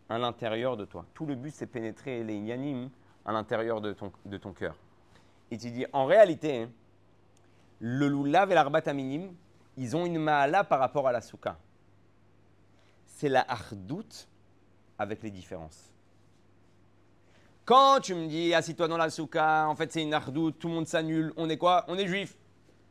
à 0.08 0.18
l'intérieur 0.18 0.76
de 0.76 0.84
toi. 0.84 1.06
Tout 1.14 1.24
le 1.26 1.36
but, 1.36 1.54
c'est 1.54 1.66
pénétrer 1.66 2.24
les 2.24 2.36
yanim 2.38 2.90
à 3.24 3.32
l'intérieur 3.32 3.80
de 3.80 3.92
ton, 3.92 4.52
cœur. 4.52 4.74
Et 5.50 5.58
tu 5.58 5.70
dis, 5.70 5.86
en 5.92 6.06
réalité, 6.06 6.62
hein, 6.62 6.70
le 7.80 8.08
loulav 8.08 8.50
et 8.50 8.54
l'arbat 8.54 8.82
aminim, 8.86 9.32
ils 9.76 9.96
ont 9.96 10.06
une 10.06 10.18
maala 10.18 10.64
par 10.64 10.78
rapport 10.78 11.08
à 11.08 11.12
la 11.12 11.20
souka. 11.20 11.58
C'est 13.06 13.28
la 13.28 13.44
hardout 13.50 14.28
avec 14.98 15.22
les 15.22 15.30
différences. 15.30 15.92
Quand 17.64 18.00
tu 18.00 18.14
me 18.14 18.26
dis, 18.26 18.52
assis-toi 18.54 18.88
dans 18.88 18.96
la 18.96 19.10
souka, 19.10 19.68
en 19.68 19.76
fait 19.76 19.92
c'est 19.92 20.02
une 20.02 20.14
hardout, 20.14 20.52
tout 20.52 20.68
le 20.68 20.74
monde 20.74 20.86
s'annule, 20.86 21.32
on 21.36 21.48
est 21.48 21.58
quoi? 21.58 21.84
On 21.88 21.96
est 21.96 22.06
juif. 22.06 22.36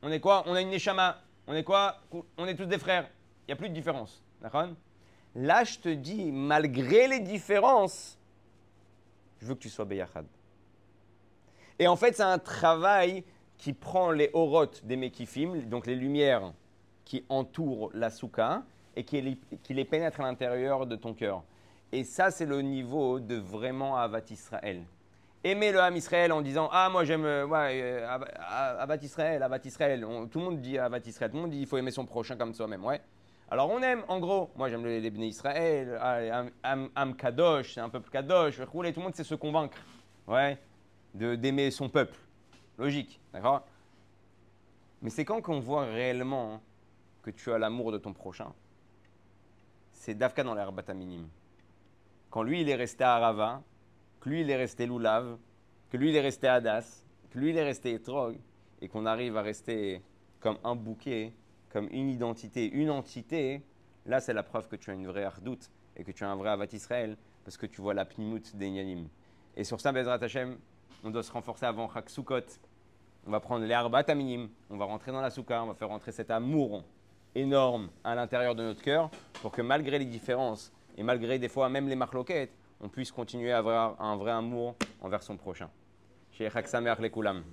On 0.02 0.12
est 0.12 0.20
quoi? 0.20 0.44
On 0.48 0.54
a 0.54 0.62
une 0.62 0.70
neshama. 0.70 1.22
On 1.48 1.54
est 1.54 1.64
quoi? 1.64 1.98
On 2.38 2.46
est 2.46 2.56
tous 2.56 2.66
des 2.66 2.78
frères. 2.78 3.10
Il 3.42 3.50
n'y 3.50 3.54
a 3.54 3.56
plus 3.56 3.70
de 3.70 3.74
différence. 3.74 4.24
D'accord? 4.42 4.68
Là, 5.36 5.64
je 5.64 5.80
te 5.80 5.90
dis, 5.90 6.32
malgré 6.32 7.08
les 7.08 7.20
différences, 7.20 8.19
je 9.40 9.46
veux 9.46 9.56
que 9.56 9.60
tu 9.60 9.70
sois 9.70 9.86
Beyachad. 9.86 10.26
Et 11.80 11.88
en 11.88 11.96
fait, 11.96 12.16
c'est 12.16 12.24
un 12.24 12.40
travail 12.40 13.24
qui 13.58 13.74
prend 13.74 14.12
les 14.12 14.30
orotes 14.34 14.86
des 14.86 14.96
Mekifim, 14.96 15.62
donc 15.68 15.86
les 15.86 15.96
lumières 15.96 16.54
qui 17.06 17.26
entourent 17.30 17.90
la 17.94 18.10
souka, 18.10 18.64
et 18.96 19.04
qui 19.04 19.22
les, 19.22 19.38
qui 19.64 19.74
les 19.74 19.86
pénètrent 19.86 20.20
à 20.22 20.24
l'intérieur 20.24 20.86
de 20.86 20.96
ton 20.96 21.14
cœur. 21.14 21.44
Et 21.92 22.04
ça, 22.04 22.32
c'est 22.32 22.46
le 22.46 22.62
niveau 22.62 23.20
de 23.20 23.36
vraiment 23.36 23.96
Avat 23.98 24.22
Israël. 24.30 24.84
Aimer 25.44 25.72
le 25.72 25.80
Ham 25.80 25.96
Israël 25.96 26.34
en 26.34 26.42
disant 26.42 26.68
Ah, 26.72 26.90
moi 26.92 27.06
j'aime 27.06 27.24
euh, 27.24 27.48
ouais, 27.48 27.80
euh, 27.82 28.08
Av- 28.08 28.28
Avat 28.80 28.98
Israël, 28.98 29.42
Avat 29.42 29.60
Israël. 29.64 30.06
Tout 30.30 30.40
le 30.40 30.46
monde 30.46 30.60
dit 30.62 30.78
Avat 30.78 31.00
Israël, 31.06 31.32
tout 31.32 31.38
le 31.38 31.44
monde 31.44 31.52
dit 31.52 31.62
il 31.62 31.66
faut 31.66 31.78
aimer 31.78 31.92
son 31.92 32.06
prochain 32.06 32.36
comme 32.36 32.54
soi-même. 32.54 32.84
Ouais. 32.84 33.00
Alors 33.52 33.72
on 33.72 33.82
aime, 33.82 34.04
en 34.08 34.20
gros, 34.20 34.52
moi 34.56 34.70
j'aime 34.70 34.86
les, 34.86 35.02
les 35.02 35.10
Bnei 35.10 35.30
Israël, 35.30 36.00
Am, 36.62 37.16
Kadosh, 37.16 37.74
c'est 37.74 37.80
un 37.80 37.90
peuple 37.90 38.12
Kadosh, 38.12 38.58
tout 38.58 38.82
le 38.82 39.02
monde 39.02 39.16
sait 39.16 39.24
se 39.24 39.34
convaincre, 39.34 39.78
ouais, 40.28 40.60
d'aimer 41.16 41.72
son 41.72 41.90
peuple. 41.90 42.16
Logique, 42.78 43.20
d'accord? 43.34 43.66
Mais 45.02 45.10
c'est 45.10 45.26
quand 45.26 45.42
qu'on 45.42 45.60
voit 45.60 45.86
réellement 45.86 46.62
que 47.24 47.32
tu 47.32 47.52
as 47.52 47.58
l'amour 47.58 47.92
de 47.92 47.98
ton 47.98 48.14
prochain, 48.14 48.54
c'est 49.94 50.14
Davka 50.14 50.44
dans 50.44 50.54
l'herbe 50.54 50.82
minime. 50.94 51.28
Quand 52.30 52.44
lui 52.44 52.62
il 52.62 52.70
est 52.70 52.76
resté 52.76 53.04
à 53.04 53.16
Arava, 53.16 53.64
que 54.20 54.30
lui 54.30 54.42
il 54.42 54.50
est 54.52 54.58
resté 54.58 54.86
Loulav, 54.86 55.38
que 55.90 55.98
lui 55.98 56.10
il 56.10 56.16
est 56.16 56.22
resté 56.22 56.48
Hadas, 56.48 57.04
que 57.32 57.40
lui 57.40 57.50
il 57.50 57.58
est 57.58 57.64
resté 57.64 57.96
Etrog, 57.96 58.38
et 58.80 58.88
qu'on 58.88 59.08
arrive 59.08 59.38
à 59.38 59.42
rester 59.42 60.04
comme 60.40 60.60
un 60.64 60.76
bouquet, 60.76 61.34
comme 61.70 61.88
une 61.92 62.10
identité, 62.10 62.70
une 62.70 62.90
entité, 62.90 63.62
là 64.06 64.20
c'est 64.20 64.34
la 64.34 64.44
preuve 64.44 64.68
que 64.68 64.76
tu 64.76 64.92
as 64.92 64.94
une 64.94 65.08
vraie 65.08 65.24
ardoute 65.24 65.70
et 65.96 66.04
que 66.04 66.12
tu 66.12 66.24
as 66.24 66.30
un 66.30 66.36
vrai 66.36 66.50
Avat 66.50 66.68
Israël, 66.74 67.18
parce 67.44 67.58
que 67.58 67.66
tu 67.66 67.82
vois 67.82 67.94
la 67.94 68.06
pnimout 68.06 68.56
des 68.56 68.70
Yanim. 68.70 69.08
Et 69.56 69.64
sur 69.64 69.82
ça, 69.82 69.92
Bezrat 69.92 70.24
Hashem, 70.24 70.58
on 71.04 71.10
doit 71.10 71.24
se 71.24 71.32
renforcer 71.32 71.66
avant 71.66 71.90
Chak. 71.92 72.10
On 73.28 73.32
va 73.32 73.40
prendre 73.40 73.66
les 73.66 73.74
Arbat 73.74 74.06
Aminim, 74.08 74.50
on 74.70 74.78
va 74.78 74.86
rentrer 74.86 75.12
dans 75.12 75.22
la 75.22 75.30
Souka, 75.30 75.62
on 75.62 75.68
va 75.68 75.74
faire 75.74 75.90
rentrer 75.90 76.12
cet 76.12 76.32
amour 76.32 76.84
énorme 77.36 77.90
à 78.04 78.16
l'intérieur 78.16 78.56
de 78.56 78.64
notre 78.64 78.82
cœur 78.82 79.10
pour 79.42 79.52
que 79.52 79.62
malgré 79.62 80.00
les 80.00 80.06
différences 80.06 80.72
et 80.98 81.04
malgré 81.04 81.38
des 81.38 81.50
fois 81.50 81.70
même 81.70 81.88
les 81.88 81.96
marloquettes, 81.96 82.54
on 82.82 82.88
puisse 82.88 83.12
continuer 83.12 83.52
à 83.52 83.58
avoir 83.58 84.02
un 84.02 84.16
vrai 84.16 84.32
amour 84.32 84.76
envers 85.02 85.22
son 85.22 85.36
prochain. 85.36 85.70
Chez 86.32 86.50
Chak 86.50 86.68
Sameach 86.68 87.00
Lekulam. 87.00 87.44